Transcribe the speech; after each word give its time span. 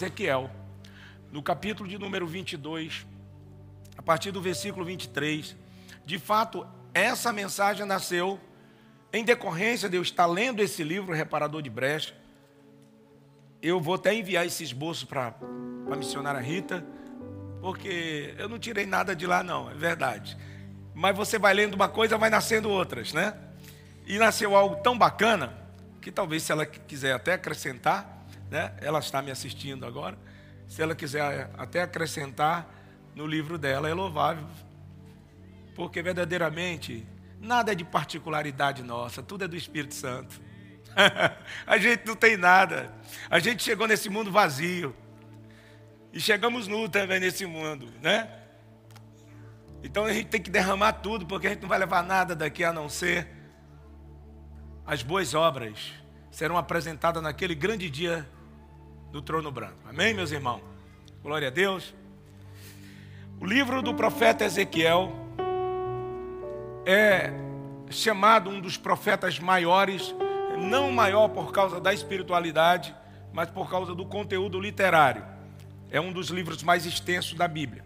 Ezequiel, 0.00 0.50
no 1.30 1.42
capítulo 1.42 1.86
de 1.86 1.98
número 1.98 2.26
22, 2.26 3.06
a 3.98 4.00
partir 4.00 4.30
do 4.30 4.40
versículo 4.40 4.82
23. 4.82 5.54
De 6.06 6.18
fato, 6.18 6.66
essa 6.94 7.30
mensagem 7.34 7.84
nasceu 7.84 8.40
em 9.12 9.22
decorrência 9.22 9.90
de 9.90 9.98
eu 9.98 10.02
estar 10.02 10.24
lendo 10.24 10.62
esse 10.62 10.82
livro, 10.82 11.12
Reparador 11.12 11.60
de 11.60 11.68
Brecha. 11.68 12.14
Eu 13.60 13.78
vou 13.78 13.96
até 13.96 14.14
enviar 14.14 14.46
esse 14.46 14.64
esboço 14.64 15.06
para 15.06 15.34
a 15.92 15.96
missionária 15.96 16.40
Rita, 16.40 16.82
porque 17.60 18.34
eu 18.38 18.48
não 18.48 18.58
tirei 18.58 18.86
nada 18.86 19.14
de 19.14 19.26
lá, 19.26 19.42
não, 19.42 19.70
é 19.70 19.74
verdade. 19.74 20.34
Mas 20.94 21.14
você 21.14 21.38
vai 21.38 21.52
lendo 21.52 21.74
uma 21.74 21.90
coisa, 21.90 22.16
vai 22.16 22.30
nascendo 22.30 22.70
outras, 22.70 23.12
né? 23.12 23.36
E 24.06 24.16
nasceu 24.16 24.56
algo 24.56 24.76
tão 24.76 24.96
bacana, 24.96 25.52
que 26.00 26.10
talvez 26.10 26.42
se 26.42 26.52
ela 26.52 26.64
quiser 26.64 27.12
até 27.12 27.34
acrescentar, 27.34 28.19
né? 28.50 28.74
Ela 28.80 28.98
está 28.98 29.22
me 29.22 29.30
assistindo 29.30 29.86
agora. 29.86 30.18
Se 30.68 30.82
ela 30.82 30.94
quiser 30.94 31.50
até 31.56 31.82
acrescentar 31.82 32.68
no 33.14 33.26
livro 33.26 33.56
dela, 33.56 33.88
é 33.88 33.94
louvável. 33.94 34.46
Porque 35.74 36.02
verdadeiramente 36.02 37.06
nada 37.40 37.72
é 37.72 37.74
de 37.74 37.84
particularidade 37.84 38.82
nossa, 38.82 39.22
tudo 39.22 39.44
é 39.44 39.48
do 39.48 39.56
Espírito 39.56 39.94
Santo. 39.94 40.40
a 41.66 41.78
gente 41.78 42.06
não 42.06 42.16
tem 42.16 42.36
nada. 42.36 42.92
A 43.30 43.38
gente 43.38 43.62
chegou 43.62 43.86
nesse 43.86 44.08
mundo 44.08 44.30
vazio. 44.30 44.94
E 46.12 46.20
chegamos 46.20 46.66
nu 46.66 46.88
também 46.88 47.20
nesse 47.20 47.46
mundo, 47.46 47.88
né? 48.02 48.28
Então 49.82 50.04
a 50.04 50.12
gente 50.12 50.26
tem 50.26 50.42
que 50.42 50.50
derramar 50.50 50.94
tudo, 50.94 51.24
porque 51.24 51.46
a 51.46 51.50
gente 51.50 51.62
não 51.62 51.68
vai 51.68 51.78
levar 51.78 52.02
nada 52.02 52.34
daqui 52.34 52.64
a 52.64 52.72
não 52.72 52.88
ser 52.88 53.28
as 54.86 55.02
boas 55.02 55.34
obras 55.34 55.92
serão 56.30 56.56
apresentadas 56.56 57.22
naquele 57.22 57.54
grande 57.54 57.88
dia 57.88 58.28
do 59.10 59.20
trono 59.20 59.50
branco. 59.50 59.78
Amém, 59.88 60.14
meus 60.14 60.30
irmãos? 60.30 60.62
Glória 61.22 61.48
a 61.48 61.50
Deus. 61.50 61.94
O 63.40 63.44
livro 63.44 63.82
do 63.82 63.94
profeta 63.94 64.44
Ezequiel 64.44 65.12
é 66.86 67.32
chamado 67.90 68.48
um 68.50 68.60
dos 68.60 68.76
profetas 68.76 69.38
maiores, 69.38 70.14
não 70.58 70.92
maior 70.92 71.28
por 71.28 71.52
causa 71.52 71.80
da 71.80 71.92
espiritualidade, 71.92 72.94
mas 73.32 73.50
por 73.50 73.68
causa 73.68 73.94
do 73.94 74.06
conteúdo 74.06 74.60
literário. 74.60 75.24
É 75.90 76.00
um 76.00 76.12
dos 76.12 76.28
livros 76.28 76.62
mais 76.62 76.86
extensos 76.86 77.34
da 77.34 77.48
Bíblia. 77.48 77.84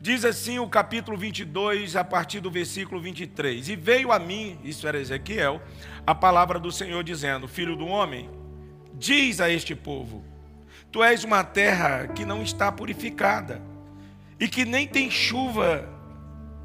Diz 0.00 0.24
assim 0.24 0.58
o 0.58 0.68
capítulo 0.68 1.18
22, 1.18 1.96
a 1.96 2.04
partir 2.04 2.40
do 2.40 2.50
versículo 2.50 3.00
23: 3.00 3.68
E 3.68 3.76
veio 3.76 4.12
a 4.12 4.18
mim, 4.18 4.58
isso 4.62 4.86
era 4.86 4.98
Ezequiel, 4.98 5.60
a 6.06 6.14
palavra 6.14 6.58
do 6.58 6.70
Senhor 6.70 7.02
dizendo: 7.02 7.48
Filho 7.48 7.76
do 7.76 7.86
homem, 7.86 8.30
diz 8.94 9.40
a 9.40 9.50
este 9.50 9.74
povo: 9.74 10.24
Tu 10.90 11.02
és 11.02 11.24
uma 11.24 11.44
terra 11.44 12.08
que 12.08 12.24
não 12.24 12.42
está 12.42 12.72
purificada, 12.72 13.60
e 14.40 14.48
que 14.48 14.64
nem 14.64 14.86
tem 14.86 15.10
chuva 15.10 15.88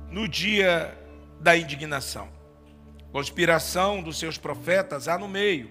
no 0.10 0.28
dia 0.28 0.98
da 1.40 1.58
indignação. 1.58 2.28
Conspiração 3.12 4.02
dos 4.02 4.18
seus 4.18 4.38
profetas 4.38 5.08
há 5.08 5.18
no 5.18 5.28
meio, 5.28 5.70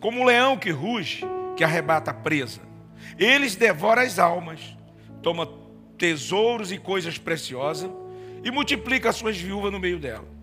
como 0.00 0.20
um 0.20 0.24
leão 0.24 0.56
que 0.56 0.70
ruge, 0.70 1.24
que 1.56 1.64
arrebata 1.64 2.10
a 2.10 2.14
presa. 2.14 2.60
Eles 3.18 3.56
devoram 3.56 4.02
as 4.02 4.18
almas, 4.18 4.76
toma 5.22 5.48
tesouros 5.98 6.70
e 6.70 6.78
coisas 6.78 7.18
preciosas 7.18 7.90
e 8.42 8.50
multiplica 8.50 9.10
as 9.10 9.16
suas 9.16 9.36
viúvas 9.36 9.72
no 9.72 9.78
meio 9.78 9.98
dela 9.98 10.40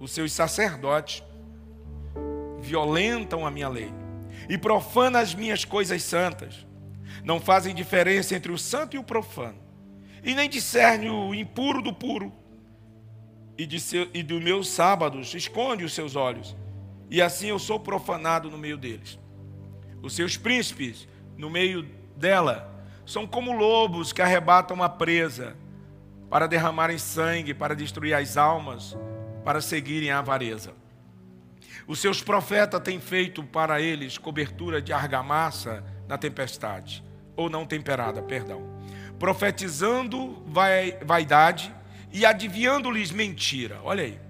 os 0.00 0.10
seus 0.12 0.32
sacerdotes 0.32 1.22
violentam 2.58 3.46
a 3.46 3.50
minha 3.50 3.68
lei 3.68 3.92
e 4.50 4.58
profanam 4.58 5.20
as 5.20 5.32
minhas 5.32 5.64
coisas 5.64 6.02
santas. 6.02 6.66
Não 7.24 7.40
fazem 7.40 7.74
diferença 7.74 8.34
entre 8.34 8.50
o 8.50 8.58
santo 8.58 8.96
e 8.96 8.98
o 8.98 9.04
profano, 9.04 9.58
e 10.24 10.34
nem 10.34 10.50
discernem 10.50 11.08
o 11.08 11.32
impuro 11.32 11.80
do 11.80 11.92
puro. 11.92 12.32
E, 13.56 13.64
de 13.64 13.78
seu, 13.78 14.08
e 14.12 14.22
dos 14.22 14.42
meus 14.42 14.68
sábados 14.68 15.34
esconde 15.34 15.84
os 15.84 15.92
seus 15.92 16.16
olhos, 16.16 16.56
e 17.08 17.22
assim 17.22 17.48
eu 17.48 17.58
sou 17.58 17.78
profanado 17.78 18.50
no 18.50 18.58
meio 18.58 18.76
deles. 18.76 19.18
Os 20.02 20.14
seus 20.14 20.36
príncipes, 20.36 21.06
no 21.36 21.48
meio 21.48 21.82
dela, 22.16 22.84
são 23.06 23.26
como 23.26 23.52
lobos 23.52 24.12
que 24.12 24.22
arrebatam 24.22 24.74
uma 24.74 24.88
presa 24.88 25.56
para 26.28 26.46
derramarem 26.46 26.98
sangue, 26.98 27.54
para 27.54 27.74
destruir 27.76 28.14
as 28.14 28.36
almas 28.36 28.96
para 29.44 29.60
seguirem 29.60 30.10
a 30.10 30.18
avareza. 30.18 30.72
Os 31.90 31.98
seus 31.98 32.22
profetas 32.22 32.80
têm 32.84 33.00
feito 33.00 33.42
para 33.42 33.80
eles 33.80 34.16
cobertura 34.16 34.80
de 34.80 34.92
argamassa 34.92 35.82
na 36.06 36.16
tempestade, 36.16 37.02
ou 37.34 37.50
não 37.50 37.66
temperada, 37.66 38.22
perdão, 38.22 38.62
profetizando 39.18 40.40
vai, 40.46 40.96
vaidade 41.04 41.74
e 42.12 42.24
adivinhando-lhes 42.24 43.10
mentira. 43.10 43.80
Olha 43.82 44.04
aí, 44.04 44.20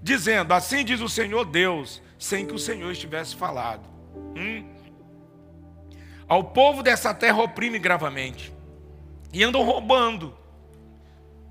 dizendo: 0.00 0.54
Assim 0.54 0.84
diz 0.84 1.00
o 1.00 1.08
Senhor 1.08 1.44
Deus, 1.44 2.00
sem 2.16 2.46
que 2.46 2.54
o 2.54 2.60
Senhor 2.60 2.92
estivesse 2.92 3.34
falado. 3.34 3.88
Hum? 4.36 4.70
Ao 6.28 6.44
povo 6.44 6.80
dessa 6.80 7.12
terra 7.12 7.42
oprime 7.42 7.80
gravamente, 7.80 8.52
e 9.32 9.42
andam 9.42 9.64
roubando 9.64 10.32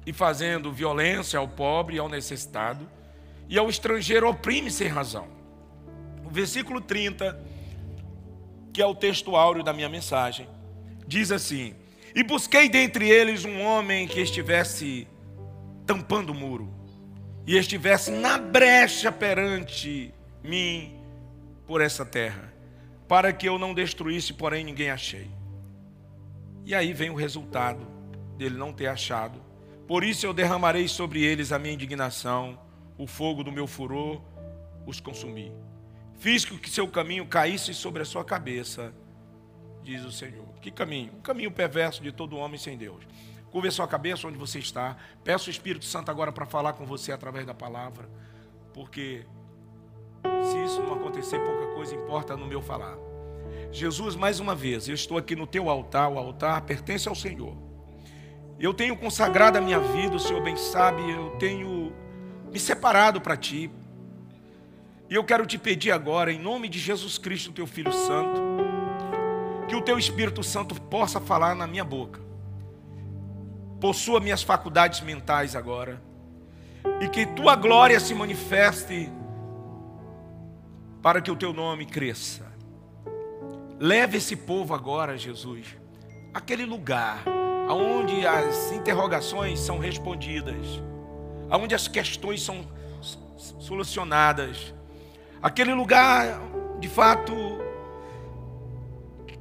e 0.06 0.14
fazendo 0.14 0.72
violência 0.72 1.38
ao 1.38 1.50
pobre 1.50 1.97
e 1.97 2.00
ao 2.00 2.08
necessitado 2.08 2.90
e 3.50 3.59
ao 3.59 3.70
estrangeiro 3.70 4.30
oprime 4.30 4.72
sem 4.72 4.88
razão. 4.88 5.39
Versículo 6.31 6.81
30, 6.81 7.40
que 8.72 8.81
é 8.81 8.85
o 8.85 8.95
texto 8.95 9.35
áureo 9.35 9.63
da 9.63 9.73
minha 9.73 9.90
mensagem, 9.90 10.47
diz 11.07 11.31
assim: 11.31 11.75
E 12.16 12.23
busquei 12.23 12.69
dentre 12.69 13.09
eles 13.09 13.45
um 13.45 13.62
homem 13.62 14.07
que 14.07 14.22
estivesse 14.22 15.07
tampando 15.85 16.29
o 16.29 16.35
muro, 16.35 16.72
e 17.47 17.57
estivesse 17.57 18.12
na 18.12 18.38
brecha 18.38 19.12
perante 19.12 20.13
mim 20.44 20.95
por 21.66 21.81
essa 21.81 22.06
terra, 22.06 22.53
para 23.07 23.34
que 23.34 23.47
eu 23.47 23.57
não 23.57 23.73
destruísse, 23.73 24.34
porém 24.34 24.63
ninguém 24.63 24.91
achei. 24.91 25.29
E 26.66 26.75
aí 26.75 26.94
vem 26.94 27.09
o 27.09 27.16
resultado 27.16 27.88
dele 28.38 28.56
não 28.56 28.72
ter 28.72 28.88
achado. 28.88 29.41
Por 29.88 30.03
isso 30.03 30.25
eu 30.25 30.34
derramarei 30.34 30.88
sobre 30.88 31.23
eles 31.23 31.51
a 31.51 31.57
minha 31.57 31.73
indignação 31.73 32.59
o 33.00 33.07
fogo 33.07 33.44
do 33.44 33.51
meu 33.51 33.66
furor 33.66 34.22
os 34.85 35.00
consumi. 35.00 35.51
Fiz 36.19 36.44
com 36.44 36.57
que 36.57 36.69
seu 36.69 36.85
caminho 36.85 37.25
caísse 37.25 37.74
sobre 37.74 38.02
a 38.02 38.06
sua 38.06 38.25
cabeça, 38.25 38.94
diz 39.81 40.03
o 40.03 40.12
Senhor. 40.12 40.46
Que 40.62 40.69
caminho? 40.69 41.13
O 41.13 41.22
caminho 41.22 41.50
perverso 41.50 42.03
de 42.03 42.12
todo 42.12 42.35
homem 42.35 42.59
sem 42.59 42.78
Deus. 42.78 43.07
Curva 43.50 43.69
a 43.69 43.72
sua 43.72 43.88
cabeça 43.88 44.28
onde 44.28 44.38
você 44.38 44.59
está. 44.59 44.97
Peço 45.24 45.47
o 45.47 45.50
Espírito 45.50 45.85
Santo 45.85 46.12
agora 46.12 46.29
para 46.29 46.46
falar 46.46 46.74
com 46.74 46.85
você 46.85 47.13
através 47.13 47.46
da 47.46 47.53
palavra, 47.53 48.09
porque 48.74 49.25
se 50.44 50.62
isso 50.66 50.84
não 50.84 50.94
acontecer, 50.94 51.40
pouca 51.40 51.74
coisa 51.74 51.96
importa 51.96 52.35
no 52.35 52.46
meu 52.46 52.62
falar. 52.62 52.97
Jesus, 53.72 54.18
mais 54.18 54.41
uma 54.41 54.53
vez, 54.53 54.90
eu 54.90 54.96
estou 54.96 55.18
aqui 55.18 55.38
no 55.38 55.47
teu 55.47 55.69
altar, 55.69 56.09
o 56.09 56.19
altar 56.19 56.62
pertence 56.63 57.08
ao 57.08 57.16
Senhor. 57.16 57.56
Eu 58.59 58.74
tenho 58.74 58.97
consagrado 58.97 59.58
a 59.58 59.62
minha 59.62 59.79
vida, 59.79 60.18
o 60.18 60.19
Senhor 60.19 60.44
bem 60.44 60.58
sabe, 60.58 61.09
eu 61.09 61.29
tenho 61.38 61.94
me 62.52 62.59
separado 62.59 63.22
para 63.22 63.38
ti. 63.38 63.72
E 65.09 65.16
eu 65.16 65.23
quero 65.23 65.46
te 65.46 65.58
pedir 65.58 65.91
agora, 65.91 66.32
em 66.32 66.40
nome 66.40 66.70
de 66.70 66.78
Jesus 66.78 67.17
Cristo, 67.17 67.52
teu 67.52 67.66
Filho 67.66 67.91
Santo, 67.91 68.41
que 69.67 69.76
o 69.76 69.82
teu 69.82 69.97
Espírito 69.97 70.44
Santo 70.44 70.79
possa 70.79 71.20
falar 71.20 71.56
na 71.56 71.66
minha 71.66 71.84
boca, 71.84 72.20
possua 73.79 74.20
minhas 74.20 74.44
faculdades 74.44 75.02
mentais 75.02 75.56
agora, 75.56 76.02
e 77.02 77.09
que 77.09 77.26
tua 77.26 77.56
glória 77.56 78.00
se 78.00 78.14
manifeste 78.14 79.11
para 81.02 81.22
que 81.22 81.32
o 81.32 81.35
teu 81.35 81.53
nome 81.53 81.85
cresça. 81.85 82.46
Leve 83.79 84.17
esse 84.17 84.35
povo 84.35 84.73
agora, 84.76 85.17
Jesus, 85.17 85.78
aquele 86.34 86.66
lugar 86.66 87.23
onde 87.70 88.28
as 88.28 88.72
interrogações 88.72 89.59
são 89.59 89.79
respondidas 89.79 90.82
onde 91.58 91.73
as 91.73 91.88
questões 91.88 92.41
são 92.44 92.67
solucionadas. 93.59 94.73
Aquele 95.41 95.74
lugar, 95.74 96.40
de 96.80 96.88
fato, 96.88 97.34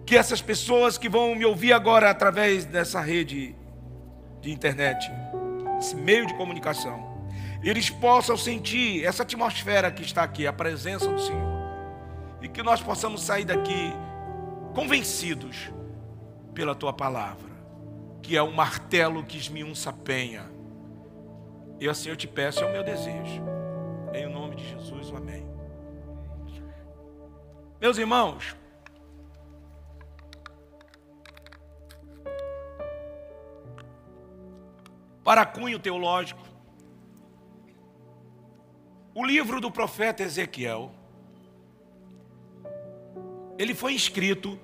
que 0.07 0.17
essas 0.17 0.41
pessoas 0.41 0.97
que 0.97 1.09
vão 1.09 1.35
me 1.35 1.45
ouvir 1.45 1.73
agora 1.73 2.11
através 2.11 2.65
dessa 2.65 3.01
rede 3.01 3.55
de 4.41 4.53
internet, 4.53 5.11
esse 5.79 5.97
meio 5.97 6.27
de 6.27 6.35
comunicação, 6.35 7.07
eles 7.63 7.91
possam 7.91 8.37
sentir 8.37 9.05
essa 9.05 9.23
atmosfera 9.23 9.91
que 9.91 10.03
está 10.03 10.23
aqui, 10.23 10.47
a 10.47 10.53
presença 10.53 11.09
do 11.09 11.21
Senhor, 11.21 11.59
e 12.41 12.49
que 12.49 12.63
nós 12.63 12.81
possamos 12.81 13.23
sair 13.23 13.45
daqui 13.45 13.93
convencidos 14.75 15.71
pela 16.55 16.75
tua 16.75 16.93
palavra, 16.93 17.51
que 18.23 18.37
é 18.37 18.43
o 18.43 18.53
martelo 18.53 19.25
que 19.25 19.37
esmiunça 19.37 19.91
a 19.91 19.93
penha 19.93 20.59
e 21.81 21.89
assim 21.89 22.09
eu 22.09 22.17
te 22.17 22.27
peço, 22.27 22.63
é 22.65 22.67
o 22.67 22.73
meu 22.73 22.83
desejo. 22.83 23.43
Em 24.13 24.29
nome 24.29 24.57
de 24.57 24.69
Jesus, 24.69 25.13
amém. 25.15 25.48
Meus 27.81 27.97
irmãos, 27.97 28.57
para 35.23 35.47
cunho 35.47 35.79
teológico, 35.79 36.43
o 39.15 39.25
livro 39.25 39.61
do 39.61 39.71
profeta 39.71 40.25
Ezequiel, 40.25 40.91
ele 43.57 43.75
foi 43.75 43.95
escrito 43.95 44.59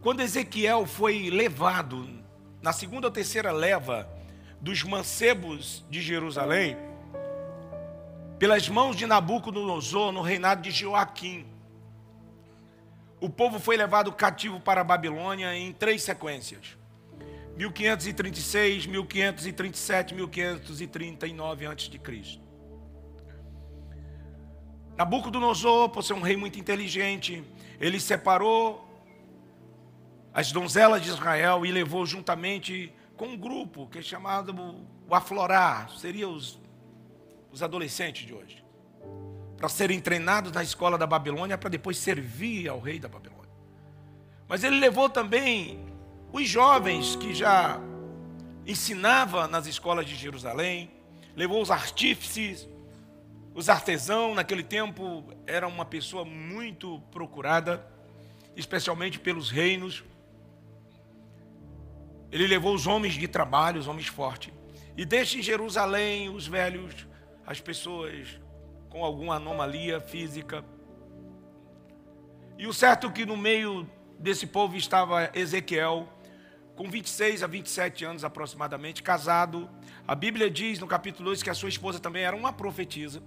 quando 0.00 0.20
Ezequiel 0.20 0.86
foi 0.86 1.28
levado 1.28 2.08
na 2.62 2.72
segunda 2.72 3.08
ou 3.08 3.12
terceira 3.12 3.52
leva 3.52 4.08
dos 4.58 4.82
mancebos 4.84 5.84
de 5.90 6.00
Jerusalém 6.00 6.76
pelas 8.38 8.68
mãos 8.68 8.96
de 8.96 9.06
Nabucodonosor 9.06 10.12
no 10.12 10.22
reinado 10.22 10.62
de 10.62 10.70
Joaquim. 10.70 11.51
O 13.22 13.30
povo 13.30 13.60
foi 13.60 13.76
levado 13.76 14.10
cativo 14.10 14.58
para 14.58 14.80
a 14.80 14.84
Babilônia 14.84 15.56
em 15.56 15.72
três 15.72 16.02
sequências. 16.02 16.76
1536, 17.56 18.86
1537, 18.86 20.12
1539 20.12 21.66
a.C. 21.66 22.40
Nabucodonosor, 24.96 25.90
por 25.90 26.02
ser 26.02 26.14
um 26.14 26.20
rei 26.20 26.36
muito 26.36 26.58
inteligente, 26.58 27.44
ele 27.78 28.00
separou 28.00 28.84
as 30.34 30.50
donzelas 30.50 31.00
de 31.00 31.10
Israel 31.10 31.64
e 31.64 31.70
levou 31.70 32.04
juntamente 32.04 32.92
com 33.16 33.26
um 33.26 33.36
grupo 33.38 33.86
que 33.86 34.00
é 34.00 34.02
chamado 34.02 34.52
o 35.08 35.14
aflorar, 35.14 35.90
seria 35.90 36.28
os, 36.28 36.60
os 37.52 37.62
adolescentes 37.62 38.26
de 38.26 38.34
hoje, 38.34 38.61
para 39.62 39.68
serem 39.68 40.00
treinados 40.00 40.50
na 40.50 40.60
escola 40.60 40.98
da 40.98 41.06
Babilônia 41.06 41.56
para 41.56 41.70
depois 41.70 41.96
servir 41.96 42.68
ao 42.68 42.80
rei 42.80 42.98
da 42.98 43.06
Babilônia. 43.06 43.48
Mas 44.48 44.64
ele 44.64 44.80
levou 44.80 45.08
também 45.08 45.86
os 46.32 46.48
jovens 46.48 47.14
que 47.14 47.32
já 47.32 47.78
ensinava 48.66 49.46
nas 49.46 49.68
escolas 49.68 50.04
de 50.04 50.16
Jerusalém, 50.16 50.90
levou 51.36 51.62
os 51.62 51.70
artífices, 51.70 52.68
os 53.54 53.68
artesãos, 53.68 54.34
naquele 54.34 54.64
tempo 54.64 55.32
era 55.46 55.68
uma 55.68 55.84
pessoa 55.84 56.24
muito 56.24 57.00
procurada, 57.12 57.86
especialmente 58.56 59.20
pelos 59.20 59.48
reinos. 59.48 60.02
Ele 62.32 62.48
levou 62.48 62.74
os 62.74 62.88
homens 62.88 63.14
de 63.14 63.28
trabalho, 63.28 63.78
os 63.78 63.86
homens 63.86 64.08
fortes, 64.08 64.52
e 64.96 65.04
deixa 65.04 65.38
em 65.38 65.42
Jerusalém 65.42 66.28
os 66.30 66.48
velhos, 66.48 67.06
as 67.46 67.60
pessoas 67.60 68.41
com 68.92 69.02
alguma 69.02 69.36
anomalia 69.36 70.00
física. 70.00 70.62
E 72.58 72.66
o 72.66 72.74
certo 72.74 73.06
é 73.06 73.10
que 73.10 73.24
no 73.24 73.38
meio 73.38 73.88
desse 74.18 74.46
povo 74.46 74.76
estava 74.76 75.30
Ezequiel, 75.34 76.06
com 76.76 76.90
26 76.90 77.42
a 77.42 77.46
27 77.46 78.04
anos 78.04 78.22
aproximadamente, 78.22 79.02
casado. 79.02 79.68
A 80.06 80.14
Bíblia 80.14 80.50
diz 80.50 80.78
no 80.78 80.86
capítulo 80.86 81.30
2 81.30 81.42
que 81.42 81.48
a 81.48 81.54
sua 81.54 81.70
esposa 81.70 81.98
também 81.98 82.22
era 82.22 82.36
uma 82.36 82.52
profetisa. 82.52 83.22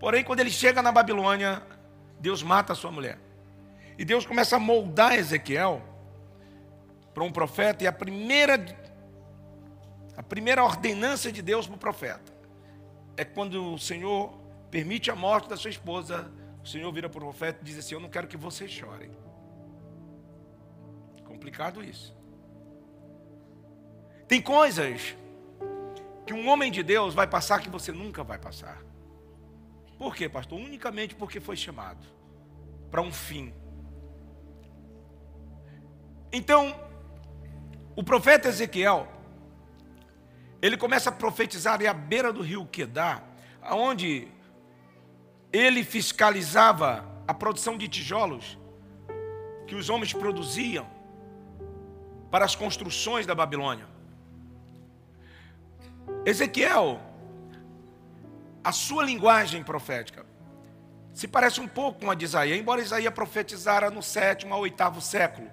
Porém, 0.00 0.24
quando 0.24 0.40
ele 0.40 0.50
chega 0.50 0.80
na 0.80 0.90
Babilônia, 0.90 1.62
Deus 2.18 2.42
mata 2.42 2.72
a 2.72 2.76
sua 2.76 2.90
mulher. 2.90 3.18
E 3.98 4.06
Deus 4.06 4.24
começa 4.24 4.56
a 4.56 4.58
moldar 4.58 5.14
Ezequiel 5.14 5.82
para 7.12 7.24
um 7.24 7.30
profeta, 7.30 7.84
e 7.84 7.86
a 7.86 7.92
primeira, 7.92 8.64
a 10.16 10.22
primeira 10.22 10.64
ordenança 10.64 11.30
de 11.30 11.42
Deus 11.42 11.66
para 11.66 11.76
o 11.76 11.78
profeta 11.78 12.34
é 13.16 13.24
quando 13.24 13.74
o 13.74 13.78
Senhor 13.78 14.45
permite 14.76 15.10
a 15.10 15.16
morte 15.16 15.48
da 15.48 15.56
sua 15.56 15.70
esposa, 15.70 16.30
o 16.62 16.68
Senhor 16.68 16.92
vira 16.92 17.08
para 17.08 17.16
o 17.16 17.22
profeta 17.22 17.60
e 17.62 17.64
diz 17.64 17.78
assim: 17.78 17.94
Eu 17.94 18.00
não 18.00 18.10
quero 18.10 18.28
que 18.28 18.36
vocês 18.36 18.70
chorem. 18.70 19.10
Complicado 21.24 21.82
isso. 21.82 22.14
Tem 24.28 24.42
coisas 24.42 25.16
que 26.26 26.34
um 26.34 26.46
homem 26.50 26.70
de 26.70 26.82
Deus 26.82 27.14
vai 27.14 27.26
passar 27.26 27.62
que 27.62 27.70
você 27.70 27.90
nunca 27.90 28.22
vai 28.22 28.38
passar. 28.38 28.82
Por 29.96 30.14
quê, 30.14 30.28
pastor? 30.28 30.58
Unicamente 30.58 31.14
porque 31.14 31.40
foi 31.40 31.56
chamado 31.56 32.06
para 32.90 33.00
um 33.00 33.10
fim. 33.10 33.54
Então, 36.30 36.78
o 37.96 38.02
profeta 38.04 38.48
Ezequiel, 38.48 39.08
ele 40.60 40.76
começa 40.76 41.08
a 41.08 41.12
profetizar 41.12 41.80
à 41.82 41.94
beira 41.94 42.30
do 42.30 42.42
rio 42.42 42.66
Quedar, 42.66 43.26
onde 43.70 44.35
ele 45.52 45.84
fiscalizava 45.84 47.04
a 47.26 47.34
produção 47.34 47.76
de 47.76 47.88
tijolos 47.88 48.58
que 49.66 49.74
os 49.74 49.88
homens 49.88 50.12
produziam 50.12 50.86
para 52.30 52.44
as 52.44 52.54
construções 52.54 53.26
da 53.26 53.34
Babilônia. 53.34 53.86
Ezequiel, 56.24 57.00
a 58.62 58.72
sua 58.72 59.04
linguagem 59.04 59.62
profética 59.62 60.24
se 61.16 61.26
parece 61.26 61.62
um 61.62 61.66
pouco 61.66 62.00
com 62.00 62.10
a 62.10 62.14
de 62.14 62.26
Isaías, 62.26 62.58
embora 62.58 62.82
Isaías 62.82 63.14
profetizara 63.14 63.90
no 63.90 64.02
sétimo 64.02 64.52
a 64.52 64.58
oitavo 64.58 65.00
século 65.00 65.50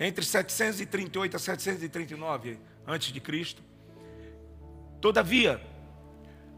entre 0.00 0.24
738 0.24 1.36
a 1.36 1.38
739 1.38 2.58
antes 2.86 3.12
de 3.12 3.20
Cristo. 3.20 3.62
Todavia, 5.00 5.60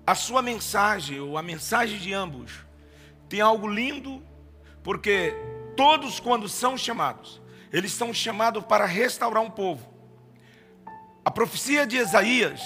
a 0.06 0.14
sua 0.14 0.42
mensagem, 0.42 1.18
ou 1.18 1.36
a 1.36 1.42
mensagem 1.42 1.98
de 1.98 2.14
ambos, 2.14 2.65
tem 3.28 3.40
algo 3.40 3.66
lindo, 3.66 4.22
porque 4.82 5.34
todos 5.76 6.20
quando 6.20 6.48
são 6.48 6.76
chamados, 6.76 7.40
eles 7.72 7.92
são 7.92 8.12
chamados 8.14 8.64
para 8.64 8.86
restaurar 8.86 9.42
um 9.42 9.50
povo. 9.50 9.92
A 11.24 11.30
profecia 11.30 11.86
de 11.86 11.96
Isaías 11.96 12.60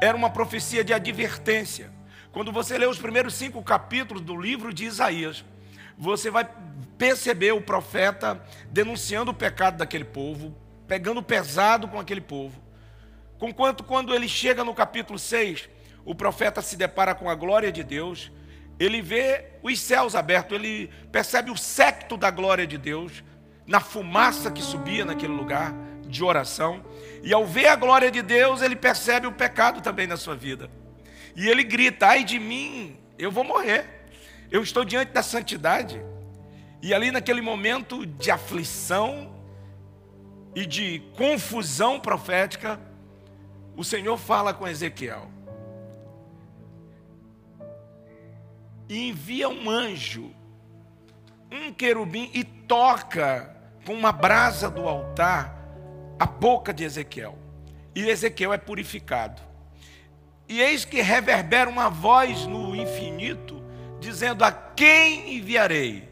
era 0.00 0.16
uma 0.16 0.30
profecia 0.30 0.82
de 0.82 0.92
advertência. 0.92 1.92
Quando 2.32 2.52
você 2.52 2.78
lê 2.78 2.86
os 2.86 2.98
primeiros 2.98 3.34
cinco 3.34 3.62
capítulos 3.62 4.22
do 4.22 4.36
livro 4.36 4.72
de 4.72 4.84
Isaías, 4.84 5.44
você 5.96 6.30
vai 6.30 6.48
perceber 6.96 7.52
o 7.52 7.60
profeta 7.60 8.42
denunciando 8.70 9.30
o 9.30 9.34
pecado 9.34 9.78
daquele 9.78 10.04
povo, 10.04 10.54
pegando 10.86 11.22
pesado 11.22 11.88
com 11.88 11.98
aquele 11.98 12.20
povo. 12.20 12.60
Conquanto 13.38 13.84
quando 13.84 14.14
ele 14.14 14.28
chega 14.28 14.64
no 14.64 14.74
capítulo 14.74 15.18
6, 15.18 15.68
o 16.04 16.14
profeta 16.14 16.62
se 16.62 16.76
depara 16.76 17.14
com 17.14 17.28
a 17.28 17.34
glória 17.34 17.70
de 17.70 17.84
Deus, 17.84 18.32
ele 18.78 19.02
vê 19.02 19.44
os 19.62 19.80
céus 19.80 20.14
abertos, 20.14 20.56
ele 20.56 20.90
percebe 21.10 21.50
o 21.50 21.56
secto 21.56 22.16
da 22.16 22.30
glória 22.30 22.66
de 22.66 22.78
Deus 22.78 23.24
na 23.66 23.80
fumaça 23.80 24.50
que 24.50 24.62
subia 24.62 25.04
naquele 25.04 25.32
lugar 25.32 25.74
de 26.06 26.24
oração, 26.24 26.82
e 27.22 27.34
ao 27.34 27.44
ver 27.44 27.66
a 27.66 27.76
glória 27.76 28.10
de 28.10 28.22
Deus, 28.22 28.62
ele 28.62 28.74
percebe 28.74 29.26
o 29.26 29.32
pecado 29.32 29.82
também 29.82 30.06
na 30.06 30.16
sua 30.16 30.34
vida. 30.34 30.70
E 31.36 31.48
ele 31.48 31.62
grita: 31.62 32.06
"Ai 32.06 32.24
de 32.24 32.38
mim, 32.38 32.96
eu 33.18 33.30
vou 33.30 33.44
morrer. 33.44 33.84
Eu 34.50 34.62
estou 34.62 34.84
diante 34.84 35.12
da 35.12 35.22
santidade". 35.22 36.00
E 36.80 36.94
ali 36.94 37.10
naquele 37.10 37.42
momento 37.42 38.06
de 38.06 38.30
aflição 38.30 39.34
e 40.54 40.64
de 40.64 41.02
confusão 41.16 42.00
profética, 42.00 42.80
o 43.76 43.84
Senhor 43.84 44.16
fala 44.16 44.54
com 44.54 44.66
Ezequiel. 44.66 45.30
E 48.88 49.08
envia 49.08 49.48
um 49.48 49.68
anjo, 49.68 50.32
um 51.50 51.72
querubim, 51.72 52.30
e 52.32 52.42
toca 52.44 53.54
com 53.84 53.92
uma 53.92 54.12
brasa 54.12 54.70
do 54.70 54.88
altar 54.88 55.56
a 56.18 56.26
boca 56.26 56.72
de 56.72 56.84
Ezequiel. 56.84 57.38
E 57.94 58.08
Ezequiel 58.08 58.52
é 58.52 58.58
purificado. 58.58 59.42
E 60.48 60.60
eis 60.60 60.84
que 60.84 61.02
reverbera 61.02 61.68
uma 61.68 61.90
voz 61.90 62.46
no 62.46 62.74
infinito, 62.74 63.62
dizendo: 64.00 64.42
A 64.44 64.50
quem 64.50 65.36
enviarei? 65.36 66.08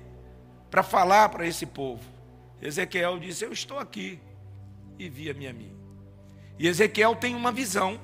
para 0.77 0.83
falar 0.83 1.31
para 1.31 1.47
esse 1.47 1.65
povo. 1.65 2.03
Ezequiel 2.61 3.19
disse: 3.19 3.45
Eu 3.45 3.51
estou 3.53 3.79
aqui, 3.79 4.21
envia-me 4.99 5.47
a 5.47 5.53
mim. 5.53 5.75
E 6.59 6.67
Ezequiel 6.67 7.17
tem 7.17 7.35
uma 7.35 7.51
visão, 7.51 7.99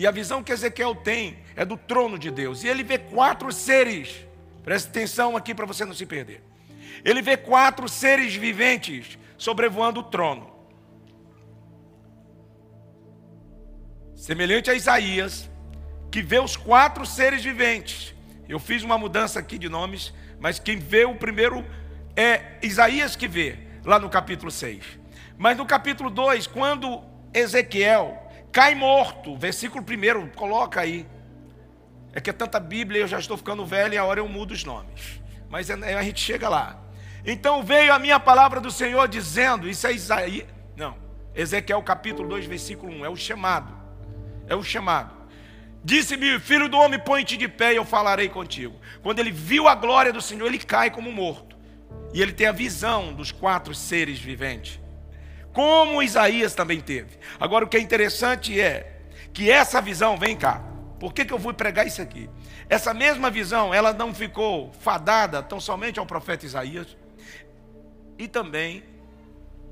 e 0.00 0.06
a 0.06 0.10
visão 0.10 0.42
que 0.42 0.52
Ezequiel 0.52 0.94
tem 0.94 1.38
é 1.54 1.64
do 1.64 1.76
trono 1.76 2.18
de 2.18 2.30
Deus, 2.30 2.64
e 2.64 2.68
ele 2.68 2.82
vê 2.82 2.98
quatro 2.98 3.52
seres, 3.52 4.26
preste 4.62 4.88
atenção 4.88 5.36
aqui 5.36 5.54
para 5.54 5.66
você 5.66 5.84
não 5.84 5.94
se 5.94 6.06
perder. 6.06 6.42
Ele 7.04 7.22
vê 7.22 7.36
quatro 7.36 7.88
seres 7.88 8.34
viventes 8.34 9.18
sobrevoando 9.38 10.00
o 10.00 10.02
trono. 10.02 10.50
Semelhante 14.14 14.70
a 14.70 14.74
Isaías, 14.74 15.48
que 16.10 16.20
vê 16.20 16.38
os 16.38 16.56
quatro 16.56 17.06
seres 17.06 17.42
viventes. 17.42 18.14
Eu 18.48 18.58
fiz 18.58 18.82
uma 18.82 18.98
mudança 18.98 19.38
aqui 19.38 19.56
de 19.56 19.68
nomes 19.68 20.12
mas 20.40 20.58
quem 20.58 20.78
vê 20.78 21.04
o 21.04 21.14
primeiro 21.14 21.64
é 22.16 22.56
Isaías 22.62 23.14
que 23.14 23.28
vê, 23.28 23.58
lá 23.84 23.98
no 23.98 24.08
capítulo 24.08 24.50
6. 24.50 24.82
Mas 25.36 25.56
no 25.56 25.66
capítulo 25.66 26.08
2, 26.08 26.46
quando 26.46 27.02
Ezequiel 27.32 28.29
cai 28.52 28.74
morto, 28.74 29.36
versículo 29.36 29.84
1, 29.84 30.28
coloca 30.30 30.80
aí. 30.80 31.06
É 32.12 32.20
que 32.20 32.30
é 32.30 32.32
tanta 32.32 32.58
Bíblia, 32.58 33.02
eu 33.02 33.08
já 33.08 33.18
estou 33.18 33.36
ficando 33.36 33.64
velho 33.64 33.94
e 33.94 33.98
a 33.98 34.04
hora 34.04 34.20
eu 34.20 34.28
mudo 34.28 34.52
os 34.52 34.64
nomes. 34.64 35.20
Mas 35.48 35.70
é, 35.70 35.94
a 35.94 36.02
gente 36.02 36.20
chega 36.20 36.48
lá. 36.48 36.80
Então 37.24 37.62
veio 37.62 37.92
a 37.92 37.98
minha 37.98 38.18
palavra 38.18 38.60
do 38.60 38.70
Senhor 38.70 39.06
dizendo, 39.06 39.68
isso 39.68 39.86
é 39.86 39.92
Isaías, 39.92 40.46
não, 40.76 40.96
Ezequiel 41.34 41.82
capítulo 41.82 42.28
2, 42.28 42.46
versículo 42.46 42.92
1, 42.92 43.04
é 43.04 43.08
o 43.08 43.16
chamado. 43.16 43.72
É 44.48 44.56
o 44.56 44.62
chamado. 44.62 45.20
Disse-me, 45.82 46.38
filho 46.40 46.68
do 46.68 46.76
homem, 46.76 46.98
põe-te 46.98 47.36
de 47.36 47.48
pé 47.48 47.72
e 47.72 47.76
eu 47.76 47.84
falarei 47.84 48.28
contigo. 48.28 48.74
Quando 49.02 49.18
ele 49.18 49.30
viu 49.30 49.68
a 49.68 49.74
glória 49.74 50.12
do 50.12 50.20
Senhor, 50.20 50.46
ele 50.46 50.58
cai 50.58 50.90
como 50.90 51.12
morto. 51.12 51.56
E 52.12 52.20
ele 52.20 52.32
tem 52.32 52.46
a 52.46 52.52
visão 52.52 53.12
dos 53.12 53.30
quatro 53.30 53.74
seres 53.74 54.18
viventes. 54.18 54.79
Como 55.52 56.02
Isaías 56.02 56.54
também 56.54 56.80
teve. 56.80 57.18
Agora 57.38 57.64
o 57.64 57.68
que 57.68 57.76
é 57.76 57.80
interessante 57.80 58.60
é 58.60 59.00
que 59.32 59.50
essa 59.50 59.80
visão, 59.80 60.16
vem 60.16 60.36
cá. 60.36 60.62
Por 60.98 61.12
que, 61.14 61.24
que 61.24 61.32
eu 61.32 61.38
vou 61.38 61.54
pregar 61.54 61.86
isso 61.86 62.02
aqui? 62.02 62.28
Essa 62.68 62.92
mesma 62.92 63.30
visão, 63.30 63.72
ela 63.72 63.92
não 63.92 64.14
ficou 64.14 64.72
fadada 64.80 65.42
tão 65.42 65.58
somente 65.58 65.98
ao 65.98 66.06
profeta 66.06 66.44
Isaías 66.44 66.96
e 68.18 68.28
também 68.28 68.84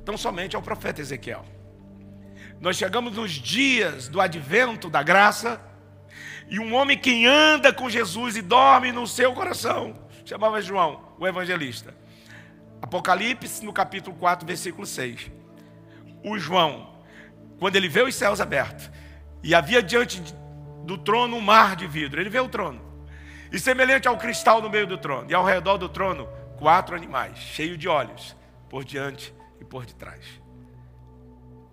tão 0.05 0.17
somente 0.17 0.57
ao 0.57 0.63
profeta 0.63 1.01
Ezequiel. 1.01 1.45
Nós 2.61 2.77
chegamos 2.77 3.15
nos 3.15 3.33
dias 3.33 4.09
do 4.09 4.21
advento 4.21 4.89
da 4.89 5.03
graça 5.03 5.61
e 6.49 6.59
um 6.59 6.75
homem 6.75 6.97
que 6.97 7.27
anda 7.27 7.73
com 7.73 7.91
Jesus 7.91 8.37
e 8.37 8.43
dorme 8.43 8.91
no 8.91 9.07
seu 9.07 9.35
coração, 9.35 9.95
chamava 10.25 10.63
João, 10.63 11.13
o 11.19 11.27
evangelista. 11.27 11.95
Apocalipse, 12.81 13.65
no 13.65 13.73
capítulo 13.73 14.17
4, 14.17 14.47
versículo 14.47 14.87
6. 14.87 15.31
O 16.25 16.39
João, 16.39 16.95
quando 17.59 17.77
ele 17.77 17.89
vê 17.89 18.03
os 18.03 18.15
céus 18.15 18.41
abertos, 18.41 18.91
e 19.43 19.55
havia 19.55 19.83
diante 19.83 20.21
do 20.85 20.99
trono 20.99 21.37
um 21.37 21.41
mar 21.41 21.77
de 21.77 21.87
vidro, 21.87 22.21
ele 22.21 22.31
vê 22.31 22.41
o 22.41 22.49
trono, 22.49 22.81
e 23.53 23.59
semelhante 23.59 24.09
ao 24.09 24.19
cristal 24.19 24.61
no 24.61 24.71
meio 24.71 24.87
do 24.87 24.99
trono, 24.99 25.31
e 25.31 25.35
ao 25.35 25.45
redor 25.45 25.77
do 25.77 25.89
trono, 25.89 26.29
quatro 26.57 26.97
animais, 26.97 27.39
cheios 27.39 27.79
de 27.79 27.89
olhos, 27.89 28.37
por 28.69 28.85
diante 28.85 29.35
e 29.61 29.65
por 29.65 29.87
detrás. 29.87 30.25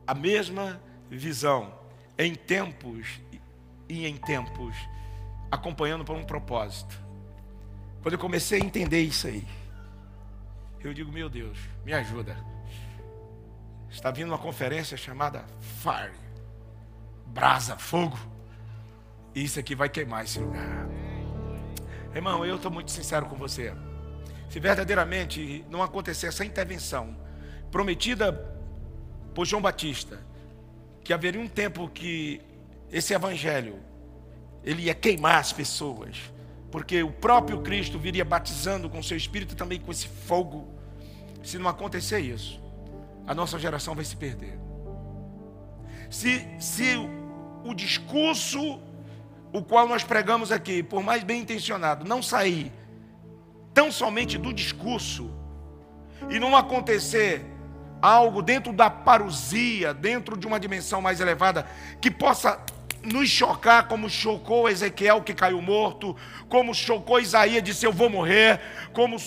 A 0.08 0.14
mesma 0.14 0.80
visão, 1.10 1.74
em 2.18 2.36
tempos 2.36 3.20
e 3.90 4.06
em 4.06 4.18
tempos, 4.18 4.76
acompanhando 5.52 6.06
por 6.06 6.16
um 6.16 6.24
propósito. 6.24 6.96
Quando 8.02 8.14
eu 8.14 8.20
comecei 8.20 8.62
a 8.62 8.66
entender 8.66 9.02
isso 9.02 9.28
aí, 9.28 9.46
eu 10.82 10.94
digo, 10.94 11.12
meu 11.12 11.28
Deus, 11.28 11.58
me 11.84 11.92
ajuda. 11.94 12.38
Está 13.96 14.12
vindo 14.12 14.28
uma 14.28 14.38
conferência 14.38 14.98
chamada 14.98 15.46
Fire, 15.82 16.20
brasa, 17.28 17.78
fogo. 17.78 18.20
E 19.34 19.42
isso 19.42 19.58
aqui 19.58 19.74
vai 19.74 19.88
queimar 19.88 20.26
esse 20.26 20.38
lugar. 20.38 20.86
Irmão, 22.14 22.46
eu 22.46 22.58
estou 22.58 22.70
muito 22.70 22.92
sincero 22.92 23.26
com 23.26 23.38
você. 23.38 23.74
Se 24.50 24.60
verdadeiramente 24.60 25.66
não 25.70 25.82
acontecer 25.82 26.28
essa 26.28 26.44
intervenção 26.44 27.16
prometida 27.72 28.34
por 29.34 29.46
João 29.46 29.62
Batista, 29.62 30.20
que 31.02 31.14
haveria 31.14 31.40
um 31.40 31.48
tempo 31.48 31.88
que 31.88 32.42
esse 32.92 33.14
evangelho 33.14 33.80
ele 34.62 34.84
ia 34.84 34.94
queimar 34.94 35.38
as 35.38 35.54
pessoas, 35.54 36.18
porque 36.70 37.02
o 37.02 37.12
próprio 37.12 37.62
Cristo 37.62 37.98
viria 37.98 38.26
batizando 38.26 38.90
com 38.90 39.02
seu 39.02 39.16
espírito 39.16 39.56
também 39.56 39.80
com 39.80 39.90
esse 39.90 40.10
fogo. 40.10 40.68
Se 41.42 41.58
não 41.58 41.70
acontecer 41.70 42.20
isso, 42.20 42.65
a 43.28 43.34
nossa 43.34 43.58
geração 43.58 43.96
vai 43.96 44.06
se 44.06 44.16
perder. 44.16 44.60
Se, 46.10 46.48
se 46.60 46.96
o 47.64 47.74
discurso, 47.74 48.80
o 49.52 49.62
qual 49.64 49.88
nós 49.88 50.04
pregamos 50.04 50.52
aqui, 50.52 50.84
por 50.84 51.04
mais 51.04 51.24
bem 51.24 51.42
intencionado, 51.42 52.06
não 52.06 52.22
sair 52.22 52.72
tão 53.74 53.92
somente 53.92 54.38
do 54.38 54.54
discurso, 54.54 55.32
e 56.30 56.40
não 56.40 56.56
acontecer 56.56 57.46
algo 58.02 58.42
dentro 58.42 58.72
da 58.72 58.90
parousia, 58.90 59.94
dentro 59.94 60.38
de 60.38 60.46
uma 60.48 60.60
dimensão 60.60 61.02
mais 61.02 61.20
elevada, 61.20 61.66
que 62.00 62.10
possa 62.12 62.60
nos 63.04 63.30
chocar, 63.30 63.88
como 63.88 64.10
chocou 64.10 64.68
Ezequiel 64.68 65.22
que 65.22 65.34
caiu 65.34 65.62
morto, 65.62 66.16
como 66.50 66.74
chocou 66.74 67.20
Isaías 67.20 67.64
disse 67.64 67.86
eu 67.86 67.94
vou 67.94 68.10
morrer, 68.10 68.60
como 68.94 69.18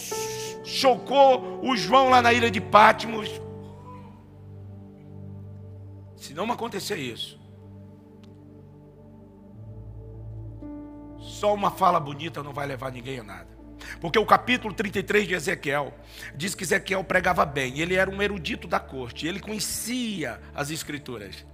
chocou 0.64 1.60
o 1.62 1.76
João 1.76 2.08
lá 2.08 2.20
na 2.20 2.32
ilha 2.32 2.50
de 2.50 2.60
Pátimos. 2.60 3.28
Não 6.38 6.52
acontecer 6.52 6.94
isso, 6.98 7.36
só 11.18 11.52
uma 11.52 11.68
fala 11.68 11.98
bonita 11.98 12.44
não 12.44 12.52
vai 12.52 12.64
levar 12.64 12.92
ninguém 12.92 13.18
a 13.18 13.24
nada. 13.24 13.48
Porque 14.00 14.20
o 14.20 14.24
capítulo 14.24 14.72
33 14.72 15.26
de 15.26 15.34
Ezequiel 15.34 15.92
diz 16.36 16.54
que 16.54 16.62
Ezequiel 16.62 17.02
pregava 17.02 17.44
bem, 17.44 17.80
ele 17.80 17.96
era 17.96 18.08
um 18.08 18.22
erudito 18.22 18.68
da 18.68 18.78
corte, 18.78 19.26
ele 19.26 19.40
conhecia 19.40 20.40
as 20.54 20.70
escrituras. 20.70 21.44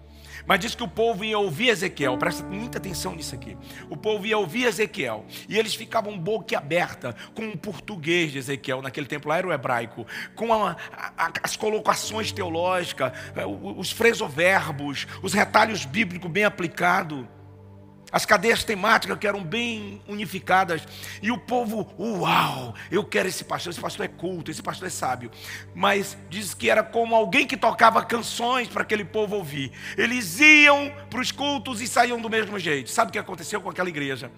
Mas 0.46 0.60
diz 0.60 0.74
que 0.74 0.82
o 0.82 0.88
povo 0.88 1.24
ia 1.24 1.38
ouvir 1.38 1.68
Ezequiel, 1.68 2.16
presta 2.18 2.42
muita 2.44 2.78
atenção 2.78 3.14
nisso 3.14 3.34
aqui. 3.34 3.56
O 3.88 3.96
povo 3.96 4.26
ia 4.26 4.38
ouvir 4.38 4.64
Ezequiel 4.64 5.24
e 5.48 5.58
eles 5.58 5.74
ficavam 5.74 6.18
boca 6.18 6.56
aberta 6.56 7.14
com 7.34 7.48
o 7.48 7.56
português 7.56 8.32
de 8.32 8.38
Ezequiel, 8.38 8.82
naquele 8.82 9.06
tempo 9.06 9.28
lá 9.28 9.38
era 9.38 9.46
o 9.46 9.52
hebraico, 9.52 10.06
com 10.34 10.52
a, 10.52 10.76
a, 11.16 11.32
as 11.42 11.56
colocações 11.56 12.32
teológicas, 12.32 13.12
eh, 13.34 13.46
os 13.46 13.90
fresoverbos, 13.90 15.06
os 15.22 15.32
retalhos 15.32 15.84
bíblicos 15.84 16.30
bem 16.30 16.44
aplicados 16.44 17.24
as 18.14 18.24
cadeias 18.24 18.62
temáticas 18.62 19.18
que 19.18 19.26
eram 19.26 19.42
bem 19.42 20.00
unificadas, 20.06 20.86
e 21.20 21.32
o 21.32 21.36
povo, 21.36 21.92
uau, 21.98 22.72
eu 22.88 23.02
quero 23.02 23.28
esse 23.28 23.42
pastor, 23.42 23.72
esse 23.72 23.80
pastor 23.80 24.04
é 24.04 24.08
culto, 24.08 24.52
esse 24.52 24.62
pastor 24.62 24.86
é 24.86 24.90
sábio. 24.90 25.32
Mas 25.74 26.16
diz 26.30 26.54
que 26.54 26.70
era 26.70 26.84
como 26.84 27.12
alguém 27.16 27.44
que 27.44 27.56
tocava 27.56 28.04
canções 28.04 28.68
para 28.68 28.82
aquele 28.82 29.04
povo 29.04 29.34
ouvir. 29.34 29.72
Eles 29.98 30.38
iam 30.38 30.92
para 31.10 31.20
os 31.20 31.32
cultos 31.32 31.80
e 31.80 31.88
saíam 31.88 32.20
do 32.20 32.30
mesmo 32.30 32.56
jeito. 32.56 32.88
Sabe 32.88 33.08
o 33.08 33.12
que 33.12 33.18
aconteceu 33.18 33.60
com 33.60 33.68
aquela 33.68 33.88
igreja? 33.88 34.30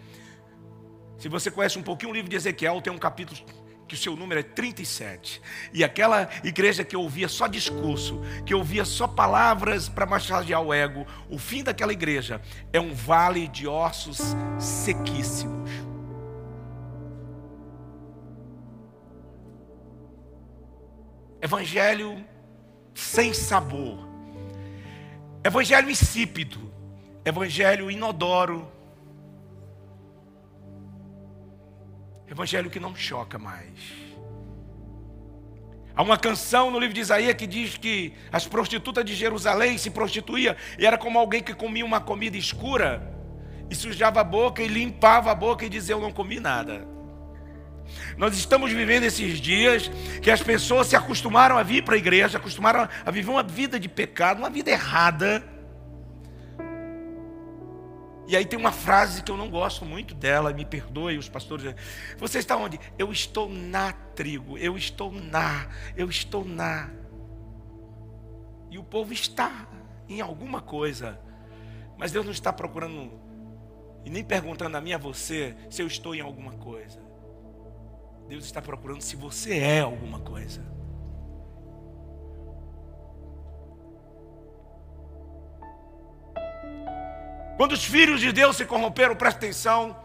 Se 1.18 1.28
você 1.28 1.50
conhece 1.50 1.78
um 1.78 1.82
pouquinho 1.82 2.12
o 2.12 2.14
livro 2.14 2.30
de 2.30 2.36
Ezequiel, 2.36 2.80
tem 2.80 2.90
um 2.90 2.98
capítulo 2.98 3.38
que 3.86 3.94
o 3.94 3.98
seu 3.98 4.16
número 4.16 4.40
é 4.40 4.42
37. 4.42 5.40
E 5.72 5.84
aquela 5.84 6.28
igreja 6.42 6.84
que 6.84 6.96
ouvia 6.96 7.28
só 7.28 7.46
discurso, 7.46 8.20
que 8.44 8.54
ouvia 8.54 8.84
só 8.84 9.06
palavras 9.06 9.88
para 9.88 10.06
massagear 10.06 10.62
o 10.62 10.72
ego, 10.72 11.06
o 11.30 11.38
fim 11.38 11.62
daquela 11.62 11.92
igreja 11.92 12.40
é 12.72 12.80
um 12.80 12.92
vale 12.92 13.46
de 13.48 13.66
ossos 13.66 14.34
sequíssimos. 14.58 15.70
Evangelho 21.40 22.24
sem 22.94 23.32
sabor. 23.32 24.08
Evangelho 25.44 25.88
insípido. 25.88 26.72
Evangelho 27.24 27.90
inodoro 27.90 28.75
Evangelho 32.28 32.70
que 32.70 32.80
não 32.80 32.94
choca 32.94 33.38
mais. 33.38 34.06
Há 35.94 36.02
uma 36.02 36.18
canção 36.18 36.70
no 36.70 36.78
livro 36.78 36.94
de 36.94 37.00
Isaías 37.00 37.34
que 37.34 37.46
diz 37.46 37.78
que 37.78 38.12
as 38.30 38.46
prostitutas 38.46 39.04
de 39.04 39.14
Jerusalém 39.14 39.78
se 39.78 39.90
prostituíam 39.90 40.54
e 40.78 40.84
era 40.84 40.98
como 40.98 41.18
alguém 41.18 41.42
que 41.42 41.54
comia 41.54 41.84
uma 41.84 42.00
comida 42.00 42.36
escura 42.36 43.14
e 43.70 43.74
sujava 43.74 44.20
a 44.20 44.24
boca 44.24 44.62
e 44.62 44.68
limpava 44.68 45.30
a 45.30 45.34
boca 45.34 45.64
e 45.64 45.68
dizia: 45.68 45.94
Eu 45.94 46.00
não 46.00 46.12
comi 46.12 46.38
nada. 46.38 46.86
Nós 48.18 48.36
estamos 48.36 48.72
vivendo 48.72 49.04
esses 49.04 49.40
dias 49.40 49.90
que 50.20 50.30
as 50.30 50.42
pessoas 50.42 50.88
se 50.88 50.96
acostumaram 50.96 51.56
a 51.56 51.62
vir 51.62 51.82
para 51.84 51.94
a 51.94 51.98
igreja, 51.98 52.36
acostumaram 52.36 52.88
a 53.04 53.10
viver 53.10 53.30
uma 53.30 53.42
vida 53.42 53.78
de 53.78 53.88
pecado, 53.88 54.38
uma 54.38 54.50
vida 54.50 54.70
errada 54.70 55.55
e 58.26 58.36
aí 58.36 58.44
tem 58.44 58.58
uma 58.58 58.72
frase 58.72 59.22
que 59.22 59.30
eu 59.30 59.36
não 59.36 59.48
gosto 59.48 59.84
muito 59.84 60.14
dela, 60.14 60.52
me 60.52 60.64
perdoe 60.64 61.16
os 61.16 61.28
pastores. 61.28 61.74
Você 62.18 62.38
está 62.38 62.56
onde? 62.56 62.80
Eu 62.98 63.12
estou 63.12 63.48
na 63.48 63.92
trigo, 63.92 64.58
eu 64.58 64.76
estou 64.76 65.12
na, 65.12 65.68
eu 65.96 66.10
estou 66.10 66.44
na. 66.44 66.90
E 68.70 68.78
o 68.78 68.84
povo 68.84 69.12
está 69.12 69.68
em 70.08 70.20
alguma 70.20 70.60
coisa. 70.60 71.20
Mas 71.96 72.12
Deus 72.12 72.24
não 72.24 72.32
está 72.32 72.52
procurando 72.52 73.12
e 74.04 74.10
nem 74.10 74.24
perguntando 74.24 74.76
a 74.76 74.80
mim 74.80 74.92
a 74.92 74.98
você 74.98 75.56
se 75.70 75.80
eu 75.80 75.86
estou 75.86 76.14
em 76.14 76.20
alguma 76.20 76.52
coisa. 76.52 77.00
Deus 78.28 78.44
está 78.44 78.60
procurando 78.60 79.02
se 79.02 79.14
você 79.14 79.58
é 79.58 79.80
alguma 79.80 80.18
coisa. 80.18 80.75
Quando 87.56 87.72
os 87.72 87.84
filhos 87.84 88.20
de 88.20 88.32
Deus 88.32 88.56
se 88.56 88.66
corromperam, 88.66 89.16
presta 89.16 89.38
atenção. 89.38 89.96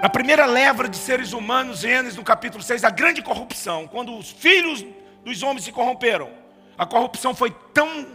Na 0.00 0.08
primeira 0.08 0.44
leva 0.44 0.88
de 0.88 0.96
seres 0.96 1.32
humanos, 1.32 1.78
Gênesis 1.78 2.16
no 2.16 2.24
capítulo 2.24 2.62
6, 2.62 2.84
a 2.84 2.90
grande 2.90 3.22
corrupção, 3.22 3.86
quando 3.86 4.16
os 4.16 4.30
filhos 4.30 4.84
dos 5.24 5.42
homens 5.42 5.64
se 5.64 5.72
corromperam, 5.72 6.28
a 6.76 6.84
corrupção 6.84 7.34
foi 7.34 7.50
tão, 7.72 8.06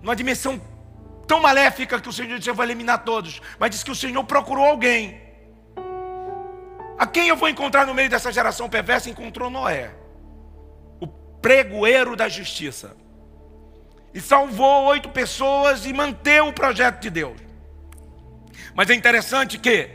numa 0.00 0.16
dimensão 0.16 0.60
tão 1.26 1.40
maléfica 1.40 2.00
que 2.00 2.08
o 2.08 2.12
Senhor 2.12 2.36
disse: 2.38 2.50
Eu 2.50 2.54
vou 2.54 2.64
eliminar 2.64 3.04
todos. 3.04 3.40
Mas 3.58 3.70
diz 3.70 3.84
que 3.84 3.90
o 3.90 3.94
Senhor 3.94 4.24
procurou 4.24 4.64
alguém. 4.64 5.20
A 6.98 7.06
quem 7.06 7.28
eu 7.28 7.36
vou 7.36 7.48
encontrar 7.48 7.86
no 7.86 7.94
meio 7.94 8.08
dessa 8.08 8.32
geração 8.32 8.68
perversa? 8.68 9.10
Encontrou 9.10 9.50
Noé 9.50 10.01
pregoeiro 11.42 12.16
da 12.16 12.28
justiça. 12.28 12.96
e 14.14 14.20
salvou 14.20 14.84
oito 14.84 15.08
pessoas 15.08 15.86
e 15.86 15.92
manteve 15.92 16.40
o 16.42 16.52
projeto 16.52 17.00
de 17.00 17.08
Deus. 17.08 17.40
Mas 18.74 18.90
é 18.90 18.94
interessante 18.94 19.58
que, 19.58 19.88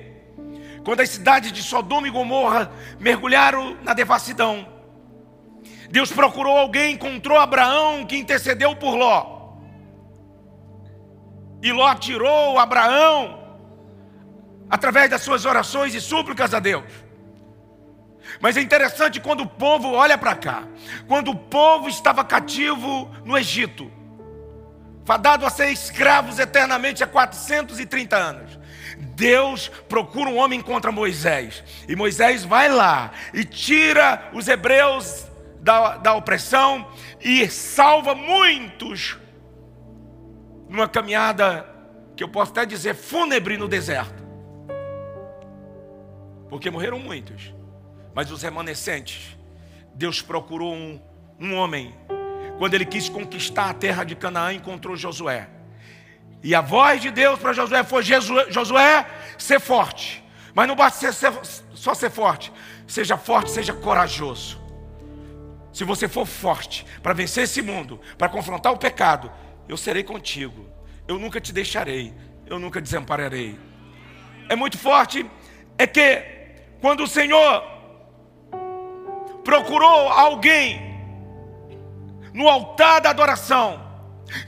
quando 0.84 1.02
as 1.02 1.10
cidades 1.10 1.52
de 1.52 1.62
Sodoma 1.62 2.08
e 2.08 2.12
Gomorra 2.12 2.72
mergulharam 3.00 3.78
na 3.84 3.94
devassidão, 3.94 4.68
Deus 5.90 6.12
procurou 6.12 6.58
alguém, 6.58 6.96
encontrou 6.96 7.38
Abraão 7.38 8.06
que 8.06 8.18
intercedeu 8.18 8.76
por 8.76 8.96
Ló. 8.96 9.54
E 11.62 11.72
Ló 11.72 11.94
tirou 11.96 12.58
Abraão 12.58 13.38
através 14.70 15.10
das 15.10 15.22
suas 15.22 15.46
orações 15.46 15.94
e 15.94 16.02
súplicas 16.02 16.54
a 16.54 16.60
Deus. 16.60 17.07
Mas 18.40 18.56
é 18.58 18.62
interessante 18.62 19.20
quando 19.20 19.42
o 19.42 19.48
povo 19.48 19.94
olha 19.94 20.18
para 20.18 20.36
cá, 20.36 20.64
quando 21.08 21.32
o 21.32 21.36
povo 21.36 21.90
estava 21.90 22.24
cativo 22.24 23.12
no 23.26 23.38
Egito, 23.38 23.92
fadado 25.06 25.46
a 25.46 25.50
ser 25.50 25.70
escravos 25.70 26.38
eternamente 26.38 27.04
há 27.04 27.08
430 27.08 28.16
anos. 28.16 28.60
Deus 28.98 29.70
procura 29.90 30.30
um 30.30 30.38
homem 30.38 30.62
contra 30.62 30.92
Moisés, 30.92 31.64
e 31.88 31.96
Moisés 31.96 32.44
vai 32.44 32.70
lá 32.70 33.12
e 33.34 33.44
tira 33.44 34.30
os 34.34 34.48
hebreus 34.48 35.26
da, 35.60 35.98
da 35.98 36.14
opressão 36.14 36.88
e 37.20 37.48
salva 37.48 38.14
muitos 38.14 39.18
numa 40.70 40.88
caminhada 40.88 41.66
que 42.16 42.24
eu 42.24 42.30
posso 42.30 42.52
até 42.52 42.66
dizer 42.66 42.96
fúnebre 42.96 43.58
no 43.58 43.68
deserto. 43.68 44.26
Porque 46.50 46.70
morreram 46.70 47.00
muitos, 47.00 47.54
mas 48.18 48.32
os 48.32 48.42
remanescentes, 48.42 49.38
Deus 49.94 50.24
procurou 50.24 50.74
um, 50.74 51.00
um 51.40 51.54
homem. 51.54 51.94
Quando 52.58 52.74
ele 52.74 52.84
quis 52.84 53.08
conquistar 53.08 53.70
a 53.70 53.74
terra 53.76 54.04
de 54.04 54.16
Canaã, 54.16 54.52
encontrou 54.54 54.96
Josué. 54.96 55.48
E 56.42 56.56
a 56.56 56.62
voz 56.62 57.00
de 57.00 57.12
Deus 57.12 57.38
para 57.38 57.54
Josué 57.54 57.84
foi: 57.84 58.02
Josué, 58.02 59.06
ser 59.38 59.60
forte. 59.60 60.24
Mas 60.56 60.68
não 60.68 60.76
basta 60.76 61.12
ser, 61.12 61.14
ser, 61.14 61.62
só 61.76 61.94
ser 61.94 62.10
forte, 62.10 62.52
seja 62.88 63.20
forte, 63.20 63.52
seja 63.52 63.72
corajoso. 63.72 64.60
Se 65.72 65.84
você 65.84 66.08
for 66.08 66.26
forte 66.26 66.88
para 67.04 67.14
vencer 67.14 67.44
esse 67.44 67.62
mundo, 67.62 68.02
para 68.18 68.30
confrontar 68.30 68.74
o 68.74 68.80
pecado, 68.80 69.32
eu 69.70 69.78
serei 69.78 70.04
contigo. 70.04 70.68
Eu 71.08 71.20
nunca 71.20 71.40
te 71.40 71.54
deixarei. 71.54 72.16
Eu 72.48 72.58
nunca 72.58 72.82
desampararei. 72.82 73.60
É 74.50 74.56
muito 74.56 74.76
forte. 74.76 75.24
É 75.78 75.86
que 75.86 76.24
quando 76.82 77.04
o 77.04 77.08
Senhor 77.08 77.77
procurou 79.48 80.10
alguém 80.10 81.00
no 82.34 82.50
altar 82.50 83.00
da 83.00 83.12
adoração, 83.12 83.82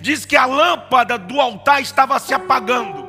diz 0.02 0.26
que 0.26 0.36
a 0.36 0.46
lâmpada 0.46 1.18
do 1.18 1.40
altar 1.40 1.82
estava 1.82 2.20
se 2.20 2.34
apagando, 2.34 3.08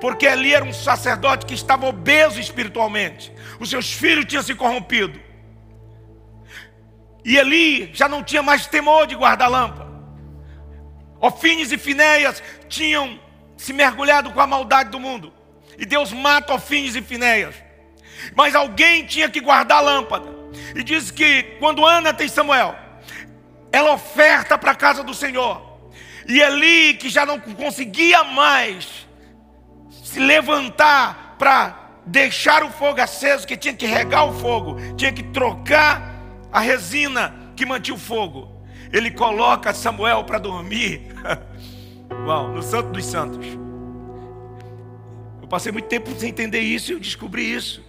porque 0.00 0.28
ali 0.28 0.54
era 0.54 0.64
um 0.64 0.72
sacerdote 0.72 1.44
que 1.44 1.52
estava 1.52 1.86
obeso 1.86 2.38
espiritualmente. 2.38 3.32
Os 3.58 3.68
seus 3.68 3.92
filhos 3.92 4.26
tinham 4.26 4.44
se 4.44 4.54
corrompido. 4.54 5.20
E 7.24 7.36
Eli 7.36 7.90
já 7.92 8.08
não 8.08 8.22
tinha 8.22 8.42
mais 8.42 8.68
temor 8.68 9.08
de 9.08 9.16
guardar 9.16 9.50
lâmpada. 9.50 9.92
Ofines 11.20 11.72
e 11.72 11.78
Finéias 11.78 12.40
tinham 12.68 13.18
se 13.56 13.72
mergulhado 13.72 14.30
com 14.30 14.40
a 14.40 14.46
maldade 14.46 14.90
do 14.90 15.00
mundo. 15.00 15.32
E 15.76 15.84
Deus 15.84 16.12
mata 16.12 16.54
Ofines 16.54 16.94
e 16.94 17.02
Finéias. 17.02 17.56
Mas 18.36 18.54
alguém 18.54 19.04
tinha 19.04 19.28
que 19.28 19.40
guardar 19.40 19.78
a 19.78 19.80
lâmpada. 19.80 20.33
E 20.74 20.82
diz 20.82 21.10
que 21.10 21.42
quando 21.58 21.84
Ana 21.86 22.12
tem 22.12 22.28
Samuel, 22.28 22.74
ela 23.72 23.92
oferta 23.92 24.56
para 24.56 24.72
a 24.72 24.74
casa 24.74 25.02
do 25.02 25.14
Senhor. 25.14 25.74
E 26.28 26.40
Eli, 26.40 26.94
que 26.94 27.08
já 27.08 27.26
não 27.26 27.38
conseguia 27.38 28.24
mais 28.24 29.06
se 29.90 30.18
levantar 30.18 31.36
para 31.38 31.84
deixar 32.06 32.62
o 32.62 32.70
fogo 32.70 33.00
aceso, 33.00 33.46
que 33.46 33.56
tinha 33.56 33.74
que 33.74 33.86
regar 33.86 34.26
o 34.28 34.32
fogo, 34.32 34.76
tinha 34.96 35.12
que 35.12 35.22
trocar 35.22 36.14
a 36.52 36.60
resina 36.60 37.34
que 37.56 37.66
mantinha 37.66 37.94
o 37.94 37.98
fogo. 37.98 38.62
Ele 38.92 39.10
coloca 39.10 39.74
Samuel 39.74 40.24
para 40.24 40.38
dormir. 40.38 41.08
Uau, 42.26 42.48
no 42.48 42.62
Santo 42.62 42.90
dos 42.90 43.04
Santos. 43.04 43.46
Eu 45.42 45.48
passei 45.48 45.72
muito 45.72 45.88
tempo 45.88 46.14
sem 46.18 46.30
entender 46.30 46.60
isso 46.60 46.92
e 46.92 46.94
eu 46.94 47.00
descobri 47.00 47.52
isso. 47.52 47.82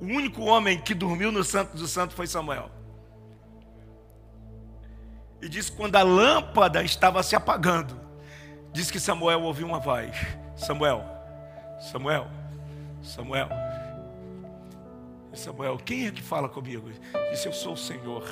O 0.00 0.04
único 0.04 0.42
homem 0.42 0.78
que 0.80 0.94
dormiu 0.94 1.32
no 1.32 1.42
Santo 1.42 1.76
dos 1.76 1.90
Santos 1.90 2.14
foi 2.14 2.26
Samuel. 2.26 2.70
E 5.42 5.48
disse 5.48 5.70
quando 5.70 5.96
a 5.96 6.02
lâmpada 6.02 6.82
estava 6.82 7.22
se 7.22 7.34
apagando, 7.34 8.00
disse 8.72 8.92
que 8.92 9.00
Samuel 9.00 9.42
ouviu 9.42 9.66
uma 9.66 9.78
voz: 9.78 10.16
Samuel, 10.56 11.04
Samuel, 11.80 12.28
Samuel. 13.02 13.48
Samuel, 15.34 15.76
quem 15.78 16.06
é 16.06 16.10
que 16.10 16.22
fala 16.22 16.48
comigo? 16.48 16.90
Disse: 17.30 17.46
Eu 17.46 17.52
sou 17.52 17.74
o 17.74 17.76
Senhor. 17.76 18.24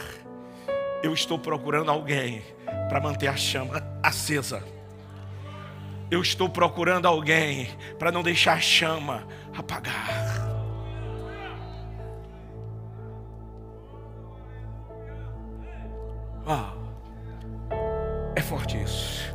Eu 1.03 1.13
estou 1.13 1.39
procurando 1.39 1.91
alguém 1.91 2.43
para 2.89 3.01
manter 3.01 3.29
a 3.29 3.37
chama 3.37 3.83
acesa. 4.03 4.63
Eu 6.11 6.23
estou 6.23 6.49
procurando 6.49 7.07
alguém 7.07 7.69
para 7.99 8.11
não 8.11 8.23
deixar 8.23 8.55
a 8.55 8.61
chama 8.61 9.27
apagar. 9.57 10.56
Ah, 16.47 16.73
é 18.37 18.41
forte 18.41 18.81
isso. 18.81 19.35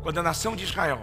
Quando 0.00 0.18
a 0.18 0.22
nação 0.22 0.54
de 0.54 0.62
Israel 0.62 1.00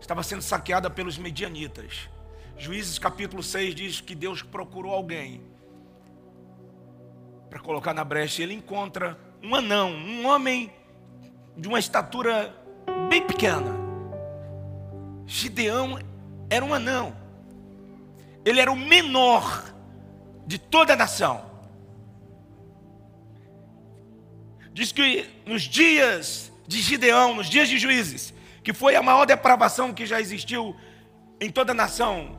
estava 0.00 0.24
sendo 0.24 0.42
saqueada 0.42 0.90
pelos 0.90 1.16
medianitas, 1.16 2.08
Juízes 2.56 2.98
capítulo 2.98 3.44
6 3.44 3.74
diz 3.76 4.00
que 4.00 4.16
Deus 4.16 4.42
procurou 4.42 4.92
alguém 4.92 5.40
para 7.48 7.60
colocar 7.60 7.94
na 7.94 8.02
brecha. 8.02 8.42
Ele 8.42 8.54
encontra 8.54 9.16
um 9.40 9.54
anão, 9.54 9.92
um 9.92 10.26
homem 10.26 10.72
de 11.56 11.68
uma 11.68 11.78
estatura 11.78 12.52
bem 13.08 13.24
pequena. 13.24 13.72
Gideão 15.24 16.00
era 16.50 16.64
um 16.64 16.74
anão. 16.74 17.16
Ele 18.44 18.60
era 18.60 18.72
o 18.72 18.76
menor 18.76 19.72
de 20.44 20.58
toda 20.58 20.94
a 20.94 20.96
nação. 20.96 21.47
Diz 24.78 24.92
que 24.92 25.28
nos 25.44 25.62
dias 25.62 26.52
de 26.64 26.80
Gideão, 26.80 27.34
nos 27.34 27.50
dias 27.50 27.68
de 27.68 27.80
juízes, 27.80 28.32
que 28.62 28.72
foi 28.72 28.94
a 28.94 29.02
maior 29.02 29.26
depravação 29.26 29.92
que 29.92 30.06
já 30.06 30.20
existiu 30.20 30.76
em 31.40 31.50
toda 31.50 31.72
a 31.72 31.74
nação, 31.74 32.38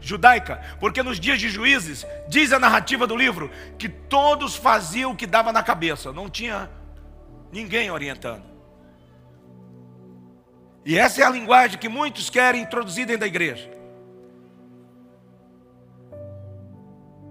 judaica, 0.00 0.58
porque 0.80 1.02
nos 1.02 1.20
dias 1.20 1.38
de 1.38 1.50
juízes, 1.50 2.06
diz 2.30 2.50
a 2.50 2.58
narrativa 2.58 3.06
do 3.06 3.14
livro, 3.14 3.50
que 3.78 3.90
todos 3.90 4.56
faziam 4.56 5.12
o 5.12 5.14
que 5.14 5.26
dava 5.26 5.52
na 5.52 5.62
cabeça, 5.62 6.14
não 6.14 6.30
tinha 6.30 6.70
ninguém 7.52 7.90
orientando. 7.90 8.44
E 10.82 10.96
essa 10.96 11.20
é 11.20 11.26
a 11.26 11.30
linguagem 11.30 11.78
que 11.78 11.90
muitos 11.90 12.30
querem 12.30 12.62
introduzir 12.62 13.04
dentro 13.04 13.20
da 13.20 13.26
igreja. 13.26 13.70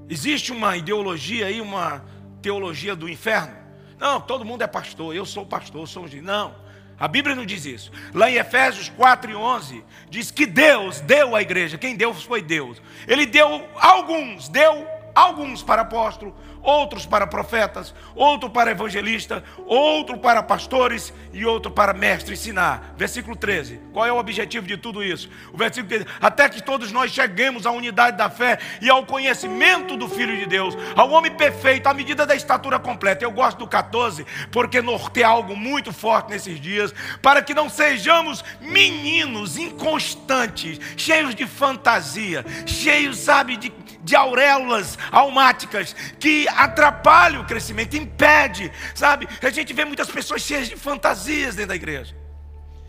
Existe 0.07 0.51
uma 0.51 0.77
ideologia 0.77 1.47
aí, 1.47 1.59
uma 1.59 2.05
teologia 2.43 2.95
do 2.95 3.09
inferno. 3.09 3.64
Não, 3.99 4.19
todo 4.19 4.45
mundo 4.45 4.61
é 4.61 4.67
pastor, 4.67 5.15
eu 5.15 5.25
sou 5.25 5.45
pastor, 5.45 5.87
sou. 5.87 6.07
Não. 6.21 6.55
A 6.97 7.07
Bíblia 7.07 7.35
não 7.35 7.45
diz 7.45 7.65
isso. 7.65 7.91
Lá 8.13 8.29
em 8.29 8.35
Efésios 8.35 8.89
4 8.89 9.31
e 9.31 9.35
11, 9.35 9.83
diz 10.09 10.31
que 10.31 10.45
Deus 10.45 11.01
deu 11.01 11.35
à 11.35 11.41
igreja. 11.41 11.77
Quem 11.77 11.95
deu 11.95 12.13
foi 12.13 12.41
Deus. 12.41 12.81
Ele 13.07 13.25
deu 13.25 13.67
alguns, 13.75 14.47
deu 14.47 14.87
alguns 15.15 15.63
para 15.63 15.83
apóstolo, 15.83 16.35
outros 16.61 17.05
para 17.05 17.25
profetas, 17.25 17.93
outro 18.13 18.49
para 18.49 18.71
evangelista, 18.71 19.43
outro 19.65 20.17
para 20.17 20.43
pastores 20.43 21.13
e 21.31 21.45
outro 21.45 21.71
para 21.71 21.93
mestre 21.93 22.33
ensinar. 22.33 22.93
Versículo 22.97 23.35
13. 23.35 23.79
Qual 23.93 24.05
é 24.05 24.11
o 24.11 24.17
objetivo 24.17 24.67
de 24.67 24.75
tudo 24.75 25.01
isso? 25.03 25.29
O 25.53 25.57
versículo 25.57 25.87
13. 25.87 26.05
Até 26.19 26.49
que 26.49 26.61
todos 26.61 26.91
nós 26.91 27.11
cheguemos 27.11 27.65
à 27.65 27.71
unidade 27.71 28.17
da 28.17 28.29
fé 28.29 28.59
e 28.81 28.89
ao 28.89 29.05
conhecimento 29.05 29.95
do 29.95 30.09
Filho 30.09 30.35
de 30.37 30.45
Deus, 30.45 30.75
ao 30.95 31.09
homem 31.11 31.31
perfeito, 31.31 31.87
à 31.87 31.93
medida 31.93 32.25
da 32.25 32.35
estatura 32.35 32.77
completa. 32.79 33.23
Eu 33.23 33.31
gosto 33.31 33.59
do 33.59 33.67
14 33.67 34.25
porque 34.51 34.81
norteia 34.81 35.27
algo 35.27 35.55
muito 35.55 35.93
forte 35.93 36.29
nesses 36.31 36.59
dias, 36.59 36.93
para 37.21 37.41
que 37.41 37.53
não 37.53 37.69
sejamos 37.69 38.43
meninos 38.59 39.57
inconstantes, 39.57 40.79
cheios 40.97 41.35
de 41.35 41.45
fantasia, 41.45 42.43
cheios, 42.65 43.19
sabe, 43.19 43.55
de 43.55 43.69
de 44.05 44.15
auréolas 44.15 44.97
almáticas 45.11 45.93
que 46.19 46.47
atrapalham 46.49 47.41
o 47.41 47.45
crescimento, 47.45 47.97
impede, 47.97 48.71
sabe? 48.93 49.27
A 49.41 49.49
gente 49.49 49.73
vê 49.73 49.83
muitas 49.83 50.09
pessoas 50.09 50.43
cheias 50.43 50.69
de 50.69 50.75
fantasias 50.75 51.55
dentro 51.55 51.69
da 51.69 51.75
igreja, 51.75 52.15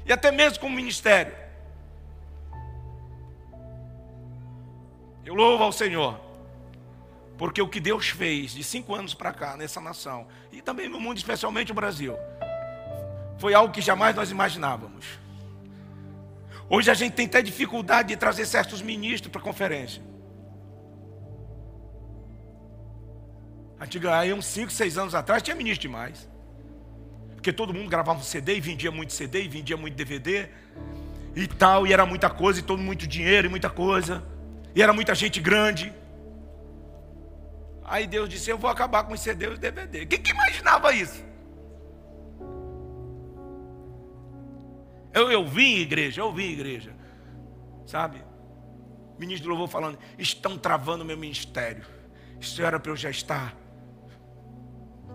e 0.04 0.12
até 0.12 0.30
mesmo 0.30 0.60
com 0.60 0.66
o 0.66 0.70
ministério. 0.70 1.34
Eu 5.24 5.34
louvo 5.34 5.64
ao 5.64 5.72
Senhor, 5.72 6.20
porque 7.38 7.62
o 7.62 7.68
que 7.68 7.80
Deus 7.80 8.10
fez 8.10 8.52
de 8.52 8.62
cinco 8.62 8.94
anos 8.94 9.14
para 9.14 9.32
cá 9.32 9.56
nessa 9.56 9.80
nação, 9.80 10.26
e 10.52 10.60
também 10.60 10.86
no 10.86 11.00
mundo, 11.00 11.16
especialmente 11.16 11.72
o 11.72 11.74
Brasil, 11.74 12.14
foi 13.38 13.54
algo 13.54 13.72
que 13.72 13.80
jamais 13.80 14.14
nós 14.14 14.30
imaginávamos. 14.30 15.06
Hoje 16.68 16.90
a 16.90 16.94
gente 16.94 17.14
tem 17.14 17.26
até 17.26 17.40
dificuldade 17.40 18.08
de 18.08 18.16
trazer 18.16 18.44
certos 18.44 18.82
ministros 18.82 19.32
para 19.32 19.40
conferência. 19.40 20.02
Antiga, 23.86 24.18
aí 24.18 24.32
uns 24.32 24.46
5, 24.46 24.72
6 24.72 24.98
anos 24.98 25.14
atrás 25.14 25.42
tinha 25.42 25.54
ministro 25.54 25.82
demais. 25.82 26.28
Porque 27.34 27.52
todo 27.52 27.72
mundo 27.72 27.88
gravava 27.88 28.18
um 28.18 28.22
CD 28.22 28.56
e 28.56 28.60
vendia 28.60 28.90
muito 28.90 29.12
CD 29.12 29.44
e 29.44 29.48
vendia 29.48 29.76
muito 29.76 29.94
DVD 29.94 30.48
e 31.36 31.46
tal, 31.46 31.86
e 31.86 31.92
era 31.92 32.04
muita 32.04 32.28
coisa, 32.28 32.58
e 32.58 32.62
todo 32.62 32.82
muito 32.82 33.06
dinheiro 33.06 33.46
e 33.46 33.50
muita 33.50 33.70
coisa, 33.70 34.24
e 34.74 34.82
era 34.82 34.92
muita 34.92 35.14
gente 35.14 35.40
grande. 35.40 35.92
Aí 37.84 38.08
Deus 38.08 38.28
disse: 38.28 38.50
Eu 38.50 38.58
vou 38.58 38.68
acabar 38.68 39.04
com 39.04 39.14
os 39.14 39.20
CD 39.20 39.46
e 39.46 39.48
os 39.50 39.58
DVD. 39.58 40.04
Quem 40.06 40.20
que 40.20 40.32
imaginava 40.32 40.92
isso? 40.92 41.24
Eu, 45.14 45.30
eu 45.30 45.46
vim 45.46 45.76
igreja, 45.76 46.22
eu 46.22 46.32
vim 46.32 46.50
igreja. 46.50 46.92
Sabe? 47.86 48.24
Ministro 49.16 49.44
do 49.44 49.50
Louvor 49.50 49.68
falando: 49.68 49.96
Estão 50.18 50.58
travando 50.58 51.04
meu 51.04 51.16
ministério. 51.16 51.86
Isso 52.40 52.60
era 52.60 52.80
para 52.80 52.90
eu 52.90 52.96
já 52.96 53.10
estar 53.10 53.65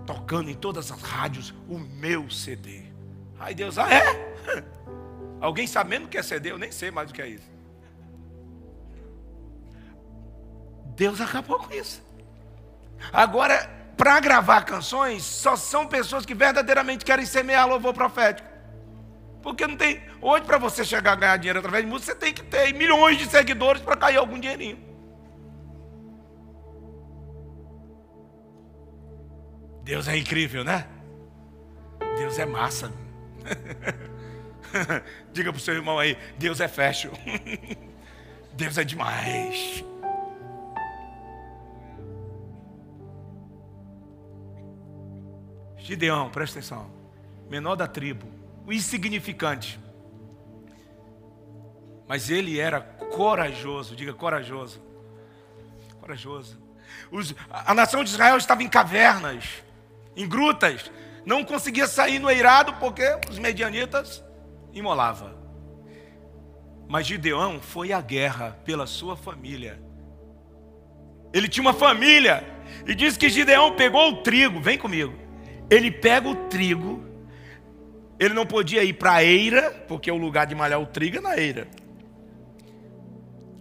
tocando 0.05 0.49
em 0.49 0.53
todas 0.53 0.91
as 0.91 1.01
rádios 1.01 1.53
o 1.67 1.77
meu 1.77 2.29
CD. 2.29 2.83
Aí 3.39 3.53
Deus, 3.53 3.77
ah, 3.77 3.87
é? 3.91 4.63
Alguém 5.41 5.65
sabendo 5.65 6.05
o 6.05 6.07
que 6.07 6.17
é 6.17 6.23
CD? 6.23 6.51
Eu 6.51 6.57
nem 6.57 6.71
sei 6.71 6.91
mais 6.91 7.09
o 7.09 7.13
que 7.13 7.21
é 7.21 7.27
isso. 7.27 7.49
Deus 10.95 11.19
acabou 11.19 11.57
com 11.57 11.73
isso. 11.73 12.03
Agora, 13.11 13.69
para 13.97 14.19
gravar 14.19 14.63
canções, 14.63 15.23
só 15.23 15.55
são 15.55 15.87
pessoas 15.87 16.25
que 16.25 16.35
verdadeiramente 16.35 17.03
querem 17.03 17.25
semear 17.25 17.67
louvor 17.67 17.93
profético. 17.93 18.47
Porque 19.41 19.65
não 19.65 19.75
tem. 19.75 20.01
Hoje, 20.21 20.45
para 20.45 20.59
você 20.59 20.85
chegar 20.85 21.13
a 21.13 21.15
ganhar 21.15 21.37
dinheiro 21.37 21.59
através 21.59 21.83
de 21.83 21.89
música, 21.89 22.13
você 22.13 22.19
tem 22.19 22.33
que 22.33 22.43
ter 22.43 22.73
milhões 22.73 23.17
de 23.17 23.25
seguidores 23.25 23.81
para 23.81 23.97
cair 23.97 24.17
algum 24.17 24.39
dinheirinho. 24.39 24.90
Deus 29.83 30.07
é 30.07 30.17
incrível, 30.17 30.63
né? 30.63 30.87
Deus 32.17 32.37
é 32.37 32.45
massa. 32.45 32.91
Diga 35.33 35.51
para 35.51 35.57
o 35.57 35.61
seu 35.61 35.73
irmão 35.73 35.99
aí: 35.99 36.17
Deus 36.37 36.59
é 36.59 36.67
fashion. 36.67 37.11
Deus 38.53 38.77
é 38.77 38.83
demais. 38.83 39.83
Gideão, 45.77 46.29
presta 46.29 46.59
atenção. 46.59 46.91
Menor 47.49 47.75
da 47.75 47.87
tribo, 47.87 48.27
o 48.65 48.71
insignificante. 48.71 49.79
Mas 52.07 52.29
ele 52.29 52.59
era 52.59 52.81
corajoso, 52.81 53.95
diga 53.95 54.13
corajoso. 54.13 54.81
Corajoso. 55.99 56.61
Os, 57.09 57.33
a 57.49 57.73
nação 57.73 58.03
de 58.03 58.09
Israel 58.09 58.37
estava 58.37 58.63
em 58.63 58.69
cavernas, 58.69 59.63
em 60.15 60.27
grutas, 60.27 60.91
não 61.25 61.43
conseguia 61.43 61.87
sair 61.87 62.19
no 62.19 62.29
eirado 62.29 62.73
porque 62.73 63.03
os 63.29 63.37
medianitas 63.37 64.23
imolava. 64.73 65.35
Mas 66.87 67.07
Gideão 67.07 67.59
foi 67.61 67.93
à 67.93 68.01
guerra 68.01 68.57
pela 68.65 68.85
sua 68.85 69.15
família. 69.15 69.81
Ele 71.33 71.47
tinha 71.47 71.61
uma 71.61 71.73
família. 71.73 72.43
E 72.85 72.93
diz 72.93 73.15
que 73.15 73.29
Gideão 73.29 73.75
pegou 73.75 74.09
o 74.09 74.17
trigo, 74.17 74.59
vem 74.59 74.77
comigo. 74.77 75.13
Ele 75.69 75.89
pega 75.89 76.27
o 76.27 76.35
trigo. 76.47 77.05
Ele 78.19 78.33
não 78.33 78.45
podia 78.45 78.83
ir 78.83 78.93
para 78.93 79.13
a 79.13 79.23
eira, 79.23 79.71
porque 79.87 80.11
o 80.11 80.17
lugar 80.17 80.45
de 80.45 80.53
malhar 80.53 80.81
o 80.81 80.85
trigo 80.85 81.17
é 81.17 81.21
na 81.21 81.37
eira. 81.37 81.67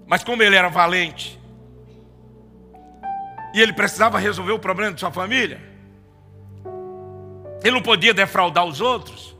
Mas 0.07 0.25
como 0.25 0.43
ele 0.43 0.57
era 0.57 0.69
valente, 0.69 1.41
e 3.55 3.61
ele 3.61 3.73
precisava 3.73 4.19
resolver 4.19 4.53
o 4.53 4.59
problema 4.59 4.93
de 4.93 5.01
sua 5.01 5.13
família, 5.13 5.70
ele 7.63 7.73
não 7.73 7.83
podia 7.83 8.15
defraudar 8.15 8.65
os 8.65 8.81
outros 8.81 9.31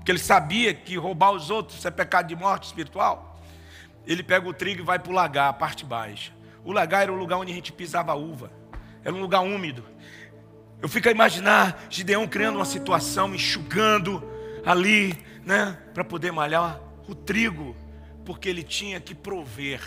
porque 0.00 0.12
ele 0.12 0.18
sabia 0.18 0.72
que 0.72 0.96
roubar 0.96 1.30
os 1.30 1.50
outros 1.50 1.84
é 1.84 1.90
pecado 1.90 2.26
de 2.26 2.34
morte 2.34 2.64
espiritual. 2.64 3.38
Ele 4.06 4.22
pega 4.22 4.48
o 4.48 4.54
trigo 4.54 4.80
e 4.80 4.84
vai 4.84 4.98
para 4.98 5.12
o 5.12 5.14
lagar, 5.14 5.48
a 5.50 5.52
parte 5.52 5.84
baixa. 5.84 6.32
O 6.64 6.72
lagar 6.72 7.02
era 7.02 7.12
o 7.12 7.16
lugar 7.16 7.36
onde 7.36 7.52
a 7.52 7.54
gente 7.54 7.70
pisava 7.70 8.14
uva, 8.14 8.50
era 9.04 9.14
um 9.14 9.20
lugar 9.20 9.40
úmido. 9.40 9.84
Eu 10.80 10.88
fico 10.88 11.08
a 11.08 11.12
imaginar 11.12 11.84
Gideão 11.90 12.26
criando 12.26 12.56
uma 12.56 12.64
situação, 12.64 13.34
enxugando 13.34 14.26
ali, 14.64 15.16
né, 15.44 15.78
para 15.92 16.02
poder 16.02 16.32
malhar 16.32 16.80
o 17.06 17.14
trigo, 17.14 17.76
porque 18.24 18.48
ele 18.48 18.62
tinha 18.62 18.98
que 19.00 19.14
prover 19.14 19.82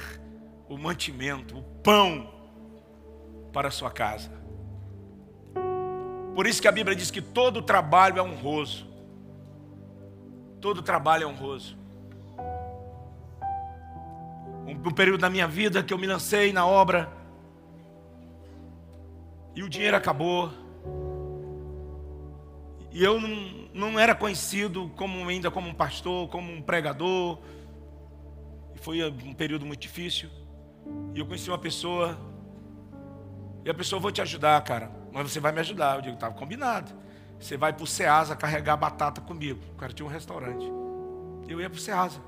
o 0.69 0.77
mantimento, 0.77 1.57
o 1.57 1.63
pão 1.63 2.31
para 3.51 3.69
a 3.69 3.71
sua 3.71 3.89
casa. 3.89 4.31
Por 6.35 6.47
isso 6.47 6.61
que 6.61 6.67
a 6.67 6.71
Bíblia 6.71 6.95
diz 6.95 7.11
que 7.11 7.21
todo 7.21 7.61
trabalho 7.61 8.17
é 8.17 8.21
honroso. 8.21 8.87
Todo 10.59 10.81
trabalho 10.81 11.23
é 11.23 11.27
honroso. 11.27 11.77
Um, 14.65 14.91
período 14.91 15.21
da 15.21 15.29
minha 15.29 15.47
vida 15.47 15.83
que 15.83 15.93
eu 15.93 15.97
me 15.97 16.07
lancei 16.07 16.51
na 16.51 16.65
obra 16.65 17.11
e 19.55 19.61
o 19.61 19.69
dinheiro 19.69 19.95
acabou. 19.95 20.51
E 22.91 23.03
eu 23.03 23.19
não, 23.19 23.89
não 23.91 23.99
era 23.99 24.15
conhecido 24.15 24.89
como 24.95 25.27
ainda 25.29 25.51
como 25.51 25.67
um 25.67 25.73
pastor, 25.73 26.27
como 26.29 26.51
um 26.51 26.61
pregador. 26.61 27.37
E 28.73 28.79
foi 28.79 29.03
um 29.03 29.33
período 29.33 29.65
muito 29.65 29.81
difícil. 29.81 30.29
E 31.13 31.19
eu 31.19 31.25
conheci 31.25 31.49
uma 31.49 31.59
pessoa. 31.59 32.17
E 33.63 33.69
a 33.69 33.73
pessoa, 33.73 33.99
vou 33.99 34.11
te 34.11 34.21
ajudar, 34.21 34.59
cara. 34.61 35.02
Mas 35.13 35.31
você 35.31 35.39
vai 35.39 35.51
me 35.51 35.59
ajudar. 35.59 35.95
Eu 35.95 36.01
digo, 36.01 36.15
estava 36.15 36.33
combinado. 36.33 36.91
Você 37.39 37.55
vai 37.55 37.71
para 37.71 37.83
o 37.83 37.87
Ceasa 37.87 38.35
carregar 38.35 38.75
batata 38.75 39.21
comigo. 39.21 39.61
O 39.73 39.75
cara 39.75 39.93
tinha 39.93 40.05
um 40.05 40.09
restaurante. 40.09 40.65
Eu 41.47 41.61
ia 41.61 41.69
para 41.69 41.77
o 41.77 41.81
Ceasa 41.81 42.19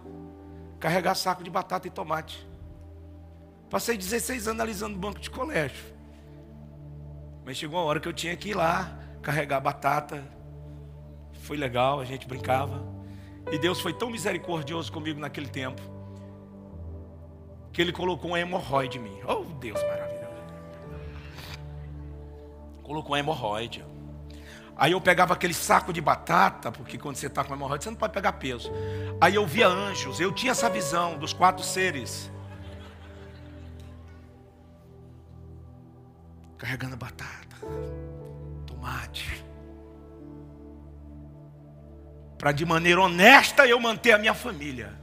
carregar 0.79 1.15
saco 1.15 1.43
de 1.43 1.49
batata 1.49 1.87
e 1.87 1.91
tomate. 1.91 2.47
Passei 3.69 3.97
16 3.97 4.47
anos 4.47 4.59
analisando 4.59 4.97
banco 4.97 5.19
de 5.19 5.29
colégio. 5.29 5.95
Mas 7.43 7.57
chegou 7.57 7.79
uma 7.79 7.85
hora 7.85 7.99
que 7.99 8.07
eu 8.07 8.13
tinha 8.13 8.35
que 8.35 8.49
ir 8.49 8.53
lá 8.53 8.97
carregar 9.21 9.59
batata. 9.59 10.23
Foi 11.41 11.57
legal, 11.57 11.99
a 11.99 12.05
gente 12.05 12.27
brincava. 12.27 12.83
E 13.51 13.57
Deus 13.57 13.79
foi 13.79 13.93
tão 13.93 14.09
misericordioso 14.09 14.91
comigo 14.91 15.19
naquele 15.19 15.47
tempo 15.47 15.81
que 17.71 17.81
Ele 17.81 17.91
colocou 17.91 18.31
uma 18.31 18.39
hemorroide 18.39 18.97
em 18.97 19.01
mim. 19.01 19.19
Oh, 19.27 19.43
Deus 19.59 19.81
maravilhoso! 19.83 20.24
Colocou 22.85 23.13
uma 23.13 23.19
hemorroide. 23.19 23.83
Aí 24.77 24.91
eu 24.91 25.01
pegava 25.01 25.33
aquele 25.33 25.55
saco 25.55 25.91
de 25.91 25.99
batata, 25.99 26.71
porque 26.71 26.99
quando 26.99 27.15
você 27.15 27.25
está 27.25 27.43
com 27.43 27.51
hemorroida, 27.55 27.83
você 27.83 27.89
não 27.89 27.97
pode 27.97 28.13
pegar 28.13 28.33
peso. 28.33 28.71
Aí 29.19 29.33
eu 29.33 29.47
via 29.47 29.67
anjos, 29.67 30.19
eu 30.19 30.31
tinha 30.31 30.51
essa 30.51 30.69
visão 30.69 31.17
dos 31.17 31.33
quatro 31.33 31.63
seres. 31.63 32.31
Carregando 36.59 36.95
batata, 36.95 37.55
tomate. 38.67 39.43
Para 42.37 42.51
de 42.51 42.65
maneira 42.65 43.01
honesta 43.01 43.65
eu 43.65 43.79
manter 43.79 44.11
a 44.11 44.19
minha 44.19 44.35
família. 44.35 44.93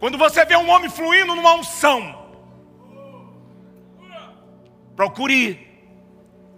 Quando 0.00 0.18
você 0.18 0.44
vê 0.44 0.56
um 0.56 0.68
homem 0.68 0.90
fluindo 0.90 1.36
numa 1.36 1.54
unção, 1.54 2.26
procure 4.96 5.63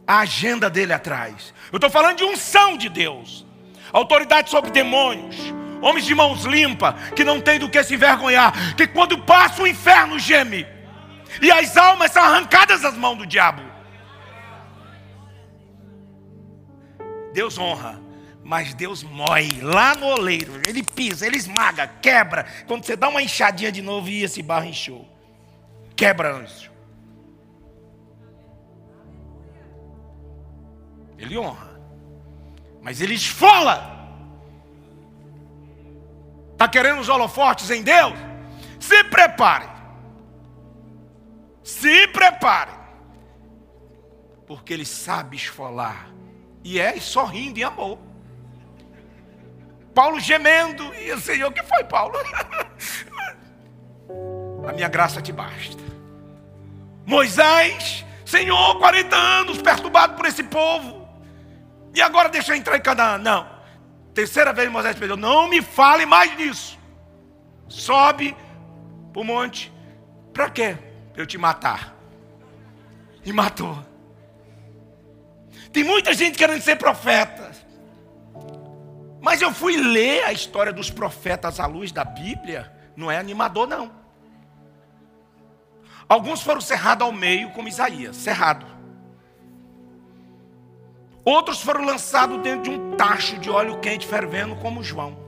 a 0.07 0.21
agenda 0.21 0.71
dele 0.71 0.92
atrás. 0.92 1.53
Eu 1.73 1.77
estou 1.77 1.90
falando 1.90 2.19
de 2.19 2.25
unção 2.25 2.77
de 2.77 2.88
Deus, 2.88 3.45
autoridade 3.92 4.51
sobre 4.51 4.71
demônios, 4.71 5.37
homens 5.83 6.05
de 6.05 6.14
mãos 6.14 6.45
limpas, 6.45 6.95
que 7.11 7.25
não 7.25 7.40
tem 7.40 7.59
do 7.59 7.69
que 7.69 7.83
se 7.83 7.95
envergonhar, 7.95 8.77
que 8.77 8.87
quando 8.87 9.19
passa 9.19 9.62
o 9.62 9.66
inferno 9.66 10.19
geme, 10.19 10.66
e 11.42 11.51
as 11.51 11.77
almas 11.77 12.12
são 12.12 12.23
arrancadas 12.23 12.83
das 12.83 12.97
mãos 12.97 13.19
do 13.19 13.27
diabo. 13.27 13.62
Deus 17.33 17.59
honra, 17.59 18.01
mas 18.42 18.73
Deus 18.73 19.03
mói 19.03 19.59
lá 19.61 19.95
no 19.95 20.07
oleiro, 20.07 20.62
ele 20.66 20.83
pisa, 20.83 21.27
ele 21.27 21.37
esmaga, 21.37 21.87
quebra. 22.01 22.47
Quando 22.66 22.85
você 22.85 22.97
dá 22.97 23.09
uma 23.09 23.21
enxadinha 23.21 23.71
de 23.71 23.83
novo 23.83 24.09
e 24.09 24.23
esse 24.23 24.42
barro 24.42 24.66
encheu, 24.66 25.07
quebra 25.95 26.35
anjo. 26.35 26.76
Ele 31.19 31.37
honra. 31.39 31.81
Mas 32.83 33.01
ele 33.01 33.15
esfola. 33.15 33.95
Está 36.53 36.69
querendo 36.69 37.01
os 37.01 37.09
holofortes 37.09 37.71
em 37.71 37.83
Deus? 37.83 38.15
Se 38.79 39.05
prepare. 39.05 39.69
Se 41.63 42.07
prepare. 42.09 42.73
Porque 44.47 44.73
ele 44.73 44.85
sabe 44.85 45.37
esfolar. 45.37 46.09
E 46.63 46.79
é 46.79 46.99
sorrindo 47.01 47.59
em 47.59 47.65
amor. 47.65 47.99
Paulo 49.95 50.21
gemendo, 50.21 50.95
e 50.95 51.11
o 51.13 51.21
Senhor, 51.21 51.49
o 51.49 51.53
que 51.53 51.63
foi, 51.63 51.83
Paulo? 51.85 52.15
A 54.69 54.73
minha 54.73 54.89
graça 54.89 55.23
te 55.23 55.33
basta. 55.33 55.83
Moisés, 57.07 58.05
Senhor, 58.25 58.79
40 58.79 59.17
anos 59.17 59.63
perturbado 59.63 60.15
por 60.15 60.27
esse 60.27 60.43
povo, 60.43 60.96
e 61.97 62.03
agora 62.03 62.29
deixa 62.29 62.53
eu 62.53 62.57
entrar 62.59 62.77
em 62.77 62.83
Canaã. 62.83 63.17
Não. 63.17 63.49
Terceira 64.13 64.53
vez 64.53 64.71
Moisés 64.71 64.99
pediu: 64.99 65.17
Não 65.17 65.49
me 65.49 65.63
fale 65.63 66.05
mais 66.05 66.37
nisso. 66.37 66.79
Sobe 67.71 68.37
para 69.15 69.23
o 69.23 69.25
monte. 69.25 69.73
Para 70.31 70.51
quê? 70.51 70.77
Para 71.15 71.23
eu 71.23 71.27
te 71.27 71.39
matar. 71.39 71.97
E 73.25 73.33
matou. 73.33 73.83
Tem 75.73 75.83
muita 75.83 76.13
gente 76.13 76.37
querendo 76.37 76.61
ser 76.61 76.77
profeta. 76.77 77.51
Mas 79.23 79.41
eu 79.41 79.51
fui 79.51 79.79
ler 79.79 80.23
a 80.25 80.35
história 80.35 80.75
dos 80.75 80.91
profetas 80.91 81.59
à 81.59 81.65
luz 81.65 81.93
da 81.93 82.05
Bíblia. 82.05 82.71
Não 82.95 83.11
é 83.11 83.17
animador, 83.17 83.67
não. 83.67 83.91
Alguns 86.07 86.43
foram 86.43 86.61
cerrados 86.61 87.07
ao 87.07 87.11
meio, 87.11 87.53
como 87.53 87.69
Isaías, 87.69 88.17
cerrado. 88.17 88.76
Outros 91.27 91.61
foram 91.61 91.85
lançados 91.85 92.41
dentro 92.41 92.71
de 92.71 92.71
um 92.71 92.93
tacho 92.93 93.37
de 93.39 93.51
óleo 93.51 93.81
quente 93.81 94.07
fervendo, 94.07 94.55
como 94.55 94.81
João. 94.81 95.19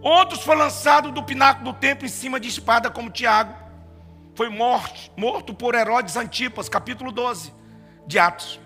Outros 0.00 0.44
foram 0.44 0.60
lançados 0.60 1.10
do 1.10 1.24
pináculo 1.24 1.72
do 1.72 1.78
templo 1.80 2.06
em 2.06 2.08
cima 2.08 2.38
de 2.38 2.46
espada, 2.46 2.88
como 2.88 3.10
Tiago. 3.10 3.52
Foi 4.36 4.48
morto, 4.48 5.10
morto 5.16 5.52
por 5.52 5.74
Herodes 5.74 6.16
Antipas, 6.16 6.68
capítulo 6.68 7.10
12 7.10 7.52
de 8.06 8.16
Atos. 8.16 8.60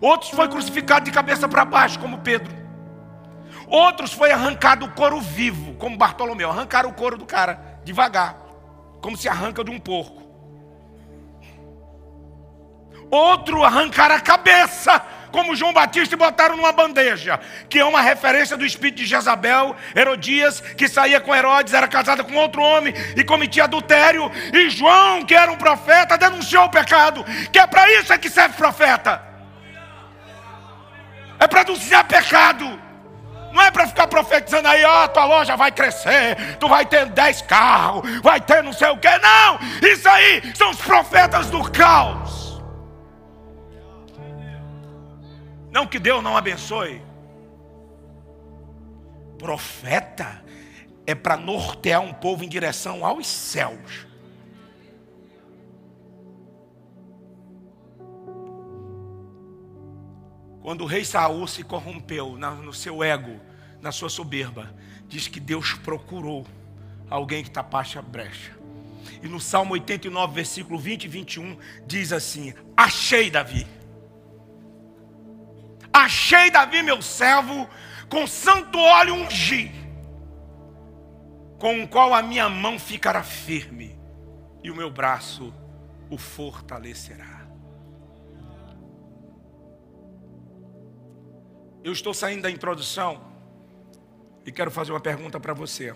Outros 0.00 0.30
foi 0.30 0.48
crucificado 0.48 1.06
de 1.06 1.10
cabeça 1.10 1.48
para 1.48 1.64
baixo, 1.64 1.98
como 1.98 2.18
Pedro. 2.18 2.54
Outros 3.66 4.12
foi 4.12 4.30
arrancado 4.30 4.86
o 4.86 4.92
couro 4.92 5.20
vivo, 5.20 5.74
como 5.74 5.98
Bartolomeu. 5.98 6.50
Arrancaram 6.50 6.90
o 6.90 6.94
couro 6.94 7.18
do 7.18 7.26
cara 7.26 7.80
devagar, 7.84 8.36
como 9.00 9.16
se 9.16 9.28
arranca 9.28 9.64
de 9.64 9.72
um 9.72 9.80
porco. 9.80 10.21
Outro 13.12 13.62
arrancaram 13.62 14.14
a 14.14 14.20
cabeça, 14.20 14.98
como 15.30 15.54
João 15.54 15.70
Batista, 15.70 16.14
e 16.14 16.18
botaram 16.18 16.56
numa 16.56 16.72
bandeja, 16.72 17.38
que 17.68 17.78
é 17.78 17.84
uma 17.84 18.00
referência 18.00 18.56
do 18.56 18.64
espírito 18.64 18.96
de 18.96 19.04
Jezabel, 19.04 19.76
Herodias, 19.94 20.62
que 20.62 20.88
saía 20.88 21.20
com 21.20 21.34
Herodes, 21.34 21.74
era 21.74 21.86
casada 21.86 22.24
com 22.24 22.34
outro 22.36 22.62
homem 22.62 22.94
e 23.14 23.22
cometia 23.22 23.64
adultério. 23.64 24.32
E 24.50 24.70
João, 24.70 25.26
que 25.26 25.34
era 25.34 25.52
um 25.52 25.58
profeta, 25.58 26.16
denunciou 26.16 26.64
o 26.64 26.70
pecado, 26.70 27.22
que 27.52 27.58
é 27.58 27.66
para 27.66 27.86
isso 28.00 28.14
é 28.14 28.16
que 28.16 28.30
serve 28.30 28.56
profeta. 28.56 29.22
É 31.38 31.46
para 31.46 31.64
denunciar 31.64 32.04
pecado. 32.04 32.80
Não 33.52 33.62
é 33.62 33.70
para 33.70 33.86
ficar 33.88 34.06
profetizando 34.06 34.68
aí, 34.68 34.82
ó, 34.86 35.04
oh, 35.04 35.08
tua 35.08 35.26
loja 35.26 35.54
vai 35.54 35.70
crescer, 35.70 36.56
tu 36.58 36.66
vai 36.66 36.86
ter 36.86 37.04
10 37.04 37.42
carros, 37.42 38.22
vai 38.22 38.40
ter 38.40 38.62
não 38.62 38.72
sei 38.72 38.88
o 38.88 38.96
que. 38.96 39.18
Não! 39.18 39.58
Isso 39.86 40.08
aí 40.08 40.50
são 40.54 40.70
os 40.70 40.78
profetas 40.78 41.50
do 41.50 41.70
caos. 41.70 42.41
Não 45.72 45.86
que 45.86 45.98
Deus 45.98 46.22
não 46.22 46.36
abençoe. 46.36 47.00
Profeta 49.38 50.44
é 51.06 51.14
para 51.14 51.36
nortear 51.36 52.02
um 52.02 52.12
povo 52.12 52.44
em 52.44 52.48
direção 52.48 53.04
aos 53.04 53.26
céus. 53.26 54.06
Quando 60.60 60.82
o 60.82 60.86
rei 60.86 61.04
Saul 61.04 61.48
se 61.48 61.64
corrompeu 61.64 62.36
no 62.36 62.72
seu 62.72 63.02
ego, 63.02 63.40
na 63.80 63.90
sua 63.90 64.08
soberba, 64.08 64.72
diz 65.08 65.26
que 65.26 65.40
Deus 65.40 65.72
procurou 65.72 66.46
alguém 67.10 67.42
que 67.42 67.50
tapasse 67.50 67.98
a 67.98 68.02
brecha. 68.02 68.52
E 69.22 69.26
no 69.26 69.40
Salmo 69.40 69.72
89, 69.72 70.34
versículo 70.34 70.78
20 70.78 71.04
e 71.04 71.08
21, 71.08 71.56
diz 71.86 72.12
assim: 72.12 72.54
Achei 72.76 73.28
Davi. 73.30 73.66
Achei 75.92 76.50
Davi, 76.50 76.82
meu 76.82 77.02
servo, 77.02 77.68
com 78.08 78.26
santo 78.26 78.78
óleo 78.78 79.14
ungi, 79.14 79.70
com 81.58 81.82
o 81.82 81.88
qual 81.88 82.14
a 82.14 82.22
minha 82.22 82.48
mão 82.48 82.78
ficará 82.78 83.22
firme 83.22 83.98
e 84.62 84.70
o 84.70 84.74
meu 84.74 84.90
braço 84.90 85.52
o 86.10 86.16
fortalecerá. 86.16 87.46
Eu 91.84 91.92
estou 91.92 92.14
saindo 92.14 92.42
da 92.42 92.50
introdução 92.50 93.20
e 94.46 94.52
quero 94.52 94.70
fazer 94.70 94.92
uma 94.92 95.00
pergunta 95.00 95.40
para 95.40 95.52
você. 95.52 95.94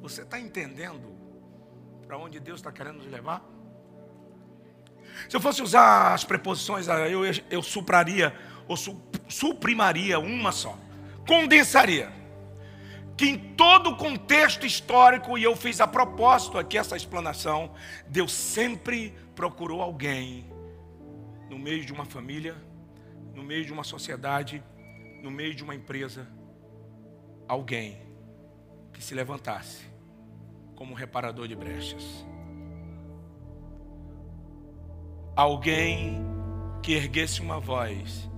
Você 0.00 0.22
está 0.22 0.40
entendendo 0.40 1.14
para 2.06 2.18
onde 2.18 2.40
Deus 2.40 2.58
está 2.58 2.72
querendo 2.72 2.96
nos 2.96 3.06
levar? 3.06 3.42
Se 5.28 5.36
eu 5.36 5.40
fosse 5.40 5.62
usar 5.62 6.14
as 6.14 6.24
preposições, 6.24 6.86
eu, 6.88 7.22
eu 7.50 7.62
supraria 7.62 8.34
ou 8.66 8.76
su, 8.76 9.00
suprimaria 9.28 10.18
uma 10.18 10.52
só, 10.52 10.76
condensaria. 11.26 12.10
Que 13.16 13.26
em 13.26 13.38
todo 13.54 13.90
o 13.90 13.96
contexto 13.96 14.64
histórico, 14.64 15.36
e 15.36 15.42
eu 15.42 15.54
fiz 15.54 15.80
a 15.80 15.86
propósito 15.86 16.58
aqui 16.58 16.78
essa 16.78 16.96
explanação, 16.96 17.72
Deus 18.08 18.32
sempre 18.32 19.14
procurou 19.34 19.82
alguém 19.82 20.46
no 21.50 21.58
meio 21.58 21.84
de 21.84 21.92
uma 21.92 22.04
família 22.04 22.56
no 23.34 23.42
meio 23.42 23.64
de 23.64 23.72
uma 23.72 23.84
sociedade, 23.84 24.62
no 25.22 25.30
meio 25.30 25.54
de 25.54 25.62
uma 25.62 25.74
empresa, 25.74 26.26
alguém 27.48 27.98
que 28.92 29.02
se 29.02 29.14
levantasse 29.14 29.84
como 30.74 30.94
reparador 30.94 31.48
de 31.48 31.54
brechas. 31.54 32.26
Alguém 35.40 36.22
que 36.82 36.92
erguesse 36.92 37.40
uma 37.40 37.58
voz 37.58 38.28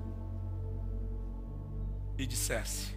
e 2.17 2.25
dissesse, 2.25 2.97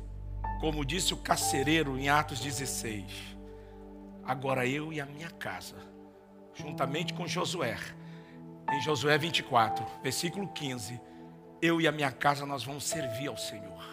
como 0.62 0.86
disse 0.86 1.12
o 1.12 1.18
carcereiro 1.18 1.98
em 1.98 2.08
Atos 2.08 2.40
16: 2.40 3.04
Agora 4.24 4.68
eu 4.68 4.94
e 4.94 5.02
a 5.02 5.08
minha 5.08 5.32
casa, 5.32 5.78
juntamente 6.54 7.16
com 7.16 7.28
Josué, 7.28 7.80
em 8.72 8.80
Josué 8.80 9.18
24, 9.18 9.84
versículo 10.04 10.50
15 10.50 11.02
eu 11.60 11.82
e 11.82 11.88
a 11.88 11.92
minha 11.92 12.12
casa 12.12 12.46
nós 12.46 12.64
vamos 12.64 12.84
servir 12.84 13.28
ao 13.28 13.38
Senhor. 13.38 13.84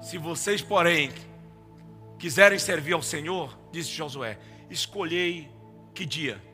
Se 0.00 0.18
vocês, 0.18 0.62
porém, 0.62 1.10
quiserem 2.16 2.60
servir 2.60 2.92
ao 2.92 3.02
Senhor, 3.02 3.58
disse 3.72 3.90
Josué, 3.90 4.38
escolhei 4.70 5.50
que 5.92 6.06
dia? 6.06 6.47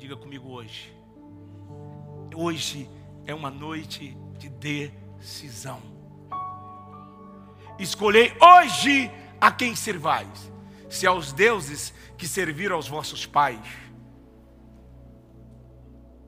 Diga 0.00 0.16
comigo 0.16 0.48
hoje. 0.48 0.90
Hoje 2.34 2.88
é 3.26 3.34
uma 3.34 3.50
noite 3.50 4.16
de 4.38 4.48
decisão. 4.48 5.78
Escolhei 7.78 8.32
hoje 8.40 9.10
a 9.38 9.52
quem 9.52 9.76
servais. 9.76 10.50
Se 10.88 11.06
aos 11.06 11.34
deuses 11.34 11.92
que 12.16 12.26
serviram 12.26 12.76
aos 12.76 12.88
vossos 12.88 13.26
pais, 13.26 13.60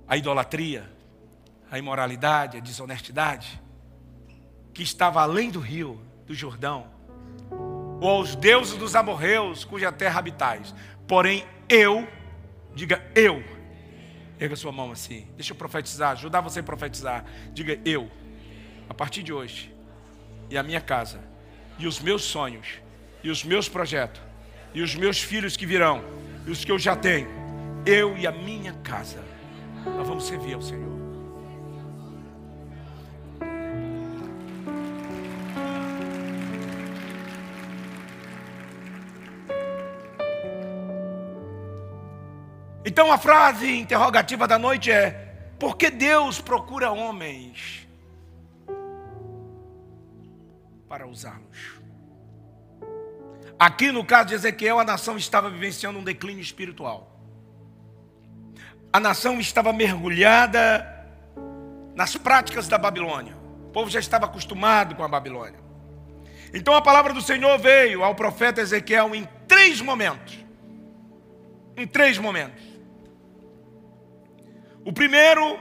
a 0.06 0.18
idolatria, 0.18 0.92
a 1.70 1.78
imoralidade, 1.78 2.58
a 2.58 2.60
desonestidade, 2.60 3.58
que 4.74 4.82
estava 4.82 5.22
além 5.22 5.50
do 5.50 5.60
rio, 5.60 5.98
do 6.26 6.34
Jordão, 6.34 6.88
ou 8.02 8.10
aos 8.10 8.36
deuses 8.36 8.76
dos 8.76 8.94
amorreus, 8.94 9.64
cuja 9.64 9.90
terra 9.90 10.18
habitais. 10.18 10.74
Porém, 11.08 11.46
eu, 11.70 12.06
diga 12.74 13.02
eu, 13.14 13.61
erga 14.42 14.56
sua 14.56 14.72
mão 14.72 14.90
assim, 14.90 15.28
deixa 15.36 15.52
eu 15.52 15.56
profetizar, 15.56 16.10
ajudar 16.12 16.40
você 16.40 16.58
a 16.58 16.62
profetizar. 16.64 17.24
Diga 17.52 17.78
eu, 17.84 18.10
a 18.88 18.94
partir 18.94 19.22
de 19.22 19.32
hoje, 19.32 19.72
e 20.50 20.58
a 20.58 20.62
minha 20.64 20.80
casa, 20.80 21.20
e 21.78 21.86
os 21.86 22.00
meus 22.00 22.24
sonhos, 22.24 22.80
e 23.22 23.30
os 23.30 23.44
meus 23.44 23.68
projetos, 23.68 24.20
e 24.74 24.82
os 24.82 24.96
meus 24.96 25.22
filhos 25.22 25.56
que 25.56 25.64
virão, 25.64 26.02
e 26.44 26.50
os 26.50 26.64
que 26.64 26.72
eu 26.72 26.78
já 26.78 26.96
tenho, 26.96 27.28
eu 27.86 28.16
e 28.18 28.26
a 28.26 28.32
minha 28.32 28.72
casa, 28.82 29.22
nós 29.84 30.08
vamos 30.08 30.24
servir 30.24 30.54
ao 30.54 30.62
Senhor. 30.62 30.91
Então 42.92 43.10
a 43.10 43.16
frase 43.16 43.74
interrogativa 43.78 44.46
da 44.46 44.58
noite 44.58 44.92
é: 44.92 45.12
por 45.58 45.78
que 45.78 45.88
Deus 45.88 46.42
procura 46.42 46.90
homens 46.90 47.88
para 50.86 51.06
usá-los? 51.06 51.80
Aqui 53.58 53.90
no 53.90 54.04
caso 54.04 54.28
de 54.28 54.34
Ezequiel, 54.34 54.78
a 54.78 54.84
nação 54.84 55.16
estava 55.16 55.48
vivenciando 55.48 55.98
um 55.98 56.04
declínio 56.04 56.42
espiritual. 56.42 57.18
A 58.92 59.00
nação 59.00 59.40
estava 59.40 59.72
mergulhada 59.72 60.86
nas 61.94 62.14
práticas 62.14 62.68
da 62.68 62.76
Babilônia. 62.76 63.34
povo 63.72 63.88
já 63.88 64.00
estava 64.00 64.26
acostumado 64.26 64.94
com 64.94 65.02
a 65.02 65.08
Babilônia. 65.08 65.60
Então 66.52 66.74
a 66.74 66.82
palavra 66.82 67.14
do 67.14 67.22
Senhor 67.22 67.58
veio 67.58 68.04
ao 68.04 68.14
profeta 68.14 68.60
Ezequiel 68.60 69.14
em 69.14 69.26
três 69.48 69.80
momentos. 69.80 70.38
Em 71.74 71.86
três 71.86 72.18
momentos. 72.18 72.71
O 74.84 74.92
primeiro, 74.92 75.58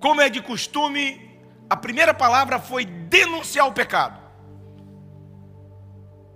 como 0.00 0.20
é 0.20 0.28
de 0.28 0.40
costume, 0.40 1.40
a 1.68 1.76
primeira 1.76 2.14
palavra 2.14 2.58
foi 2.58 2.84
denunciar 2.84 3.66
o 3.66 3.72
pecado. 3.72 4.18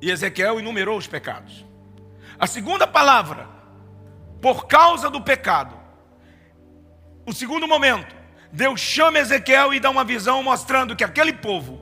E 0.00 0.10
Ezequiel 0.10 0.58
enumerou 0.58 0.98
os 0.98 1.06
pecados. 1.06 1.64
A 2.38 2.46
segunda 2.46 2.86
palavra, 2.86 3.48
por 4.40 4.66
causa 4.66 5.08
do 5.08 5.20
pecado. 5.20 5.76
O 7.24 7.32
segundo 7.32 7.68
momento, 7.68 8.16
Deus 8.52 8.80
chama 8.80 9.20
Ezequiel 9.20 9.72
e 9.72 9.78
dá 9.78 9.88
uma 9.88 10.04
visão 10.04 10.42
mostrando 10.42 10.96
que 10.96 11.04
aquele 11.04 11.32
povo 11.32 11.80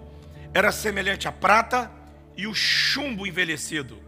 era 0.52 0.70
semelhante 0.70 1.26
à 1.26 1.32
prata 1.32 1.90
e 2.36 2.46
o 2.46 2.54
chumbo 2.54 3.26
envelhecido. 3.26 3.98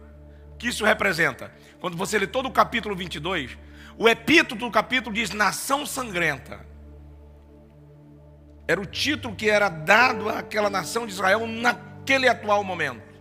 O 0.53 0.57
que 0.57 0.67
isso 0.67 0.85
representa? 0.85 1.51
Quando 1.79 1.97
você 1.97 2.19
lê 2.19 2.27
todo 2.27 2.45
o 2.45 2.51
capítulo 2.51 2.95
22, 2.95 3.57
o 3.97 4.09
epíteto 4.09 4.55
do 4.55 4.71
capítulo 4.71 5.13
diz 5.13 5.31
nação 5.31 5.85
sangrenta. 5.85 6.65
Era 8.67 8.79
o 8.79 8.85
título 8.85 9.35
que 9.35 9.49
era 9.49 9.69
dado 9.69 10.29
àquela 10.29 10.69
nação 10.69 11.05
de 11.05 11.11
Israel 11.11 11.45
naquele 11.45 12.27
atual 12.27 12.63
momento. 12.63 13.13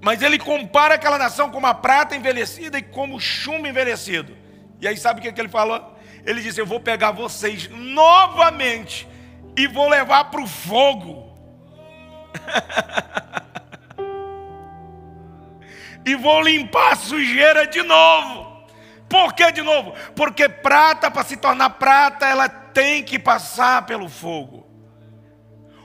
Mas 0.00 0.22
ele 0.22 0.38
compara 0.38 0.94
aquela 0.94 1.18
nação 1.18 1.50
como 1.50 1.66
a 1.66 1.74
prata 1.74 2.14
envelhecida 2.14 2.78
e 2.78 2.82
como 2.82 3.20
chumbo 3.20 3.66
envelhecido. 3.66 4.36
E 4.80 4.86
aí 4.86 4.96
sabe 4.96 5.18
o 5.18 5.22
que, 5.22 5.32
que 5.32 5.40
ele 5.40 5.48
falou? 5.48 5.98
Ele 6.24 6.40
disse: 6.40 6.60
Eu 6.60 6.66
vou 6.66 6.80
pegar 6.80 7.10
vocês 7.10 7.68
novamente 7.68 9.08
e 9.56 9.66
vou 9.66 9.88
levar 9.88 10.30
para 10.30 10.40
o 10.40 10.46
fogo. 10.46 11.36
e 16.06 16.14
vou 16.14 16.40
limpar 16.42 16.92
a 16.92 16.96
sujeira 16.96 17.66
de 17.66 17.82
novo. 17.82 18.47
Por 19.08 19.32
que 19.32 19.50
de 19.50 19.62
novo? 19.62 19.94
Porque 20.14 20.48
prata, 20.48 21.10
para 21.10 21.24
se 21.24 21.36
tornar 21.36 21.70
prata, 21.70 22.26
ela 22.26 22.48
tem 22.48 23.02
que 23.02 23.18
passar 23.18 23.86
pelo 23.86 24.08
fogo. 24.08 24.66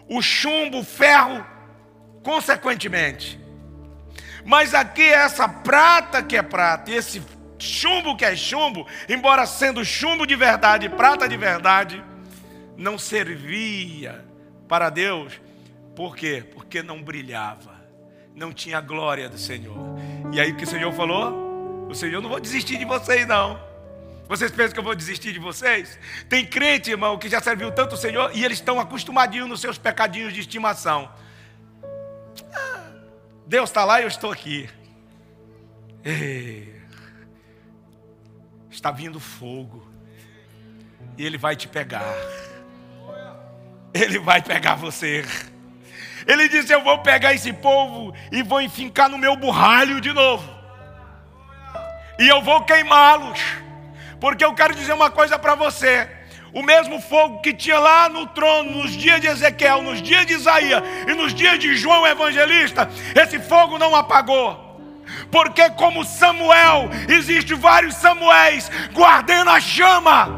O 0.10 0.22
chumbo, 0.22 0.80
o 0.80 0.84
ferro, 0.84 1.46
consequentemente. 2.22 3.40
Mas 4.46 4.74
aqui 4.74 5.02
é 5.02 5.14
essa 5.14 5.48
prata 5.48 6.22
que 6.22 6.36
é 6.36 6.42
prata, 6.42 6.92
e 6.92 6.96
esse 6.96 7.24
chumbo 7.58 8.18
que 8.18 8.26
é 8.26 8.36
chumbo, 8.36 8.86
embora 9.08 9.46
sendo 9.46 9.86
chumbo 9.86 10.26
de 10.26 10.36
verdade, 10.36 10.90
prata 10.90 11.30
de 11.30 11.38
verdade, 11.38 12.04
não 12.76 12.98
servia 12.98 14.26
para 14.68 14.90
Deus. 14.90 15.40
Por 15.96 16.16
quê? 16.16 16.44
Porque 16.54 16.84
não 16.84 17.02
brilhava, 17.02 17.80
não 18.36 18.52
tinha 18.52 18.82
glória 18.82 19.30
do 19.30 19.38
Senhor. 19.38 19.78
E 20.34 20.42
aí 20.42 20.52
o 20.52 20.58
que 20.58 20.66
o 20.66 20.68
Senhor 20.68 20.92
falou? 20.92 21.43
Senhor, 21.96 22.22
não 22.22 22.30
vou 22.30 22.40
desistir 22.40 22.78
de 22.78 22.86
vocês, 22.86 23.28
não. 23.28 23.60
Vocês 24.28 24.52
pensam 24.52 24.74
que 24.74 24.80
eu 24.80 24.84
vou 24.84 24.96
desistir 24.96 25.34
de 25.34 25.40
vocês? 25.40 26.00
Tem 26.30 26.46
crente, 26.46 26.92
irmão, 26.92 27.18
que 27.18 27.30
já 27.30 27.42
serviu 27.42 27.72
tanto 27.72 27.96
o 27.96 27.98
Senhor 27.98 28.32
e 28.34 28.44
eles 28.44 28.58
estão 28.58 28.80
acostumadinhos 28.80 29.50
nos 29.50 29.62
seus 29.62 29.78
pecadinhos 29.78 30.34
de 30.34 30.40
estimação. 30.40 31.12
Ah, 32.54 32.84
Deus 33.46 33.70
está 33.70 33.84
lá 33.84 34.00
e 34.00 34.04
eu 34.04 34.08
estou 34.08 34.32
aqui. 34.32 34.70
Está 38.72 38.92
vindo 38.92 39.20
fogo. 39.20 39.88
E 41.18 41.26
Ele 41.26 41.38
vai 41.38 41.56
te 41.56 41.68
pegar. 41.68 42.04
Ele 43.94 44.20
vai 44.20 44.42
pegar 44.42 44.76
você. 44.76 45.24
Ele 46.26 46.50
disse: 46.50 46.74
Eu 46.74 46.84
vou 46.84 47.00
pegar 47.00 47.34
esse 47.34 47.54
povo 47.54 48.14
e 48.32 48.42
vou 48.42 48.62
enfincar 48.62 49.10
no 49.10 49.18
meu 49.18 49.36
burralho 49.36 50.02
de 50.02 50.12
novo. 50.12 50.53
E 52.20 52.28
eu 52.28 52.42
vou 52.42 52.62
queimá-los. 52.64 53.40
Porque 54.20 54.44
eu 54.44 54.54
quero 54.54 54.76
dizer 54.76 54.94
uma 54.94 55.10
coisa 55.10 55.38
para 55.38 55.56
você. 55.56 56.08
O 56.54 56.62
mesmo 56.62 57.02
fogo 57.02 57.42
que 57.42 57.52
tinha 57.54 57.80
lá 57.80 58.08
no 58.08 58.28
trono, 58.28 58.72
nos 58.72 58.92
dias 58.92 59.20
de 59.20 59.28
Ezequiel, 59.28 59.82
nos 59.82 60.02
dias 60.02 60.26
de 60.26 60.34
Isaías 60.34 60.84
e 61.08 61.14
nos 61.14 61.34
dias 61.34 61.58
de 61.58 61.76
João 61.76 62.06
Evangelista, 62.06 62.88
esse 63.16 63.40
fogo 63.40 63.80
não 63.80 63.96
apagou. 63.96 64.62
Porque, 65.32 65.70
como 65.72 66.06
Samuel, 66.06 66.90
existe 67.10 67.56
vários 67.56 67.96
Samuéis 67.96 68.70
guardando 68.94 69.50
a 69.50 69.60
chama. 69.60 70.30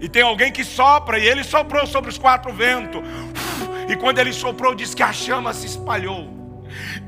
E 0.00 0.08
tem 0.08 0.22
alguém 0.22 0.50
que 0.50 0.64
sopra, 0.64 1.18
e 1.18 1.26
ele 1.26 1.44
soprou 1.44 1.86
sobre 1.86 2.10
os 2.10 2.18
quatro 2.18 2.52
ventos. 2.52 3.02
E 3.88 3.96
quando 3.96 4.18
ele 4.18 4.32
soprou, 4.32 4.74
diz 4.74 4.94
que 4.94 5.02
a 5.02 5.12
chama 5.12 5.52
se 5.52 5.66
espalhou. 5.66 6.43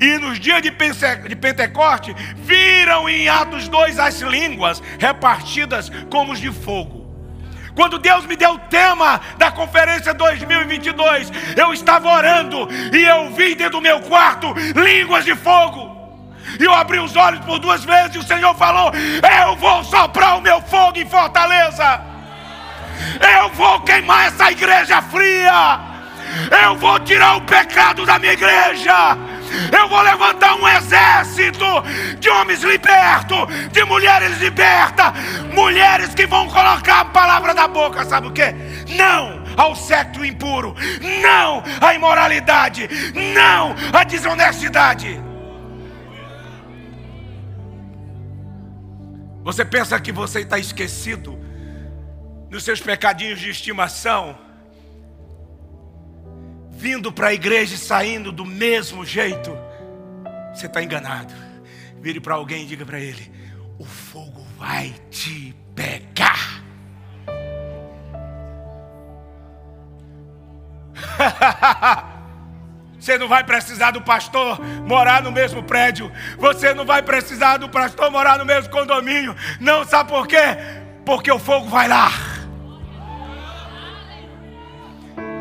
E 0.01 0.19
nos 0.19 0.39
dias 0.39 0.63
de 0.63 0.71
Pentecoste, 0.71 2.15
viram 2.37 3.09
em 3.09 3.29
Atos 3.29 3.69
2 3.69 3.99
as 3.99 4.21
línguas 4.21 4.83
repartidas 4.99 5.91
como 6.11 6.33
os 6.33 6.41
de 6.41 6.53
fogo. 6.53 7.07
Quando 7.75 7.99
Deus 7.99 8.25
me 8.25 8.37
deu 8.37 8.53
o 8.53 8.59
tema 8.59 9.21
da 9.37 9.51
conferência 9.51 10.15
2022, 10.15 11.31
eu 11.57 11.75
estava 11.75 12.09
orando 12.09 12.67
e 12.91 13.05
eu 13.05 13.31
vi 13.33 13.55
dentro 13.55 13.73
do 13.73 13.83
meu 13.83 14.01
quarto 14.01 14.55
línguas 14.75 15.25
de 15.27 15.35
fogo. 15.35 15.95
E 16.59 16.65
eu 16.65 16.73
abri 16.73 16.99
os 16.99 17.15
olhos 17.15 17.45
por 17.45 17.59
duas 17.59 17.85
vezes 17.85 18.15
e 18.15 18.19
o 18.19 18.23
Senhor 18.23 18.55
falou: 18.55 18.93
Eu 18.95 19.57
vou 19.57 19.85
soprar 19.85 20.39
o 20.39 20.41
meu 20.41 20.61
fogo 20.63 20.99
em 20.99 21.07
Fortaleza. 21.07 22.01
Eu 23.21 23.51
vou 23.51 23.81
queimar 23.81 24.29
essa 24.29 24.51
igreja 24.51 25.03
fria. 25.03 25.81
Eu 26.65 26.77
vou 26.77 26.99
tirar 27.01 27.37
o 27.37 27.43
pecado 27.43 28.07
da 28.07 28.19
minha 28.19 28.33
igreja. 28.33 29.19
Eu 29.73 29.89
vou 29.89 30.01
levantar 30.01 30.55
um 30.57 30.69
exército 30.69 31.65
de 32.19 32.29
homens 32.29 32.63
libertos, 32.63 33.47
de 33.73 33.85
mulheres 33.85 34.39
libertas, 34.39 35.13
mulheres 35.53 36.15
que 36.15 36.27
vão 36.27 36.49
colocar 36.49 37.01
a 37.01 37.05
palavra 37.05 37.55
da 37.55 37.67
boca, 37.69 38.05
sabe 38.05 38.29
o 38.29 38.33
que? 38.33 38.53
Não 38.97 39.45
ao 39.57 39.75
sexo 39.75 40.25
impuro, 40.25 40.75
não 41.23 41.63
à 41.81 41.95
imoralidade, 41.95 42.89
não 43.35 43.75
à 43.93 44.05
desonestidade. 44.05 45.21
Você 49.43 49.65
pensa 49.65 49.99
que 50.01 50.11
você 50.11 50.41
está 50.41 50.59
esquecido 50.59 51.39
nos 52.51 52.65
seus 52.65 52.81
pecadinhos 52.81 53.39
de 53.41 53.49
estimação? 53.49 54.37
Vindo 56.77 57.11
para 57.11 57.29
a 57.29 57.35
igreja 57.35 57.75
e 57.75 57.79
saindo 57.79 58.31
do 58.31 58.45
mesmo 58.45 59.05
jeito, 59.05 59.57
você 60.55 60.67
está 60.67 60.83
enganado. 60.83 61.33
Vire 62.01 62.21
para 62.21 62.35
alguém 62.35 62.65
e 62.65 62.67
diga 62.67 62.85
para 62.85 63.01
ele: 63.01 63.33
o 63.79 63.85
fogo 63.85 64.47
vai 64.59 64.95
te 65.11 65.55
pegar. 65.75 66.63
Você 72.99 73.19
não 73.19 73.29
vai 73.29 73.45
precisar 73.45 73.93
do 73.93 74.03
pastor 74.03 74.59
morar 74.85 75.23
no 75.23 75.31
mesmo 75.31 75.63
prédio. 75.63 76.11
Você 76.39 76.75
não 76.75 76.85
vai 76.85 77.03
precisar 77.03 77.57
do 77.59 77.69
pastor 77.69 78.11
morar 78.11 78.37
no 78.39 78.45
mesmo 78.45 78.69
condomínio. 78.71 79.37
Não, 79.61 79.85
sabe 79.85 80.11
por 80.11 80.27
quê? 80.27 80.57
Porque 81.05 81.31
o 81.31 81.39
fogo 81.39 81.69
vai 81.69 81.87
lá. 81.87 82.11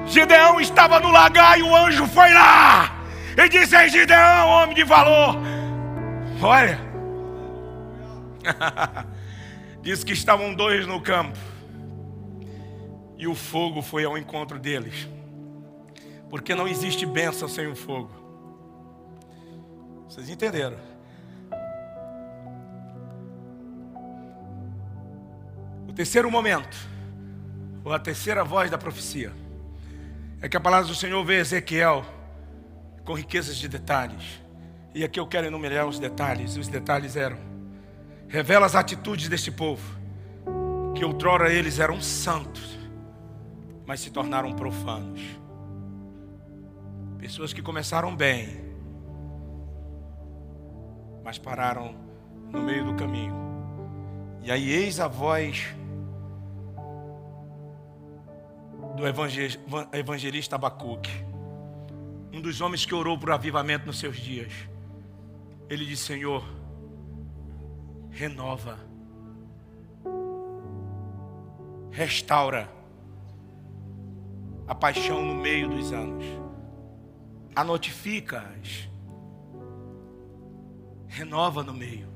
Gideão 0.06 0.62
estava 0.62 1.00
no 1.00 1.10
lagar 1.10 1.60
e 1.60 1.64
o 1.64 1.76
anjo 1.76 2.06
foi 2.08 2.32
lá 2.32 3.04
e 3.36 3.50
disse: 3.50 3.76
Ei, 3.76 3.90
Gideão, 3.90 4.48
homem 4.50 4.76
de 4.76 4.84
valor, 4.84 5.36
olha, 6.42 6.80
diz 9.82 10.04
que 10.04 10.14
estavam 10.14 10.54
dois 10.54 10.86
no 10.86 11.02
campo 11.02 11.38
e 13.18 13.28
o 13.28 13.34
fogo 13.34 13.82
foi 13.82 14.06
ao 14.06 14.18
encontro 14.18 14.60
deles, 14.60 15.10
porque 16.30 16.54
não 16.54 16.68
existe 16.68 17.06
bênção 17.06 17.48
sem 17.48 17.68
o 17.68 17.76
fogo. 17.76 18.12
Vocês 20.08 20.30
entenderam? 20.30 20.78
O 25.88 25.94
terceiro 25.94 26.30
momento, 26.30 26.78
ou 27.84 27.92
a 27.92 27.98
terceira 27.98 28.44
voz 28.44 28.70
da 28.70 28.78
profecia 28.78 29.32
é 30.42 30.50
que 30.50 30.58
a 30.58 30.60
palavra 30.60 30.88
do 30.88 30.96
Senhor 30.96 31.24
vê 31.24 31.40
Ezequiel 31.40 32.06
com 33.04 33.14
riquezas 33.14 33.56
de 33.58 33.68
detalhes. 33.68 34.42
E 34.94 35.04
aqui 35.04 35.20
eu 35.20 35.28
quero 35.28 35.48
enumerar 35.48 35.88
os 35.88 36.00
detalhes. 36.00 36.58
Os 36.58 36.68
detalhes 36.68 37.16
eram: 37.16 37.38
revela 38.28 38.66
as 38.66 38.76
atitudes 38.76 39.30
deste 39.30 39.52
povo, 39.52 39.84
que 40.96 41.04
outrora 41.04 41.52
eles 41.52 41.80
eram 41.80 42.02
santos, 42.02 42.78
mas 43.86 44.00
se 44.00 44.10
tornaram 44.10 44.54
profanos. 44.54 45.22
Pessoas 47.20 47.54
que 47.54 47.62
começaram 47.62 48.16
bem, 48.16 48.62
mas 51.24 51.38
pararam 51.38 51.96
no 52.52 52.62
meio 52.62 52.86
do 52.86 52.96
caminho. 52.96 53.34
E 54.44 54.52
aí, 54.52 54.70
eis 54.70 55.00
a 55.00 55.08
voz 55.08 55.76
do 58.96 59.06
evangelista 59.98 60.56
Abacuque, 60.56 61.12
um 62.34 62.42
dos 62.42 62.62
homens 62.62 62.86
que 62.86 62.96
orou 62.96 63.18
por 63.18 63.32
avivamento 63.32 63.86
nos 63.86 64.00
seus 64.00 64.18
dias. 64.18 64.52
Ele 65.70 65.86
disse: 65.86 66.04
Senhor, 66.04 66.44
renova, 68.10 68.80
restaura 71.92 72.70
a 74.68 74.74
paixão 74.74 75.24
no 75.24 75.36
meio 75.36 75.70
dos 75.70 75.92
anos, 75.92 76.26
a 77.56 77.64
notifica-as, 77.64 78.90
renova 81.08 81.64
no 81.64 81.74
meio. 81.74 82.08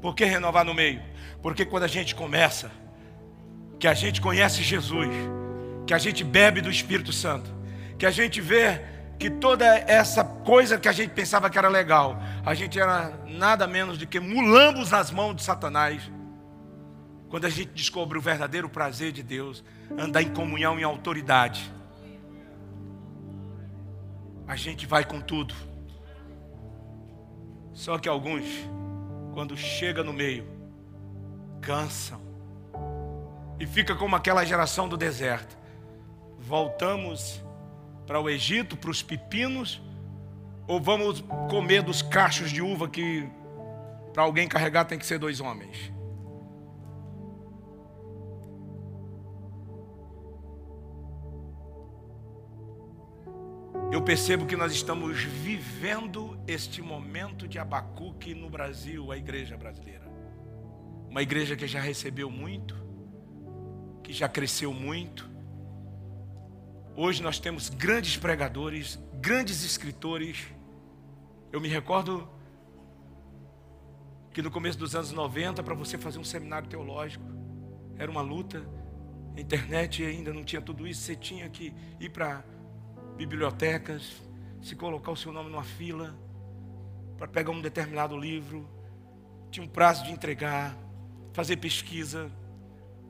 Por 0.00 0.14
que 0.14 0.24
renovar 0.24 0.64
no 0.64 0.74
meio? 0.74 1.02
Porque 1.42 1.64
quando 1.64 1.84
a 1.84 1.88
gente 1.88 2.14
começa, 2.14 2.70
que 3.78 3.88
a 3.88 3.94
gente 3.94 4.20
conhece 4.20 4.62
Jesus, 4.62 5.08
que 5.86 5.94
a 5.94 5.98
gente 5.98 6.24
bebe 6.24 6.60
do 6.60 6.70
Espírito 6.70 7.12
Santo, 7.12 7.50
que 7.98 8.04
a 8.04 8.10
gente 8.10 8.40
vê 8.40 8.82
que 9.18 9.30
toda 9.30 9.64
essa 9.64 10.22
coisa 10.24 10.78
que 10.78 10.88
a 10.88 10.92
gente 10.92 11.10
pensava 11.10 11.48
que 11.48 11.56
era 11.56 11.68
legal, 11.68 12.20
a 12.44 12.54
gente 12.54 12.78
era 12.78 13.18
nada 13.26 13.66
menos 13.66 13.96
do 13.96 14.06
que 14.06 14.20
mulambos 14.20 14.90
nas 14.90 15.10
mãos 15.10 15.36
de 15.36 15.42
Satanás. 15.42 16.02
Quando 17.28 17.46
a 17.46 17.50
gente 17.50 17.70
descobre 17.70 18.18
o 18.18 18.20
verdadeiro 18.20 18.68
prazer 18.68 19.12
de 19.12 19.22
Deus, 19.22 19.64
andar 19.96 20.22
em 20.22 20.32
comunhão, 20.32 20.78
em 20.78 20.82
autoridade, 20.82 21.72
a 24.46 24.54
gente 24.54 24.86
vai 24.86 25.04
com 25.04 25.20
tudo. 25.20 25.54
Só 27.72 27.98
que 27.98 28.08
alguns, 28.08 28.44
quando 29.34 29.56
chega 29.56 30.02
no 30.02 30.12
meio, 30.12 30.46
cansam 31.60 32.20
e 33.58 33.66
fica 33.66 33.94
como 33.94 34.14
aquela 34.14 34.44
geração 34.44 34.88
do 34.88 34.96
deserto. 34.96 35.56
Voltamos 36.46 37.42
para 38.06 38.20
o 38.20 38.30
Egito, 38.30 38.76
para 38.76 38.88
os 38.88 39.02
pepinos, 39.02 39.82
ou 40.68 40.80
vamos 40.80 41.24
comer 41.50 41.82
dos 41.82 42.02
cachos 42.02 42.52
de 42.52 42.62
uva 42.62 42.88
que 42.88 43.28
para 44.12 44.22
alguém 44.22 44.46
carregar 44.46 44.84
tem 44.84 44.96
que 44.96 45.04
ser 45.04 45.18
dois 45.18 45.40
homens? 45.40 45.92
Eu 53.90 54.02
percebo 54.02 54.46
que 54.46 54.54
nós 54.54 54.72
estamos 54.72 55.24
vivendo 55.24 56.38
este 56.46 56.80
momento 56.80 57.48
de 57.48 57.58
Abacuque 57.58 58.36
no 58.36 58.48
Brasil, 58.48 59.10
a 59.10 59.16
igreja 59.16 59.56
brasileira. 59.56 60.06
Uma 61.10 61.22
igreja 61.22 61.56
que 61.56 61.66
já 61.66 61.80
recebeu 61.80 62.30
muito, 62.30 62.76
que 64.04 64.12
já 64.12 64.28
cresceu 64.28 64.72
muito. 64.72 65.35
Hoje 66.98 67.22
nós 67.22 67.38
temos 67.38 67.68
grandes 67.68 68.16
pregadores, 68.16 68.98
grandes 69.20 69.62
escritores. 69.62 70.46
Eu 71.52 71.60
me 71.60 71.68
recordo 71.68 72.26
que 74.32 74.40
no 74.40 74.50
começo 74.50 74.78
dos 74.78 74.96
anos 74.96 75.12
90, 75.12 75.62
para 75.62 75.74
você 75.74 75.98
fazer 75.98 76.18
um 76.18 76.24
seminário 76.24 76.66
teológico, 76.66 77.22
era 77.98 78.10
uma 78.10 78.22
luta. 78.22 78.66
A 79.36 79.38
internet 79.38 80.02
ainda 80.02 80.32
não 80.32 80.42
tinha 80.42 80.62
tudo 80.62 80.86
isso, 80.86 81.02
você 81.02 81.14
tinha 81.14 81.46
que 81.50 81.74
ir 82.00 82.08
para 82.08 82.42
bibliotecas, 83.14 84.22
se 84.62 84.74
colocar 84.74 85.10
o 85.10 85.16
seu 85.16 85.34
nome 85.34 85.50
numa 85.50 85.64
fila 85.64 86.18
para 87.18 87.28
pegar 87.28 87.50
um 87.50 87.60
determinado 87.60 88.16
livro, 88.16 88.66
tinha 89.50 89.62
um 89.62 89.68
prazo 89.68 90.02
de 90.02 90.12
entregar, 90.12 90.74
fazer 91.34 91.58
pesquisa. 91.58 92.32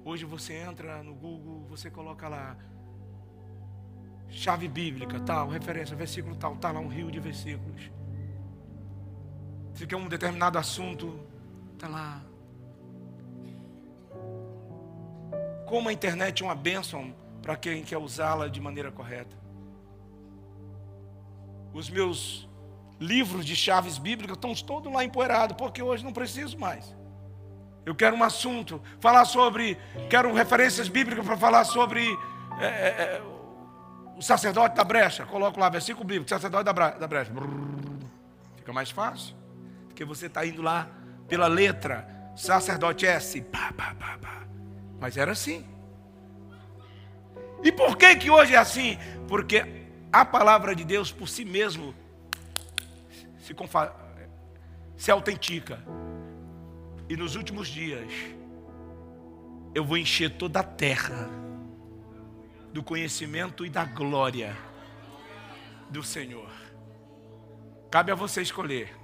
Hoje 0.05 0.25
você 0.25 0.55
entra 0.55 1.05
no 1.05 1.15
Google, 1.15 1.65
você 1.69 1.89
coloca 1.89 2.29
lá 2.29 2.57
chave 4.29 4.69
bíblica, 4.69 5.21
tal, 5.21 5.49
referência, 5.49 5.97
versículo 5.97 6.37
tal, 6.37 6.57
tá 6.57 6.71
lá 6.71 6.81
um 6.81 6.89
rio 6.89 7.11
de 7.11 7.21
versículos. 7.21 7.91
Quer 9.89 9.97
um 9.97 10.09
determinado 10.09 10.59
assunto, 10.59 11.21
tá 11.79 11.89
lá. 11.89 12.23
Como 15.67 15.89
a 15.89 15.93
internet 15.93 16.43
é 16.43 16.47
uma 16.47 16.55
bênção 16.55 17.15
para 17.43 17.57
quem 17.57 17.83
quer 17.83 17.99
usá-la 17.99 18.49
de 18.49 18.61
maneira 18.61 18.91
correta 18.91 19.47
os 21.77 21.91
meus 21.91 22.49
livros 22.99 23.45
de 23.45 23.55
chaves 23.55 23.99
bíblicas 23.99 24.37
estão 24.37 24.55
todos 24.55 24.91
lá 24.91 25.05
empoeirados, 25.05 25.57
porque 25.59 25.83
hoje 25.83 26.03
não 26.03 26.13
preciso 26.13 26.59
mais. 26.59 26.97
Eu 27.85 27.95
quero 27.95 28.17
um 28.17 28.25
assunto, 28.25 28.81
falar 28.99 29.27
sobre, 29.27 29.77
quero 30.09 30.33
referências 30.33 30.89
bíblicas 30.89 31.25
para 31.25 31.37
falar 31.37 31.65
sobre 31.65 32.03
é, 32.59 32.65
é, 32.65 32.69
é, 32.69 33.23
o 34.17 34.23
sacerdote 34.23 34.75
da 34.75 34.83
brecha. 34.83 35.27
Coloco 35.27 35.61
lá, 35.61 35.69
versículo 35.69 36.05
bíblico, 36.05 36.29
sacerdote 36.29 36.65
da, 36.65 36.73
brecha. 36.73 37.31
Fica 38.57 38.73
mais 38.73 38.91
fácil, 38.91 39.37
porque 39.87 40.05
você 40.05 40.27
está 40.27 40.45
indo 40.45 40.63
lá 40.63 40.89
pela 41.29 41.47
letra, 41.47 42.09
sacerdote 42.35 43.07
S, 43.07 43.41
pá, 43.43 43.73
pá, 43.77 43.95
pá, 43.99 44.19
pá. 44.21 44.43
Mas 44.99 45.17
era 45.17 45.33
assim. 45.33 45.65
E 47.63 47.71
por 47.71 47.97
que 47.97 48.17
que 48.17 48.31
hoje 48.31 48.55
é 48.55 48.59
assim? 48.59 48.99
Porque 49.29 49.87
a 50.13 50.25
palavra 50.25 50.75
de 50.75 50.85
Deus 50.85 51.13
por 51.13 51.29
si 51.29 51.45
mesmo 51.45 51.95
se, 53.39 53.55
se 54.97 55.11
autentica. 55.11 55.79
E 57.09 57.17
nos 57.17 57.37
últimos 57.37 57.69
dias, 57.69 58.11
eu 59.75 59.85
vou 59.85 59.97
encher 59.97 60.31
toda 60.31 60.61
a 60.61 60.65
terra 60.65 61.46
do 62.77 62.83
conhecimento 62.83 63.65
e 63.65 63.71
da 63.71 63.87
glória 63.87 64.55
do 65.89 66.03
Senhor. 66.03 66.51
Cabe 67.91 68.13
a 68.13 68.15
você 68.15 68.43
escolher 68.43 68.95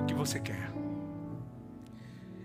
o 0.00 0.06
que 0.06 0.14
você 0.14 0.38
quer. 0.38 0.70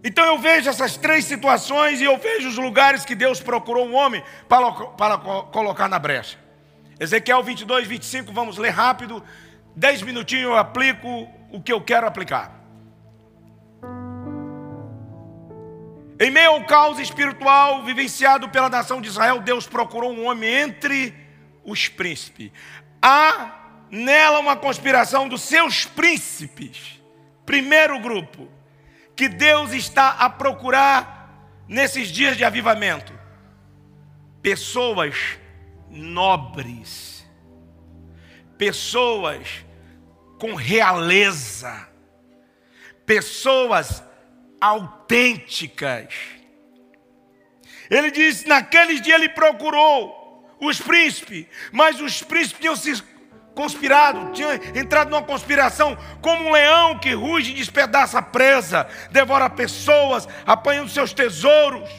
Então 0.03 0.25
eu 0.25 0.39
vejo 0.39 0.67
essas 0.67 0.97
três 0.97 1.25
situações 1.25 2.01
e 2.01 2.05
eu 2.05 2.17
vejo 2.17 2.49
os 2.49 2.57
lugares 2.57 3.05
que 3.05 3.13
Deus 3.13 3.39
procurou 3.39 3.85
um 3.85 3.93
homem 3.93 4.23
para, 4.49 4.71
para 4.71 5.19
colocar 5.19 5.87
na 5.87 5.99
brecha. 5.99 6.39
Ezequiel 6.99 7.43
22, 7.43 7.85
25, 7.85 8.33
vamos 8.33 8.57
ler 8.57 8.71
rápido. 8.71 9.23
Dez 9.75 10.01
minutinhos 10.01 10.45
eu 10.45 10.57
aplico 10.57 11.29
o 11.51 11.61
que 11.61 11.71
eu 11.71 11.79
quero 11.79 12.07
aplicar. 12.07 12.59
Em 16.21 16.29
meio 16.29 16.51
ao 16.51 16.63
caos 16.65 16.99
espiritual 16.99 17.81
vivenciado 17.81 18.47
pela 18.47 18.69
nação 18.69 19.01
de 19.01 19.07
Israel, 19.07 19.41
Deus 19.41 19.65
procurou 19.65 20.13
um 20.13 20.27
homem 20.27 20.47
entre 20.47 21.15
os 21.63 21.87
príncipes. 21.87 22.51
Há 23.01 23.87
nela 23.89 24.37
uma 24.37 24.55
conspiração 24.55 25.27
dos 25.27 25.41
seus 25.41 25.83
príncipes. 25.83 27.01
Primeiro 27.43 27.99
grupo 27.99 28.47
que 29.15 29.27
Deus 29.27 29.73
está 29.73 30.09
a 30.09 30.29
procurar 30.29 31.57
nesses 31.67 32.09
dias 32.09 32.37
de 32.37 32.45
avivamento. 32.45 33.11
Pessoas 34.43 35.39
nobres, 35.89 37.27
pessoas 38.59 39.65
com 40.37 40.53
realeza, 40.53 41.89
pessoas 43.07 44.03
autênticas. 44.61 46.13
Ele 47.89 48.11
diz: 48.11 48.45
naqueles 48.45 49.01
dias 49.01 49.19
ele 49.19 49.29
procurou 49.29 50.47
os 50.61 50.79
príncipes, 50.79 51.47
mas 51.71 51.99
os 51.99 52.21
príncipes 52.21 52.61
tinham 52.61 52.75
se 52.75 53.03
conspirado, 53.55 54.31
tinham 54.31 54.53
entrado 54.75 55.09
numa 55.09 55.23
conspiração, 55.23 55.97
como 56.21 56.45
um 56.45 56.51
leão 56.51 56.97
que 56.99 57.11
ruge 57.13 57.51
e 57.51 57.55
despedaça 57.55 58.19
a 58.19 58.21
presa, 58.21 58.87
devora 59.11 59.49
pessoas, 59.49 60.27
apanhando 60.45 60.89
seus 60.89 61.11
tesouros. 61.11 61.89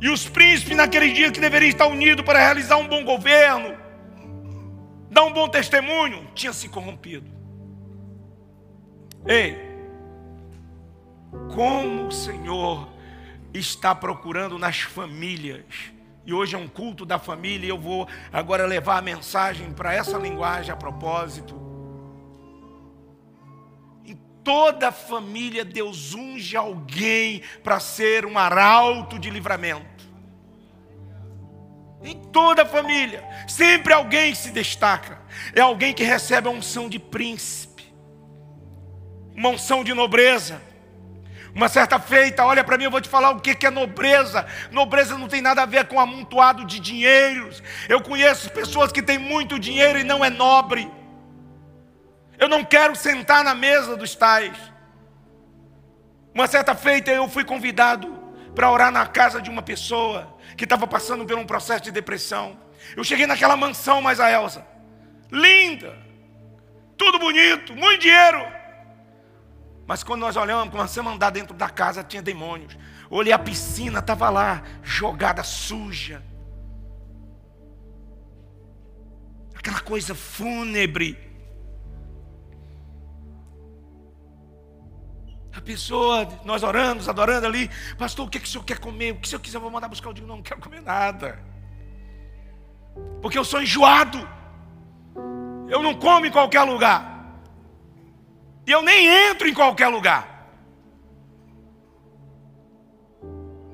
E 0.00 0.08
os 0.08 0.28
príncipes, 0.28 0.76
naquele 0.76 1.12
dia 1.12 1.30
que 1.32 1.40
deveriam 1.40 1.68
estar 1.68 1.86
unidos 1.86 2.24
para 2.24 2.38
realizar 2.38 2.76
um 2.76 2.86
bom 2.86 3.04
governo, 3.04 3.76
dar 5.10 5.24
um 5.24 5.32
bom 5.32 5.48
testemunho, 5.48 6.30
tinham 6.34 6.54
se 6.54 6.68
corrompido. 6.68 7.30
Ei, 9.26 9.69
como 11.54 12.08
o 12.08 12.12
Senhor 12.12 12.88
está 13.52 13.94
procurando 13.94 14.58
nas 14.58 14.80
famílias, 14.80 15.64
e 16.24 16.32
hoje 16.32 16.54
é 16.54 16.58
um 16.58 16.68
culto 16.68 17.04
da 17.04 17.18
família, 17.18 17.66
e 17.66 17.70
eu 17.70 17.78
vou 17.78 18.06
agora 18.32 18.66
levar 18.66 18.98
a 18.98 19.02
mensagem 19.02 19.72
para 19.72 19.94
essa 19.94 20.18
linguagem 20.18 20.72
a 20.72 20.76
propósito. 20.76 21.60
Toda 24.42 24.90
família, 24.90 25.66
Deus 25.66 26.14
unge 26.14 26.56
alguém 26.56 27.42
para 27.62 27.78
ser 27.78 28.24
um 28.24 28.38
arauto 28.38 29.18
de 29.18 29.28
livramento. 29.28 30.08
Em 32.02 32.18
toda 32.32 32.64
família, 32.64 33.22
sempre 33.46 33.92
alguém 33.92 34.34
se 34.34 34.50
destaca. 34.50 35.20
É 35.54 35.60
alguém 35.60 35.92
que 35.92 36.02
recebe 36.02 36.48
a 36.48 36.50
unção 36.50 36.88
de 36.88 36.98
príncipe, 36.98 37.94
uma 39.36 39.50
unção 39.50 39.84
de 39.84 39.92
nobreza, 39.92 40.62
Uma 41.54 41.68
certa 41.68 41.98
feita, 41.98 42.44
olha 42.44 42.62
para 42.62 42.78
mim, 42.78 42.84
eu 42.84 42.90
vou 42.90 43.00
te 43.00 43.08
falar 43.08 43.30
o 43.30 43.40
que 43.40 43.66
é 43.66 43.70
nobreza. 43.70 44.46
Nobreza 44.70 45.18
não 45.18 45.28
tem 45.28 45.42
nada 45.42 45.62
a 45.62 45.66
ver 45.66 45.86
com 45.86 45.98
amontoado 45.98 46.64
de 46.64 46.78
dinheiros. 46.78 47.62
Eu 47.88 48.00
conheço 48.00 48.50
pessoas 48.50 48.92
que 48.92 49.02
têm 49.02 49.18
muito 49.18 49.58
dinheiro 49.58 49.98
e 49.98 50.04
não 50.04 50.24
é 50.24 50.30
nobre. 50.30 50.90
Eu 52.38 52.48
não 52.48 52.64
quero 52.64 52.94
sentar 52.94 53.44
na 53.44 53.54
mesa 53.54 53.96
dos 53.96 54.14
tais. 54.14 54.56
Uma 56.34 56.46
certa 56.46 56.74
feita 56.74 57.10
eu 57.10 57.28
fui 57.28 57.44
convidado 57.44 58.18
para 58.54 58.70
orar 58.70 58.90
na 58.92 59.06
casa 59.06 59.42
de 59.42 59.50
uma 59.50 59.62
pessoa 59.62 60.36
que 60.56 60.64
estava 60.64 60.86
passando 60.86 61.24
por 61.26 61.36
um 61.36 61.46
processo 61.46 61.82
de 61.82 61.90
depressão. 61.90 62.58
Eu 62.96 63.04
cheguei 63.04 63.26
naquela 63.26 63.56
mansão, 63.56 64.00
mas 64.00 64.20
a 64.20 64.30
Elsa, 64.30 64.66
linda, 65.30 65.96
tudo 66.96 67.18
bonito, 67.18 67.74
muito 67.74 68.00
dinheiro. 68.00 68.59
Mas 69.90 70.04
quando 70.04 70.20
nós 70.20 70.36
olhamos, 70.36 70.70
começamos 70.70 71.10
a 71.10 71.14
andar 71.16 71.30
dentro 71.30 71.52
da 71.52 71.68
casa, 71.68 72.04
tinha 72.04 72.22
demônios. 72.22 72.78
Olhei 73.10 73.32
a 73.32 73.38
piscina, 73.40 73.98
estava 73.98 74.30
lá, 74.30 74.62
jogada 74.84 75.42
suja. 75.42 76.22
Aquela 79.52 79.80
coisa 79.80 80.14
fúnebre. 80.14 81.18
A 85.52 85.60
pessoa, 85.60 86.24
nós 86.44 86.62
oramos, 86.62 87.08
adorando 87.08 87.48
ali, 87.48 87.68
pastor, 87.98 88.28
o 88.28 88.30
que, 88.30 88.38
que 88.38 88.46
o 88.46 88.48
senhor 88.48 88.62
quer 88.62 88.78
comer? 88.78 89.10
O 89.10 89.16
que 89.16 89.26
o 89.26 89.28
senhor 89.28 89.40
quiser, 89.40 89.56
eu 89.56 89.62
vou 89.62 89.72
mandar 89.72 89.88
buscar. 89.88 90.10
Eu 90.10 90.12
digo, 90.12 90.26
não, 90.28 90.36
não 90.36 90.42
quero 90.44 90.60
comer 90.60 90.82
nada. 90.82 91.36
Porque 93.20 93.36
eu 93.36 93.44
sou 93.44 93.60
enjoado. 93.60 94.20
Eu 95.68 95.82
não 95.82 95.96
como 95.96 96.26
em 96.26 96.30
qualquer 96.30 96.62
lugar. 96.62 97.19
E 98.70 98.72
eu 98.72 98.82
nem 98.82 99.08
entro 99.08 99.48
em 99.48 99.52
qualquer 99.52 99.88
lugar. 99.88 100.46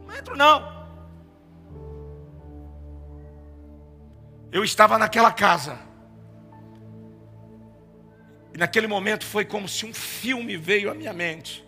Não 0.07 0.17
entro, 0.17 0.35
não. 0.35 0.89
Eu 4.51 4.65
estava 4.65 4.97
naquela 4.97 5.31
casa. 5.31 5.79
E 8.55 8.57
naquele 8.57 8.87
momento 8.87 9.27
foi 9.27 9.45
como 9.45 9.69
se 9.69 9.85
um 9.85 9.93
filme 9.93 10.57
veio 10.57 10.91
à 10.91 10.95
minha 10.95 11.13
mente. 11.13 11.63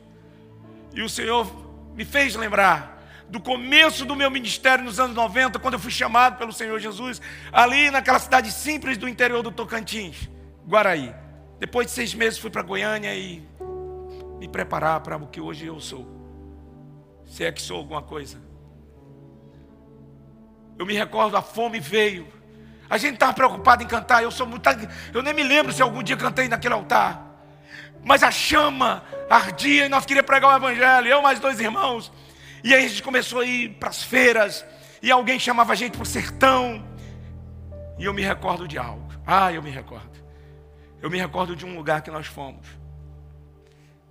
E 0.95 1.03
o 1.03 1.09
Senhor 1.11 1.47
me 1.95 2.07
fez 2.07 2.35
lembrar 2.35 2.97
do 3.29 3.39
começo 3.39 4.07
do 4.07 4.17
meu 4.17 4.31
ministério 4.31 4.87
nos 4.87 4.99
anos 4.99 5.15
90, 5.15 5.59
quando 5.59 5.75
eu 5.75 5.81
fui 5.81 5.91
chamado 5.91 6.39
pelo 6.39 6.51
Senhor 6.51 6.79
Jesus, 6.79 7.21
ali 7.53 7.91
naquela 7.91 8.21
cidade 8.21 8.51
simples 8.51 8.97
do 8.97 9.07
interior 9.07 9.43
do 9.43 9.53
Tocantins, 9.53 10.31
Guaraí. 10.67 11.28
Depois 11.59 11.89
de 11.89 11.93
seis 11.93 12.15
meses 12.15 12.39
fui 12.39 12.51
para 12.51 12.63
Goiânia 12.63 13.15
e 13.15 13.43
me 14.39 14.49
preparar 14.49 15.01
para 15.01 15.17
o 15.17 15.27
que 15.27 15.41
hoje 15.41 15.67
eu 15.67 15.81
sou. 15.81 16.07
Se 17.27 17.45
é 17.45 17.53
que 17.53 17.61
sou 17.61 17.79
alguma 17.79 18.03
coisa. 18.03 18.41
Eu 20.79 20.87
me 20.87 20.95
recordo, 20.95 21.37
a 21.37 21.43
fome 21.43 21.81
veio. 21.81 22.29
A 22.89 22.97
gente 22.97 23.15
estava 23.15 23.35
preocupado 23.35 23.83
em 23.83 23.87
cantar. 23.87 24.23
Eu 24.23 24.31
sou 24.31 24.47
muito. 24.47 24.69
Eu 25.13 25.23
nem 25.23 25.35
me 25.35 25.43
lembro 25.43 25.73
se 25.73 25.83
algum 25.83 26.03
dia 26.03 26.17
cantei 26.17 26.49
naquele 26.49 26.75
altar. 26.75 27.27
Mas 28.05 28.23
a 28.23 28.31
chama 28.31 29.03
ardia 29.29 29.87
e 29.87 29.89
nós 29.89 30.07
queríamos 30.07 30.27
pregar 30.27 30.53
o 30.53 30.57
Evangelho. 30.57 31.09
Eu 31.09 31.21
mais 31.21 31.41
dois 31.41 31.61
irmãos. 31.61 32.11
E 32.63 32.75
aí 32.75 32.85
a 32.85 32.89
gente 32.89 33.03
começou 33.03 33.41
a 33.41 33.45
ir 33.45 33.71
para 33.75 33.91
as 33.91 34.03
feiras. 34.03 34.65
E 35.03 35.11
alguém 35.11 35.39
chamava 35.39 35.73
a 35.73 35.77
gente 35.77 35.93
para 35.93 36.03
o 36.03 36.07
sertão. 36.07 36.87
E 37.99 38.05
eu 38.05 38.15
me 38.15 38.23
recordo 38.23 38.67
de 38.67 38.79
algo. 38.79 39.07
Ah, 39.27 39.53
eu 39.53 39.63
me 39.63 39.71
recordo. 39.71 40.18
Eu 41.01 41.11
me 41.11 41.19
recordo 41.19 41.55
de 41.55 41.65
um 41.65 41.77
lugar 41.77 42.03
que 42.03 42.11
nós 42.11 42.27
fomos. 42.27 42.67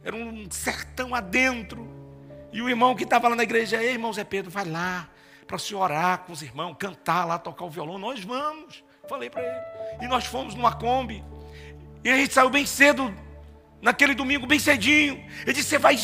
Era 0.04 0.16
um 0.16 0.50
sertão 0.50 1.14
adentro. 1.14 1.88
E 2.52 2.62
o 2.62 2.70
irmão 2.70 2.96
que 2.96 3.04
estava 3.04 3.28
lá 3.28 3.36
na 3.36 3.44
igreja, 3.44 3.82
ei, 3.82 3.92
irmão 3.92 4.14
Zé 4.14 4.24
Pedro, 4.24 4.50
vai 4.50 4.66
lá 4.66 5.10
para 5.46 5.58
se 5.58 5.74
orar 5.76 6.20
com 6.20 6.34
os 6.34 6.42
irmãos, 6.42 6.76
cantar 6.78 7.26
lá, 7.26 7.38
tocar 7.38 7.66
o 7.66 7.70
violão. 7.70 7.98
Nós 7.98 8.24
vamos. 8.24 8.84
Falei 9.08 9.30
para 9.30 9.42
ele. 9.42 10.06
E 10.06 10.08
nós 10.08 10.26
fomos 10.26 10.56
numa 10.56 10.74
Kombi. 10.74 11.24
E 12.04 12.10
a 12.10 12.16
gente 12.18 12.34
saiu 12.34 12.50
bem 12.50 12.66
cedo, 12.66 13.14
naquele 13.82 14.14
domingo, 14.14 14.46
bem 14.46 14.60
cedinho. 14.60 15.24
Ele 15.44 15.54
disse: 15.54 15.70
Você 15.70 15.78
vai 15.78 15.98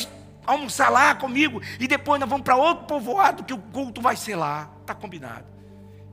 almoçar 0.45 0.89
lá 0.89 1.15
comigo 1.15 1.61
e 1.79 1.87
depois 1.87 2.19
nós 2.19 2.29
vamos 2.29 2.43
para 2.43 2.55
outro 2.55 2.85
povoado 2.85 3.43
que 3.43 3.53
o 3.53 3.57
culto 3.57 4.01
vai 4.01 4.15
ser 4.15 4.35
lá. 4.35 4.69
Está 4.81 4.93
combinado. 4.93 5.45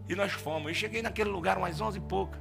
E 0.08 0.14
nós 0.14 0.32
fomos. 0.32 0.68
Eu 0.68 0.74
cheguei 0.74 1.02
naquele 1.02 1.30
lugar 1.30 1.58
umas 1.58 1.80
onze 1.80 1.98
e 1.98 2.00
pouca. 2.00 2.38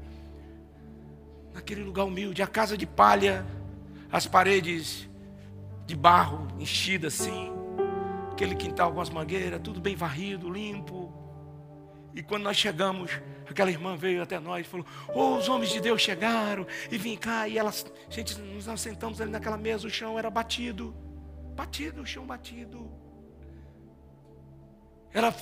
Naquele 1.54 1.84
lugar 1.84 2.06
humilde, 2.06 2.41
a 2.41 2.47
casa 2.47 2.78
de 2.78 2.86
palha, 2.86 3.45
as 4.12 4.26
paredes 4.26 5.10
de 5.86 5.95
barro 5.95 6.47
enchidas 6.60 7.20
assim, 7.20 7.52
aquele 8.32 8.56
quintal 8.56 8.93
com 8.93 9.02
as 9.02 9.10
mangueiras, 9.10 9.60
tudo 9.64 9.82
bem 9.82 9.95
varrido, 9.95 10.50
limpo. 10.50 11.14
E 12.14 12.24
quando 12.24 12.43
nós 12.43 12.58
chegamos, 12.58 13.12
aquela 13.50 13.70
irmã 13.70 13.95
veio 13.95 14.22
até 14.22 14.39
nós 14.39 14.66
e 14.66 14.70
falou: 14.70 14.86
Oh, 15.14 15.36
os 15.38 15.47
homens 15.47 15.72
de 15.72 15.80
Deus 15.80 16.02
chegaram 16.02 16.66
e 16.91 16.97
vim 16.97 17.16
cá. 17.16 17.47
E 17.47 17.58
elas, 17.58 17.86
gente, 18.10 18.39
nós 18.39 18.82
sentamos 18.82 19.22
ali 19.22 19.32
naquela 19.32 19.58
mesa, 19.58 19.88
o 19.88 19.89
chão 19.89 20.18
era 20.18 20.30
batido. 20.30 20.95
Batido, 21.56 22.02
o 22.02 22.06
chão 22.06 22.26
batido. 22.26 22.89
Ela 25.14 25.34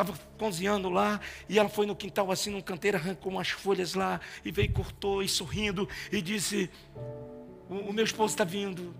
estava 0.00 0.18
cozinhando 0.38 0.88
lá, 0.88 1.20
e 1.48 1.58
ela 1.58 1.68
foi 1.68 1.86
no 1.86 1.94
quintal 1.94 2.30
assim, 2.30 2.50
num 2.50 2.60
canteiro, 2.60 2.96
arrancou 2.96 3.32
umas 3.32 3.50
folhas 3.50 3.94
lá, 3.94 4.20
e 4.44 4.50
veio, 4.50 4.72
cortou, 4.72 5.22
e 5.22 5.28
sorrindo, 5.28 5.88
e 6.10 6.20
disse: 6.22 6.70
O, 7.68 7.90
o 7.90 7.92
meu 7.92 8.04
esposo 8.04 8.32
está 8.32 8.44
vindo. 8.44 8.94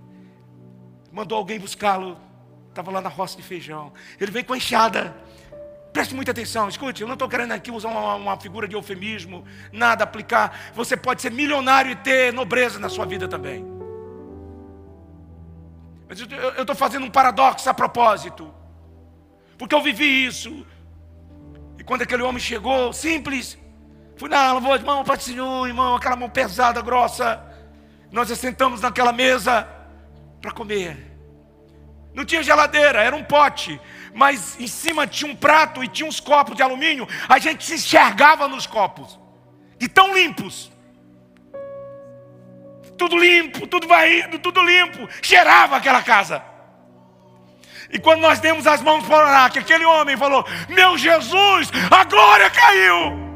Mandou 1.13 1.37
alguém 1.37 1.59
buscá-lo. 1.59 2.19
Estava 2.69 2.91
lá 2.91 3.01
na 3.01 3.09
roça 3.09 3.37
de 3.37 3.43
feijão. 3.43 3.93
Ele 4.21 4.31
veio 4.31 4.45
com 4.45 4.53
a 4.53 4.57
enxada. 4.57 5.17
Preste 5.93 6.15
muita 6.15 6.31
atenção, 6.31 6.69
escute, 6.69 7.03
eu 7.03 7.09
não 7.09 7.15
estou 7.15 7.29
querendo 7.29 7.51
aqui 7.51 7.69
usar 7.69 7.89
uma, 7.89 8.15
uma, 8.15 8.41
figura 8.41 8.69
de 8.69 8.77
eufemismo, 8.77 9.45
nada 9.73 10.05
aplicar. 10.05 10.71
Você 10.73 10.97
pode 10.97 11.21
ser 11.21 11.33
milionário 11.33 11.91
e 11.91 11.97
ter 11.97 12.33
nobreza 12.33 12.79
na 12.79 12.89
sua 12.89 13.05
vida 13.05 13.27
também. 13.27 13.67
Mas 16.09 16.21
eu 16.21 16.61
estou 16.61 16.77
fazendo 16.77 17.07
um 17.07 17.11
paradoxo 17.11 17.69
a 17.69 17.75
propósito. 17.75 18.55
Porque 19.59 19.75
eu 19.75 19.83
vivi 19.83 20.27
isso. 20.27 20.65
Quando 21.91 22.03
aquele 22.03 22.23
homem 22.23 22.39
chegou, 22.39 22.93
simples, 22.93 23.59
fui 24.17 24.29
na 24.29 24.57
vou, 24.61 24.77
irmão, 24.77 25.03
Pai 25.03 25.19
Senhor, 25.19 25.67
irmão, 25.67 25.97
aquela 25.97 26.15
mão 26.15 26.31
pesada, 26.31 26.81
grossa. 26.81 27.45
Nós 28.13 28.29
sentamos 28.39 28.81
naquela 28.81 29.13
mesa 29.13 29.67
para 30.41 30.53
comer. 30.53 31.19
Não 32.15 32.25
tinha 32.25 32.45
geladeira, 32.45 33.03
era 33.03 33.17
um 33.17 33.25
pote. 33.25 33.81
Mas 34.15 34.57
em 34.61 34.69
cima 34.69 35.05
tinha 35.05 35.33
um 35.33 35.35
prato 35.35 35.83
e 35.83 35.89
tinha 35.89 36.09
uns 36.09 36.21
copos 36.21 36.55
de 36.55 36.63
alumínio. 36.63 37.09
A 37.29 37.41
gente 37.41 37.65
se 37.65 37.75
enxergava 37.75 38.47
nos 38.47 38.69
copos. 38.69 39.19
E 39.81 39.89
tão 39.89 40.15
limpos 40.15 40.71
tudo 42.97 43.19
limpo, 43.19 43.67
tudo 43.67 43.89
varrido, 43.89 44.39
tudo 44.39 44.63
limpo. 44.63 45.09
Cheirava 45.23 45.77
aquela 45.77 46.03
casa. 46.03 46.45
E 47.93 47.99
quando 47.99 48.21
nós 48.21 48.39
demos 48.39 48.67
as 48.67 48.81
mãos 48.81 49.05
para 49.05 49.17
orar, 49.17 49.51
que 49.51 49.59
aquele 49.59 49.85
homem 49.85 50.17
falou: 50.17 50.47
Meu 50.69 50.97
Jesus, 50.97 51.71
a 51.91 52.05
glória 52.05 52.49
caiu. 52.51 53.31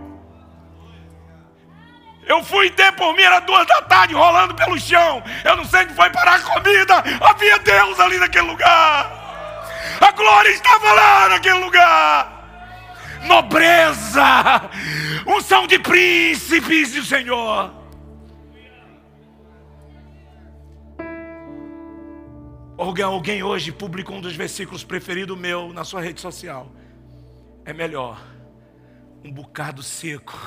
Eu 2.27 2.43
fui 2.43 2.71
ter 2.71 2.91
por 2.93 3.15
mim, 3.15 3.23
era 3.23 3.41
duas 3.41 3.67
da 3.67 3.83
tarde, 3.83 4.15
rolando 4.15 4.55
pelo 4.55 4.79
chão. 4.79 5.23
Eu 5.45 5.57
não 5.57 5.65
sei 5.65 5.83
onde 5.83 5.95
foi 5.95 6.09
parar 6.11 6.37
a 6.37 6.41
comida. 6.41 7.05
Havia 7.21 7.59
Deus 7.59 8.01
ali 8.01 8.17
naquele 8.19 8.47
lugar. 8.47 9.25
A 10.01 10.11
glória 10.13 10.49
estava 10.49 10.93
lá 10.93 11.29
naquele 11.29 11.59
lugar. 11.59 12.33
Nobreza, 13.25 14.71
unção 15.27 15.67
de 15.67 15.79
príncipes 15.79 16.93
do 16.93 17.03
Senhor. 17.03 17.84
Alguém, 22.77 23.05
alguém 23.05 23.43
hoje 23.43 23.71
publicou 23.71 24.17
um 24.17 24.21
dos 24.21 24.35
versículos 24.35 24.83
preferidos 24.83 25.39
meu 25.39 25.73
na 25.73 25.85
sua 25.85 26.01
rede 26.01 26.21
social. 26.21 26.71
É 27.65 27.73
melhor 27.73 28.21
um 29.25 29.33
bocado 29.33 29.83
seco 29.83 30.39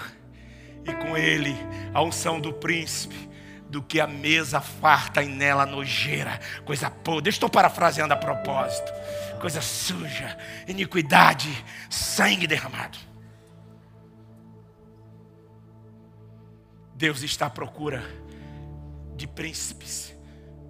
e 0.85 0.93
com 0.93 1.17
ele 1.17 1.55
a 1.93 2.01
unção 2.01 2.39
do 2.39 2.53
príncipe 2.53 3.27
do 3.69 3.81
que 3.81 3.99
a 3.99 4.07
mesa 4.07 4.61
farta 4.61 5.21
e 5.21 5.27
nela 5.27 5.65
nojeira, 5.65 6.39
coisa 6.65 6.89
podre. 6.89 7.29
Estou 7.29 7.49
parafraseando 7.49 8.13
a 8.13 8.17
propósito. 8.17 8.91
Coisa 9.39 9.61
suja, 9.61 10.37
iniquidade, 10.67 11.49
sangue 11.89 12.47
derramado. 12.47 12.97
Deus 16.95 17.21
está 17.21 17.45
à 17.45 17.49
procura 17.49 18.03
de 19.15 19.27
príncipes 19.27 20.15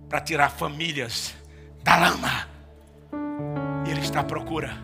para 0.10 0.20
tirar 0.20 0.50
famílias 0.50 1.34
da 1.88 1.96
lama. 1.96 2.46
E 3.86 3.92
Ele 3.92 4.02
está 4.02 4.20
à 4.20 4.24
procura. 4.24 4.78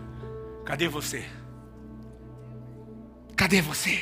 Cadê 0.64 0.88
você? 0.88 1.22
Cadê 3.36 3.60
você? 3.60 4.00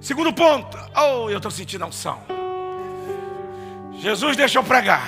Segundo 0.00 0.32
ponto. 0.32 0.78
Oh, 0.96 1.28
eu 1.28 1.38
estou 1.38 1.50
sentindo 1.50 1.82
a 1.82 1.88
unção. 1.88 2.22
Jesus 3.98 4.36
deixou 4.36 4.62
pregar. 4.62 5.02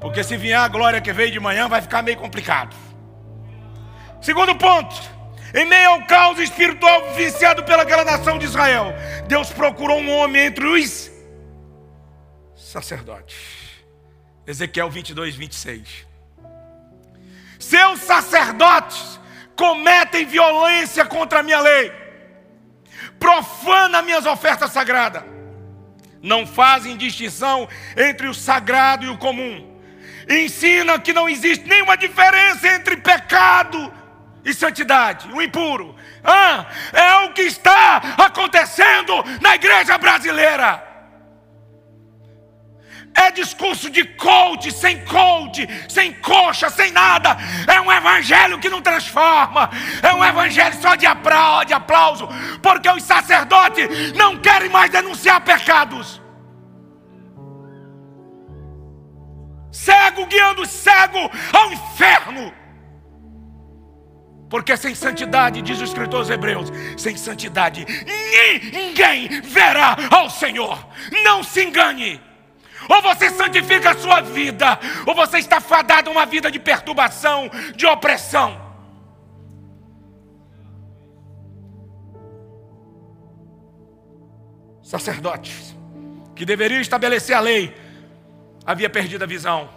Porque 0.00 0.24
se 0.24 0.36
vier 0.36 0.58
a 0.58 0.66
glória 0.66 1.00
que 1.00 1.12
veio 1.12 1.30
de 1.30 1.38
manhã, 1.38 1.68
vai 1.68 1.80
ficar 1.80 2.02
meio 2.02 2.16
complicado. 2.16 2.74
Segundo 4.20 4.56
ponto, 4.56 4.96
em 5.54 5.64
meio 5.64 5.90
ao 5.90 6.06
caos 6.06 6.40
espiritual 6.40 7.14
viciado 7.14 7.62
pelaquela 7.62 8.04
nação 8.04 8.36
de 8.36 8.46
Israel, 8.46 8.92
Deus 9.28 9.52
procurou 9.52 10.00
um 10.00 10.10
homem 10.10 10.46
entre 10.46 10.66
os 10.66 11.15
sacerdotes. 12.76 13.36
Ezequiel 14.46 14.90
22, 14.90 15.34
26. 15.34 16.06
Seus 17.58 18.00
sacerdotes 18.00 19.18
cometem 19.56 20.26
violência 20.26 21.04
contra 21.04 21.40
a 21.40 21.42
minha 21.42 21.58
lei, 21.60 21.90
profana 23.18 24.02
minhas 24.02 24.26
ofertas 24.26 24.70
sagradas, 24.72 25.24
não 26.22 26.46
fazem 26.46 26.96
distinção 26.96 27.66
entre 27.96 28.28
o 28.28 28.34
sagrado 28.34 29.06
e 29.06 29.08
o 29.08 29.16
comum, 29.16 29.80
ensina 30.28 30.98
que 30.98 31.14
não 31.14 31.28
existe 31.28 31.66
nenhuma 31.66 31.96
diferença 31.96 32.68
entre 32.68 32.98
pecado 32.98 33.90
e 34.44 34.52
santidade, 34.52 35.32
o 35.32 35.40
impuro. 35.40 35.96
Ah, 36.22 36.66
é 36.92 37.26
o 37.26 37.32
que 37.32 37.42
está 37.42 37.96
acontecendo 38.18 39.14
na 39.40 39.54
igreja 39.54 39.96
brasileira. 39.96 40.85
É 43.16 43.30
discurso 43.30 43.88
de 43.88 44.04
coach, 44.04 44.70
sem 44.70 45.04
coach, 45.04 45.66
sem 45.88 46.12
coxa, 46.12 46.68
sem 46.68 46.92
nada. 46.92 47.36
É 47.66 47.80
um 47.80 47.90
evangelho 47.90 48.58
que 48.58 48.68
não 48.68 48.82
transforma. 48.82 49.70
É 50.02 50.12
um 50.12 50.24
evangelho 50.24 50.80
só 50.80 50.94
de 50.94 51.06
aplauso. 51.06 52.28
Porque 52.62 52.88
os 52.88 53.02
sacerdotes 53.02 54.12
não 54.12 54.36
querem 54.36 54.68
mais 54.68 54.90
denunciar 54.90 55.40
pecados. 55.40 56.20
Cego 59.72 60.26
guiando 60.26 60.66
cego 60.66 61.30
ao 61.52 61.72
inferno. 61.72 62.52
Porque 64.48 64.76
sem 64.76 64.94
santidade, 64.94 65.60
diz 65.60 65.80
o 65.80 65.84
escritor 65.84 66.20
aos 66.20 66.30
Hebreus, 66.30 66.72
sem 66.96 67.16
santidade 67.16 67.84
ninguém 68.72 69.40
verá 69.42 69.96
ao 70.10 70.30
Senhor. 70.30 70.86
Não 71.24 71.42
se 71.42 71.64
engane. 71.64 72.20
Ou 72.88 73.02
você 73.02 73.30
santifica 73.30 73.90
a 73.90 73.98
sua 73.98 74.20
vida, 74.20 74.78
ou 75.06 75.14
você 75.14 75.38
está 75.38 75.60
fadado 75.60 76.10
a 76.10 76.12
uma 76.12 76.26
vida 76.26 76.50
de 76.50 76.58
perturbação, 76.58 77.50
de 77.74 77.86
opressão. 77.86 78.64
Sacerdotes, 84.82 85.74
que 86.34 86.44
deveriam 86.44 86.80
estabelecer 86.80 87.34
a 87.34 87.40
lei, 87.40 87.76
havia 88.64 88.88
perdido 88.88 89.24
a 89.24 89.26
visão, 89.26 89.68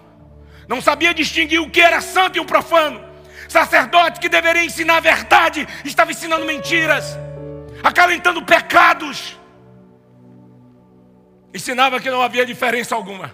não 0.68 0.80
sabia 0.80 1.14
distinguir 1.16 1.60
o 1.60 1.70
que 1.70 1.82
era 1.82 2.00
santo 2.00 2.38
e 2.38 2.40
o 2.40 2.46
profano. 2.46 3.04
Sacerdote 3.48 4.20
que 4.20 4.30
deveria 4.30 4.64
ensinar 4.64 4.98
a 4.98 5.00
verdade, 5.00 5.68
estava 5.84 6.12
ensinando 6.12 6.46
mentiras, 6.46 7.18
acalentando 7.84 8.46
pecados 8.46 9.39
ensinava 11.54 12.00
que 12.00 12.10
não 12.10 12.22
havia 12.22 12.46
diferença 12.46 12.96
alguma. 12.96 13.34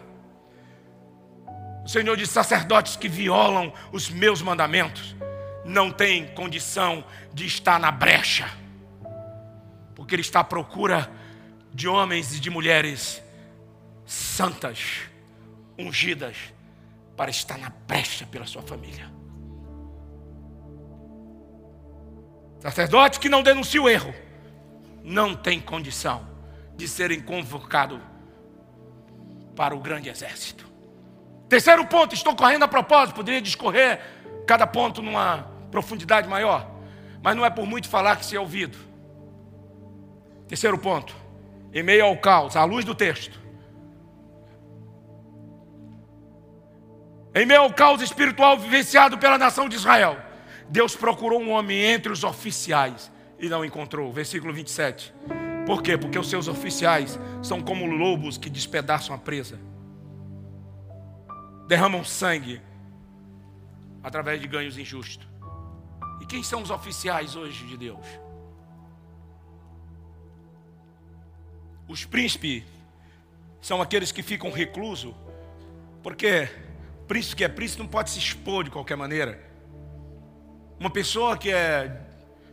O 1.83 1.89
Senhor 1.89 2.15
disse: 2.17 2.33
sacerdotes 2.33 2.95
que 2.95 3.07
violam 3.07 3.73
os 3.91 4.09
meus 4.09 4.41
mandamentos 4.41 5.15
não 5.63 5.91
têm 5.91 6.27
condição 6.33 7.03
de 7.33 7.45
estar 7.45 7.79
na 7.79 7.91
brecha, 7.91 8.49
porque 9.95 10.15
Ele 10.15 10.21
está 10.21 10.39
à 10.39 10.43
procura 10.43 11.11
de 11.73 11.87
homens 11.87 12.35
e 12.35 12.39
de 12.39 12.49
mulheres 12.49 13.21
santas, 14.05 15.01
ungidas, 15.77 16.37
para 17.17 17.31
estar 17.31 17.57
na 17.57 17.69
brecha 17.69 18.25
pela 18.25 18.45
sua 18.45 18.61
família. 18.61 19.11
Sacerdote 22.59 23.19
que 23.19 23.29
não 23.29 23.43
denuncia 23.43 23.81
o 23.81 23.89
erro, 23.89 24.13
não 25.03 25.35
tem 25.35 25.59
condição 25.59 26.34
de 26.75 26.87
serem 26.87 27.21
convocados 27.21 27.99
para 29.55 29.75
o 29.75 29.79
grande 29.79 30.09
exército. 30.09 30.65
Terceiro 31.47 31.85
ponto, 31.85 32.13
estou 32.13 32.35
correndo 32.35 32.63
a 32.63 32.67
propósito, 32.67 33.15
poderia 33.15 33.41
discorrer 33.41 33.99
cada 34.45 34.67
ponto 34.67 35.01
numa 35.01 35.49
profundidade 35.71 36.27
maior, 36.27 36.69
mas 37.21 37.35
não 37.35 37.45
é 37.45 37.49
por 37.49 37.65
muito 37.65 37.87
falar 37.87 38.17
que 38.17 38.25
se 38.25 38.35
é 38.35 38.39
ouvido. 38.39 38.77
Terceiro 40.47 40.77
ponto, 40.77 41.15
em 41.73 41.83
meio 41.83 42.05
ao 42.05 42.17
caos, 42.17 42.55
à 42.55 42.63
luz 42.63 42.83
do 42.85 42.93
texto. 42.93 43.39
Em 47.33 47.45
meio 47.45 47.61
ao 47.61 47.73
caos 47.73 48.01
espiritual 48.01 48.57
vivenciado 48.57 49.17
pela 49.17 49.37
nação 49.37 49.67
de 49.67 49.75
Israel, 49.75 50.17
Deus 50.69 50.95
procurou 50.95 51.41
um 51.41 51.51
homem 51.51 51.77
entre 51.83 52.11
os 52.11 52.23
oficiais 52.23 53.11
e 53.39 53.49
não 53.49 53.65
encontrou. 53.65 54.11
Versículo 54.11 54.53
27. 54.53 55.13
Por 55.65 55.81
quê? 55.81 55.97
Porque 55.97 56.19
os 56.19 56.29
seus 56.29 56.47
oficiais 56.47 57.19
são 57.41 57.59
como 57.61 57.85
lobos 57.85 58.37
que 58.37 58.49
despedaçam 58.49 59.15
a 59.15 59.17
presa, 59.17 59.59
derramam 61.67 62.03
sangue 62.03 62.61
através 64.03 64.39
de 64.39 64.47
ganhos 64.47 64.77
injustos. 64.77 65.27
E 66.21 66.25
quem 66.25 66.43
são 66.43 66.61
os 66.61 66.69
oficiais 66.69 67.35
hoje 67.35 67.65
de 67.65 67.77
Deus? 67.77 68.05
Os 71.87 72.05
príncipes 72.05 72.63
são 73.59 73.81
aqueles 73.81 74.11
que 74.11 74.21
ficam 74.21 74.51
reclusos, 74.51 75.13
porque 76.03 76.47
príncipe 77.07 77.35
que 77.37 77.43
é 77.43 77.47
príncipe 77.47 77.81
não 77.81 77.89
pode 77.89 78.11
se 78.11 78.19
expor 78.19 78.63
de 78.63 78.69
qualquer 78.69 78.95
maneira. 78.95 79.43
Uma 80.79 80.89
pessoa 80.91 81.35
que 81.37 81.51
é 81.51 82.01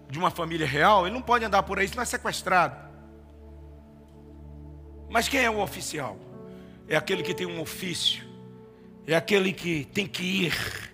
de 0.08 0.18
uma 0.18 0.30
família 0.30 0.66
real, 0.66 1.06
ele 1.06 1.14
não 1.14 1.22
pode 1.22 1.44
andar 1.44 1.62
por 1.62 1.78
aí, 1.78 1.88
senão 1.88 2.02
é 2.02 2.06
sequestrado. 2.06 2.91
Mas 5.12 5.28
quem 5.28 5.40
é 5.40 5.50
o 5.50 5.60
oficial? 5.60 6.18
É 6.88 6.96
aquele 6.96 7.22
que 7.22 7.34
tem 7.34 7.46
um 7.46 7.60
ofício, 7.60 8.24
é 9.06 9.14
aquele 9.14 9.52
que 9.52 9.84
tem 9.84 10.06
que 10.06 10.22
ir 10.22 10.90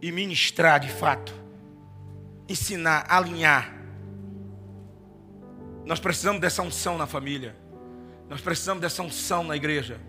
e 0.00 0.10
ministrar 0.10 0.80
de 0.80 0.88
fato, 0.88 1.34
ensinar, 2.48 3.04
alinhar. 3.06 3.76
Nós 5.84 6.00
precisamos 6.00 6.40
dessa 6.40 6.62
unção 6.62 6.96
na 6.96 7.06
família, 7.06 7.54
nós 8.30 8.40
precisamos 8.40 8.80
dessa 8.80 9.02
unção 9.02 9.44
na 9.44 9.54
igreja, 9.54 10.00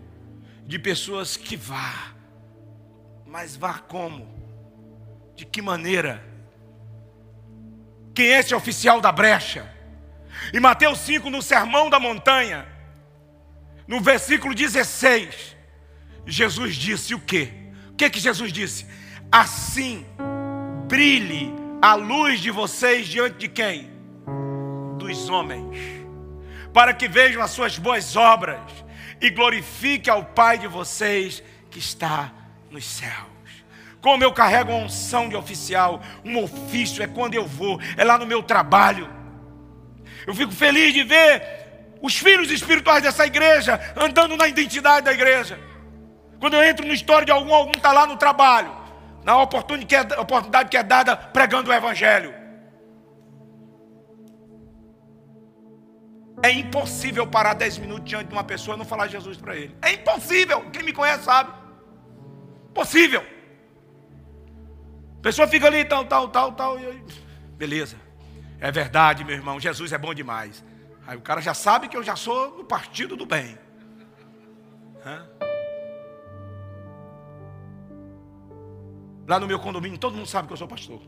de 0.66 0.78
pessoas 0.78 1.36
que 1.36 1.58
vá, 1.58 2.14
mas 3.26 3.54
vá 3.54 3.78
como? 3.80 4.26
De 5.36 5.44
que 5.44 5.60
maneira? 5.60 6.24
Quem 8.14 8.28
é 8.28 8.38
esse 8.38 8.54
oficial 8.54 8.98
da 8.98 9.12
brecha? 9.12 9.79
Em 10.52 10.60
Mateus 10.60 10.98
5, 11.00 11.30
no 11.30 11.42
Sermão 11.42 11.90
da 11.90 12.00
Montanha, 12.00 12.66
no 13.86 14.00
versículo 14.00 14.54
16, 14.54 15.56
Jesus 16.26 16.76
disse 16.76 17.14
o 17.14 17.18
quê? 17.18 17.52
O 17.90 17.94
que 17.94 18.08
que 18.08 18.20
Jesus 18.20 18.52
disse? 18.52 18.86
Assim 19.30 20.06
brilhe 20.88 21.52
a 21.82 21.94
luz 21.94 22.40
de 22.40 22.50
vocês 22.50 23.06
diante 23.06 23.38
de 23.38 23.48
quem? 23.48 23.90
Dos 24.98 25.28
homens, 25.28 25.76
para 26.72 26.94
que 26.94 27.08
vejam 27.08 27.42
as 27.42 27.50
suas 27.50 27.78
boas 27.78 28.16
obras 28.16 28.60
e 29.20 29.30
glorifique 29.30 30.08
ao 30.08 30.24
Pai 30.24 30.58
de 30.58 30.66
vocês 30.66 31.42
que 31.70 31.78
está 31.78 32.32
nos 32.70 32.84
céus. 32.84 33.28
Como 34.00 34.24
eu 34.24 34.32
carrego 34.32 34.72
uma 34.72 34.84
unção 34.84 35.28
de 35.28 35.36
oficial, 35.36 36.02
um 36.24 36.42
ofício, 36.42 37.02
é 37.02 37.06
quando 37.06 37.34
eu 37.34 37.46
vou, 37.46 37.78
é 37.96 38.02
lá 38.02 38.16
no 38.16 38.26
meu 38.26 38.42
trabalho 38.42 39.19
eu 40.30 40.34
fico 40.34 40.52
feliz 40.52 40.94
de 40.94 41.02
ver 41.02 41.42
os 42.00 42.16
filhos 42.16 42.50
espirituais 42.52 43.02
dessa 43.02 43.26
igreja 43.26 43.80
andando 43.96 44.36
na 44.36 44.46
identidade 44.46 45.04
da 45.04 45.12
igreja. 45.12 45.58
Quando 46.38 46.54
eu 46.54 46.62
entro 46.62 46.86
no 46.86 46.94
história 46.94 47.26
de 47.26 47.32
algum, 47.32 47.52
algum 47.52 47.72
está 47.72 47.92
lá 47.92 48.06
no 48.06 48.16
trabalho, 48.16 48.72
na 49.24 49.42
oportunidade 49.42 49.86
que, 49.86 49.96
é, 49.96 50.20
oportunidade 50.20 50.68
que 50.68 50.76
é 50.76 50.82
dada 50.84 51.16
pregando 51.16 51.68
o 51.68 51.74
Evangelho. 51.74 52.32
É 56.42 56.50
impossível 56.52 57.26
parar 57.26 57.54
10 57.54 57.78
minutos 57.78 58.08
diante 58.08 58.28
de 58.28 58.32
uma 58.32 58.44
pessoa 58.44 58.76
e 58.76 58.78
não 58.78 58.84
falar 58.84 59.08
Jesus 59.08 59.36
para 59.36 59.56
ele. 59.56 59.76
É 59.82 59.92
impossível. 59.92 60.70
Quem 60.70 60.84
me 60.84 60.92
conhece 60.92 61.24
sabe. 61.24 61.52
Possível. 62.72 63.22
A 65.18 65.22
pessoa 65.22 65.46
fica 65.48 65.66
ali, 65.66 65.84
tal, 65.84 66.04
tal, 66.06 66.28
tal, 66.28 66.52
tal. 66.52 66.78
E... 66.78 67.04
Beleza. 67.58 68.09
É 68.60 68.70
verdade, 68.70 69.24
meu 69.24 69.34
irmão, 69.34 69.58
Jesus 69.58 69.92
é 69.92 69.98
bom 69.98 70.12
demais. 70.12 70.62
Aí 71.06 71.16
o 71.16 71.20
cara 71.20 71.40
já 71.40 71.54
sabe 71.54 71.88
que 71.88 71.96
eu 71.96 72.02
já 72.02 72.14
sou 72.14 72.58
do 72.58 72.64
partido 72.64 73.16
do 73.16 73.24
bem. 73.24 73.58
Lá 79.26 79.40
no 79.40 79.46
meu 79.46 79.58
condomínio, 79.58 79.98
todo 79.98 80.14
mundo 80.14 80.26
sabe 80.26 80.46
que 80.46 80.52
eu 80.52 80.56
sou 80.56 80.68
pastor. 80.68 81.00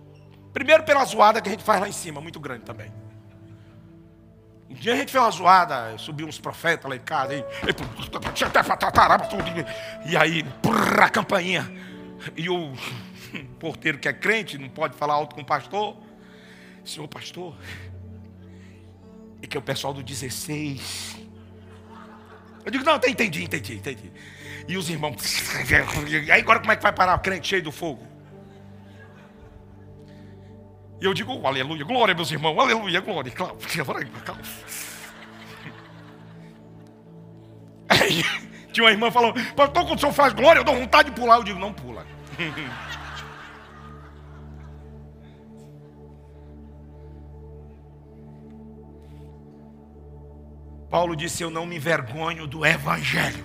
Primeiro 0.53 0.83
pela 0.85 1.05
zoada 1.05 1.41
que 1.41 1.49
a 1.49 1.53
gente 1.53 1.65
faz 1.65 1.81
lá 1.81 1.89
em 1.89 1.93
cima, 1.93 2.21
muito 2.21 2.41
grande 2.41 2.65
também. 2.65 2.93
Um 4.71 4.75
dia 4.75 4.95
a 4.95 4.97
gente 4.97 5.13
fez 5.13 5.23
uma 5.23 5.31
zoada, 5.31 5.99
subiu 5.99 6.27
uns 6.27 6.39
profetas 6.39 6.89
lá 6.89 6.97
em 6.97 7.01
casa, 7.01 7.35
e, 7.35 7.45
e 10.11 10.17
aí, 10.17 10.45
a 11.03 11.11
campainha. 11.11 11.71
E 12.35 12.49
o 12.49 12.73
porteiro 13.61 13.99
que 13.99 14.09
é 14.09 14.13
crente, 14.13 14.57
não 14.57 14.71
pode 14.71 14.97
falar 14.97 15.15
alto 15.15 15.35
com 15.35 15.43
o 15.43 15.45
pastor. 15.45 15.97
Senhor 16.85 17.07
pastor, 17.09 17.57
é 19.41 19.47
que 19.47 19.57
é 19.57 19.61
o 19.61 19.63
pessoal 19.63 19.95
do 19.95 20.03
16. 20.03 21.17
Eu 22.65 22.71
digo, 22.71 22.85
não, 22.85 22.97
entendi, 22.97 23.45
entendi, 23.45 23.75
entendi. 23.75 24.13
E 24.69 24.77
os 24.77 24.89
irmãos, 24.89 25.17
aí 26.31 26.41
agora 26.41 26.61
como 26.61 26.73
é 26.73 26.77
que 26.77 26.83
vai 26.83 26.93
parar 26.93 27.17
o 27.17 27.21
crente 27.21 27.49
cheio 27.49 27.63
do 27.63 27.73
fogo? 27.73 28.07
E 31.01 31.05
eu 31.05 31.13
digo, 31.13 31.33
oh, 31.33 31.47
aleluia, 31.47 31.85
glória, 31.85 32.15
meus 32.15 32.31
irmãos, 32.31 32.57
aleluia, 32.59 33.01
glória. 33.01 33.33
Aí, 37.89 38.25
tinha 38.73 38.85
uma 38.85 38.91
irmã 38.91 39.11
falando, 39.11 39.35
pastor, 39.55 39.85
quando 39.85 39.97
o 39.97 39.99
senhor 39.99 40.13
faz 40.13 40.33
glória, 40.33 40.61
eu 40.61 40.65
dou 40.65 40.75
vontade 40.75 41.11
de 41.11 41.21
pular. 41.21 41.37
Eu 41.37 41.45
digo, 41.45 41.59
não 41.59 41.73
pula. 41.73 42.07
Paulo 50.93 51.17
disse: 51.17 51.43
Eu 51.43 51.51
não 51.51 51.65
me 51.65 51.77
envergonho 51.77 52.47
do 52.47 52.67
Evangelho, 52.67 53.43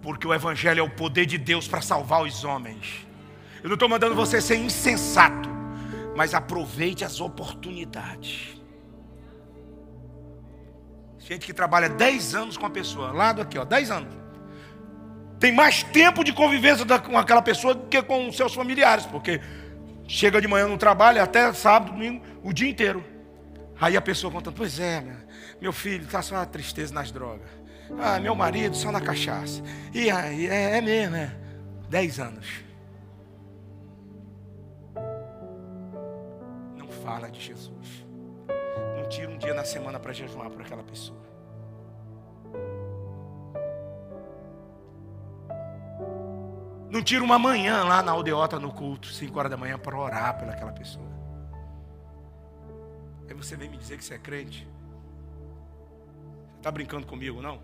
porque 0.00 0.26
o 0.26 0.32
Evangelho 0.32 0.80
é 0.80 0.82
o 0.82 0.88
poder 0.88 1.26
de 1.26 1.36
Deus 1.36 1.68
para 1.68 1.82
salvar 1.82 2.22
os 2.22 2.44
homens. 2.44 3.06
Eu 3.62 3.68
não 3.68 3.74
estou 3.74 3.90
mandando 3.90 4.14
você 4.14 4.40
ser 4.40 4.56
insensato, 4.56 5.50
mas 6.16 6.32
aproveite 6.32 7.04
as 7.04 7.20
oportunidades. 7.20 8.58
Gente 11.18 11.44
que 11.44 11.52
trabalha 11.52 11.90
10 11.90 12.34
anos 12.34 12.56
com 12.56 12.64
a 12.64 12.70
pessoa, 12.70 13.12
lado 13.12 13.42
aqui, 13.42 13.58
ó, 13.58 13.64
10 13.64 13.90
anos. 13.90 14.14
Tem 15.38 15.52
mais 15.52 15.82
tempo 15.82 16.24
de 16.24 16.32
convivência 16.32 16.86
com 17.00 17.18
aquela 17.18 17.42
pessoa 17.42 17.74
do 17.74 17.86
que 17.86 18.02
com 18.02 18.32
seus 18.32 18.54
familiares, 18.54 19.04
porque 19.04 19.42
chega 20.08 20.40
de 20.40 20.48
manhã 20.48 20.66
no 20.66 20.78
trabalho, 20.78 21.22
até 21.22 21.52
sábado, 21.52 21.92
domingo, 21.92 22.24
o 22.42 22.50
dia 22.50 22.70
inteiro. 22.70 23.11
Aí 23.82 23.96
a 23.96 24.00
pessoa 24.00 24.32
conta, 24.32 24.52
pois 24.52 24.78
é, 24.78 25.04
meu 25.60 25.72
filho 25.72 26.04
está 26.04 26.22
só 26.22 26.36
uma 26.36 26.46
tristeza 26.46 26.94
nas 26.94 27.10
drogas. 27.10 27.48
Ah, 27.98 28.20
meu 28.20 28.32
marido 28.32 28.76
só 28.76 28.92
na 28.92 29.00
cachaça. 29.00 29.60
E 29.92 30.08
aí, 30.08 30.46
é, 30.46 30.78
é 30.78 30.80
mesmo, 30.80 31.16
é. 31.16 31.36
Dez 31.88 32.20
anos. 32.20 32.46
Não 36.76 36.86
fala 37.02 37.28
de 37.28 37.40
Jesus. 37.40 38.06
Não 38.96 39.08
tira 39.08 39.28
um 39.28 39.36
dia 39.36 39.52
na 39.52 39.64
semana 39.64 39.98
para 39.98 40.12
jejuar 40.12 40.48
por 40.48 40.60
aquela 40.60 40.84
pessoa. 40.84 41.18
Não 46.88 47.02
tira 47.02 47.24
uma 47.24 47.36
manhã 47.36 47.82
lá 47.82 48.00
na 48.00 48.12
aldeota 48.12 48.60
no 48.60 48.72
culto, 48.72 49.08
5 49.08 49.36
horas 49.36 49.50
da 49.50 49.56
manhã, 49.56 49.76
para 49.76 49.98
orar 49.98 50.38
pelaquela 50.38 50.70
pessoa. 50.70 51.11
Aí 53.28 53.34
você 53.34 53.56
vem 53.56 53.68
me 53.68 53.76
dizer 53.76 53.98
que 53.98 54.04
você 54.04 54.14
é 54.14 54.18
crente. 54.18 54.66
Está 56.56 56.70
brincando 56.70 57.06
comigo, 57.06 57.42
não? 57.42 57.60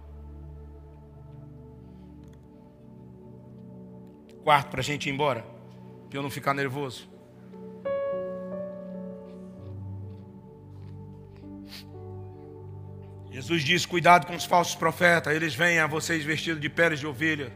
Quarto 4.43 4.71
para 4.71 4.81
a 4.81 4.85
gente 4.85 5.09
ir 5.09 5.13
embora, 5.13 5.45
para 6.09 6.19
eu 6.19 6.23
não 6.23 6.31
ficar 6.31 6.55
nervoso. 6.55 7.09
Jesus 13.31 13.63
diz: 13.63 13.87
Cuidado 13.87 14.27
com 14.27 14.35
os 14.35 14.45
falsos 14.45 14.75
profetas, 14.75 15.33
eles 15.33 15.55
vêm 15.55 15.79
a 15.79 15.87
vocês 15.87 16.25
vestidos 16.25 16.61
de 16.61 16.69
peles 16.69 16.99
de 16.99 17.07
ovelha, 17.07 17.53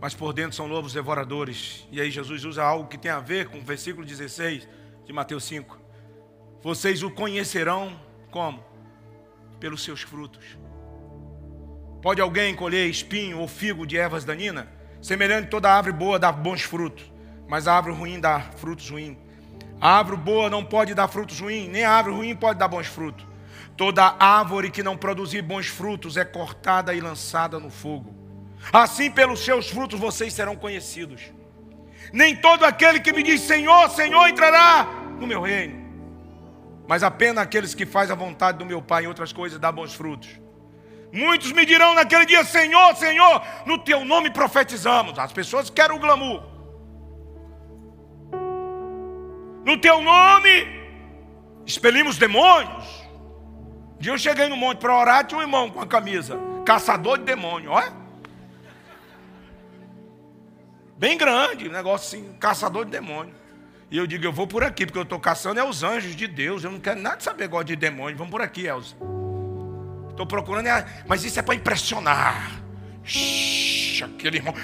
mas 0.00 0.14
por 0.14 0.34
dentro 0.34 0.54
são 0.54 0.66
lobos 0.66 0.92
devoradores. 0.92 1.88
E 1.90 1.98
aí 1.98 2.10
Jesus 2.10 2.44
usa 2.44 2.62
algo 2.62 2.88
que 2.88 2.98
tem 2.98 3.10
a 3.10 3.20
ver 3.20 3.48
com 3.48 3.58
o 3.58 3.62
versículo 3.62 4.04
16 4.04 4.68
de 5.06 5.12
Mateus 5.14 5.44
5. 5.44 5.87
Vocês 6.62 7.02
o 7.02 7.10
conhecerão 7.10 7.98
como? 8.30 8.68
pelos 9.58 9.82
seus 9.82 10.02
frutos. 10.02 10.44
Pode 12.02 12.20
alguém 12.20 12.54
colher 12.54 12.88
espinho 12.88 13.38
ou 13.38 13.48
figo 13.48 13.86
de 13.86 13.98
ervas 13.98 14.24
daninhas? 14.24 14.66
Semelhante 15.02 15.48
toda 15.48 15.72
árvore 15.72 15.94
boa 15.94 16.18
dá 16.18 16.30
bons 16.32 16.62
frutos, 16.62 17.04
mas 17.48 17.66
a 17.66 17.74
árvore 17.74 17.96
ruim 17.96 18.20
dá 18.20 18.40
frutos 18.56 18.88
ruins. 18.88 19.16
A 19.80 19.98
árvore 19.98 20.16
boa 20.16 20.50
não 20.50 20.64
pode 20.64 20.94
dar 20.94 21.08
frutos 21.08 21.38
ruins, 21.40 21.68
nem 21.68 21.84
a 21.84 21.92
árvore 21.92 22.16
ruim 22.16 22.34
pode 22.34 22.58
dar 22.58 22.68
bons 22.68 22.86
frutos. 22.86 23.26
Toda 23.76 24.16
árvore 24.18 24.70
que 24.70 24.82
não 24.82 24.96
produzir 24.96 25.42
bons 25.42 25.68
frutos 25.68 26.16
é 26.16 26.24
cortada 26.24 26.94
e 26.94 27.00
lançada 27.00 27.60
no 27.60 27.70
fogo. 27.70 28.14
Assim, 28.72 29.10
pelos 29.10 29.44
seus 29.44 29.68
frutos 29.68 30.00
vocês 30.00 30.32
serão 30.32 30.56
conhecidos. 30.56 31.22
Nem 32.12 32.34
todo 32.34 32.64
aquele 32.64 32.98
que 32.98 33.12
me 33.12 33.22
diz 33.22 33.42
Senhor, 33.42 33.88
Senhor 33.90 34.28
entrará 34.28 34.84
no 35.20 35.26
meu 35.26 35.42
reino 35.42 35.87
mas 36.88 37.02
apenas 37.02 37.44
aqueles 37.44 37.74
que 37.74 37.84
fazem 37.84 38.14
a 38.14 38.18
vontade 38.18 38.56
do 38.56 38.64
meu 38.64 38.80
Pai 38.80 39.04
em 39.04 39.06
outras 39.06 39.30
coisas 39.30 39.58
dá 39.58 39.70
bons 39.70 39.94
frutos. 39.94 40.30
Muitos 41.12 41.52
me 41.52 41.66
dirão 41.66 41.94
naquele 41.94 42.24
dia: 42.24 42.42
Senhor, 42.44 42.96
Senhor, 42.96 43.42
no 43.66 43.78
teu 43.78 44.06
nome 44.06 44.30
profetizamos. 44.30 45.18
As 45.18 45.30
pessoas 45.30 45.68
querem 45.68 45.94
o 45.94 46.00
glamour. 46.00 46.42
No 49.66 49.78
teu 49.78 50.00
nome 50.00 50.66
expelimos 51.66 52.16
demônios. 52.16 52.86
Um 53.96 54.00
dia 54.00 54.12
eu 54.12 54.18
cheguei 54.18 54.48
no 54.48 54.56
monte 54.56 54.78
para 54.78 54.96
orar, 54.96 55.26
tinha 55.26 55.38
um 55.38 55.42
irmão 55.42 55.68
com 55.68 55.80
a 55.80 55.86
camisa, 55.86 56.38
caçador 56.64 57.18
de 57.18 57.24
demônio, 57.24 57.70
olha. 57.70 57.92
Bem 60.96 61.18
grande, 61.18 61.68
negócio 61.68 62.18
assim, 62.18 62.32
caçador 62.38 62.86
de 62.86 62.92
demônio. 62.92 63.34
E 63.90 63.96
eu 63.96 64.06
digo, 64.06 64.24
eu 64.24 64.32
vou 64.32 64.46
por 64.46 64.62
aqui, 64.62 64.84
porque 64.84 64.98
eu 64.98 65.02
estou 65.02 65.18
caçando 65.18 65.58
é 65.58 65.64
os 65.64 65.82
anjos 65.82 66.14
de 66.14 66.26
Deus. 66.26 66.62
Eu 66.62 66.70
não 66.70 66.80
quero 66.80 67.00
nada 67.00 67.16
de 67.16 67.24
saber 67.24 67.44
igual 67.44 67.64
de 67.64 67.74
demônio. 67.74 68.16
Vamos 68.18 68.30
por 68.30 68.42
aqui, 68.42 68.66
Elza. 68.66 68.94
Estou 70.10 70.26
procurando, 70.26 70.66
é, 70.66 71.04
mas 71.06 71.24
isso 71.24 71.38
é 71.38 71.42
para 71.42 71.54
impressionar. 71.54 72.62
Shhh, 73.02 74.02
aquele 74.02 74.36
irmão. 74.36 74.54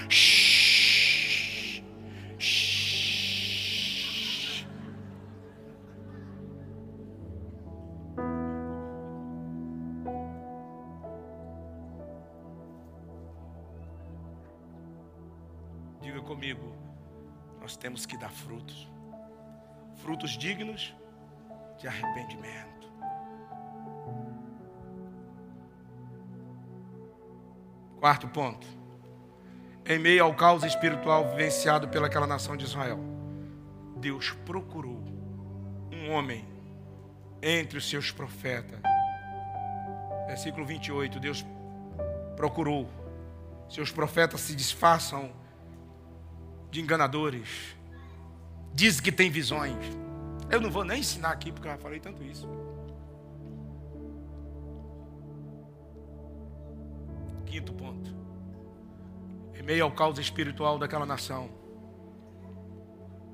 Diga 16.03 16.21
comigo, 16.21 16.77
nós 17.63 17.75
temos 17.75 18.05
que 18.05 18.19
dar 18.19 18.31
frutos 18.31 18.84
frutos 20.05 20.37
dignos 20.37 20.95
de 21.79 21.89
arrependimento. 21.89 22.93
Quarto 27.99 28.29
ponto. 28.29 28.67
Em 29.87 29.99
meio 29.99 30.23
ao 30.23 30.35
caos 30.35 30.63
espiritual 30.63 31.31
vivenciado 31.31 31.89
pelaquela 31.89 32.27
nação 32.27 32.55
de 32.55 32.65
Israel, 32.65 33.01
Deus 33.97 34.31
procurou 34.45 35.03
um 35.91 36.13
homem 36.13 36.47
entre 37.43 37.79
os 37.79 37.89
seus 37.89 38.11
profetas. 38.11 38.81
Versículo 40.27 40.67
28, 40.67 41.19
Deus 41.19 41.45
procurou. 42.37 42.91
Seus 43.71 43.91
profetas 43.91 44.43
se 44.43 44.55
disfarçam 44.55 45.33
de 46.71 46.83
enganadores, 46.83 47.75
diz 48.75 49.01
que 49.01 49.13
tem 49.13 49.31
visões. 49.31 49.77
Eu 50.51 50.61
não 50.61 50.71
vou 50.71 50.85
nem 50.85 51.01
ensinar 51.01 51.31
aqui 51.31 51.53
porque 51.53 51.69
eu 51.69 51.73
já 51.73 51.79
falei 51.79 52.01
tanto 52.01 52.23
isso. 52.23 52.49
Quinto 57.47 57.73
ponto. 57.73 58.13
Em 59.55 59.63
meio 59.63 59.85
ao 59.85 59.93
caos 59.93 60.19
espiritual 60.19 60.79
daquela 60.79 61.07
nação, 61.07 61.49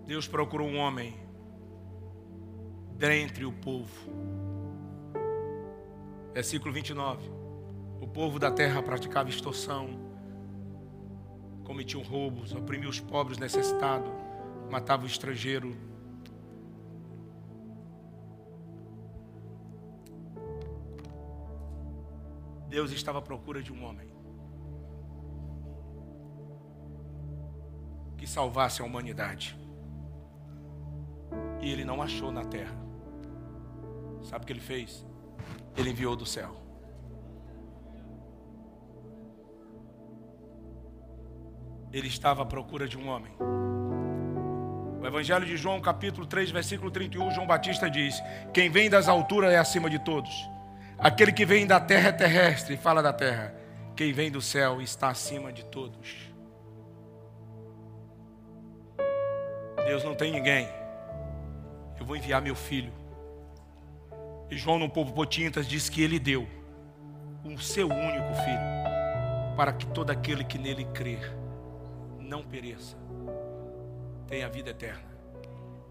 Deus 0.07 0.29
procurou 0.29 0.69
um 0.69 0.77
homem 0.77 1.17
dentre 2.97 3.47
o 3.47 3.53
povo. 3.53 4.11
Versículo 6.35 6.73
29. 6.73 7.29
O 8.01 8.07
povo 8.07 8.39
da 8.39 8.51
terra 8.51 8.83
praticava 8.83 9.29
extorsão, 9.29 9.89
cometiam 11.65 12.03
roubos, 12.03 12.55
oprimia 12.55 12.89
os 12.89 13.01
pobres 13.01 13.39
necessitados 13.39 14.11
matava 14.71 15.03
o 15.03 15.07
estrangeiro. 15.07 15.77
Deus 22.69 22.93
estava 22.93 23.19
à 23.19 23.23
procura 23.23 23.61
de 23.61 23.73
um 23.73 23.85
homem 23.85 24.09
que 28.17 28.27
salvasse 28.27 28.81
a 28.81 28.85
humanidade. 28.85 29.59
E 31.61 31.71
ele 31.71 31.85
não 31.85 32.01
achou 32.01 32.31
na 32.31 32.45
terra. 32.45 32.77
Sabe 34.23 34.45
o 34.45 34.47
que 34.47 34.53
ele 34.53 34.61
fez? 34.61 35.05
Ele 35.77 35.91
enviou 35.91 36.15
do 36.15 36.25
céu. 36.25 36.55
Ele 41.93 42.07
estava 42.07 42.43
à 42.43 42.47
procura 42.47 42.87
de 42.87 42.97
um 42.97 43.09
homem. 43.09 43.33
O 45.01 45.07
Evangelho 45.07 45.47
de 45.47 45.57
João, 45.57 45.81
capítulo 45.81 46.27
3, 46.27 46.51
versículo 46.51 46.91
31, 46.91 47.31
João 47.31 47.47
Batista 47.47 47.89
diz: 47.89 48.23
Quem 48.53 48.69
vem 48.69 48.91
das 48.91 49.09
alturas 49.09 49.51
é 49.51 49.57
acima 49.57 49.89
de 49.89 49.99
todos. 49.99 50.31
Aquele 50.99 51.33
que 51.33 51.47
vem 51.47 51.67
da 51.67 51.81
terra 51.81 52.11
é 52.11 52.13
terrestre, 52.13 52.77
fala 52.77 53.03
da 53.03 53.13
terra. 53.13 53.55
Quem 53.97 54.13
vem 54.13 54.31
do 54.31 54.43
céu 54.43 54.83
está 54.83 55.09
acima 55.09 55.51
de 55.51 55.65
todos. 55.65 56.31
Deus 59.87 60.05
não 60.05 60.15
tem 60.15 60.31
ninguém. 60.31 60.69
Eu 61.99 62.05
vou 62.05 62.15
enviar 62.15 62.43
meu 62.43 62.55
filho. 62.55 62.93
E 64.51 64.57
João 64.59 64.79
no 64.79 64.91
povo 64.91 65.15
Potintas 65.15 65.67
diz 65.67 65.89
que 65.89 66.03
ele 66.03 66.19
deu 66.19 66.47
o 67.43 67.59
seu 67.59 67.89
único 67.89 68.35
filho 68.35 68.81
para 69.57 69.73
que 69.73 69.87
todo 69.87 70.11
aquele 70.11 70.45
que 70.45 70.59
nele 70.59 70.85
crer 70.87 71.35
não 72.19 72.43
pereça, 72.43 72.97
tenha 74.31 74.49
vida 74.49 74.71
eterna. 74.71 75.03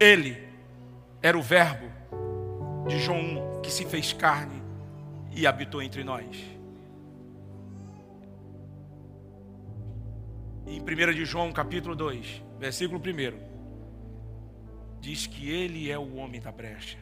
Ele 0.00 0.48
era 1.22 1.38
o 1.38 1.42
Verbo 1.42 1.86
de 2.88 2.98
João 2.98 3.20
1 3.58 3.60
que 3.60 3.70
se 3.70 3.84
fez 3.84 4.14
carne 4.14 4.62
e 5.30 5.46
habitou 5.46 5.82
entre 5.82 6.02
nós. 6.02 6.26
Em 10.66 10.80
1 10.80 11.14
de 11.14 11.24
João, 11.26 11.52
capítulo 11.52 11.94
2, 11.94 12.42
versículo 12.58 12.98
1, 12.98 13.38
diz 15.00 15.26
que 15.26 15.50
ele 15.50 15.90
é 15.90 15.98
o 15.98 16.16
homem 16.16 16.40
da 16.40 16.50
brecha. 16.50 16.98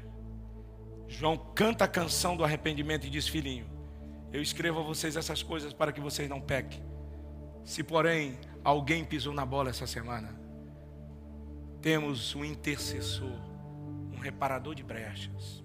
João 1.07 1.37
canta 1.37 1.85
a 1.85 1.89
canção 1.89 2.37
do 2.37 2.45
arrependimento 2.45 3.07
e 3.07 3.11
diz: 3.11 3.29
Filhinho, 3.29 3.67
eu 4.33 4.43
escrevo 4.43 4.81
a 4.81 4.83
vocês 4.83 5.17
essas 5.17 5.43
coisas 5.43 5.73
para 5.73 5.93
que 5.93 6.01
vocês 6.01 6.29
não 6.29 6.41
pequem. 6.41 6.83
Se, 7.65 7.85
porém, 7.85 8.39
alguém 8.65 9.05
pisou 9.05 9.33
na 9.33 9.47
bola 9.47 9.71
essa 9.71 9.87
semana, 9.87 10.38
temos 11.89 12.35
um 12.35 12.45
intercessor, 12.45 13.33
um 14.13 14.19
reparador 14.19 14.75
de 14.75 14.83
brechas. 14.83 15.65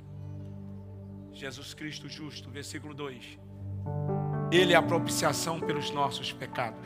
Jesus 1.33 1.73
Cristo 1.73 2.07
justo, 2.07 2.49
versículo 2.49 2.93
2. 2.93 3.37
Ele 4.49 4.71
é 4.71 4.75
a 4.77 4.81
propiciação 4.81 5.59
pelos 5.59 5.91
nossos 5.91 6.31
pecados. 6.31 6.79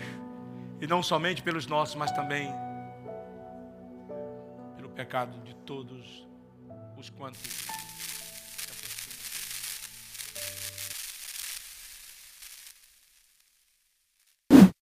E 0.81 0.87
não 0.87 1.03
somente 1.03 1.43
pelos 1.43 1.67
nossos, 1.67 1.93
mas 1.93 2.11
também 2.13 2.51
pelo 4.75 4.89
pecado 4.89 5.39
de 5.43 5.53
todos 5.57 6.27
os 6.97 7.11
quantos 7.11 7.67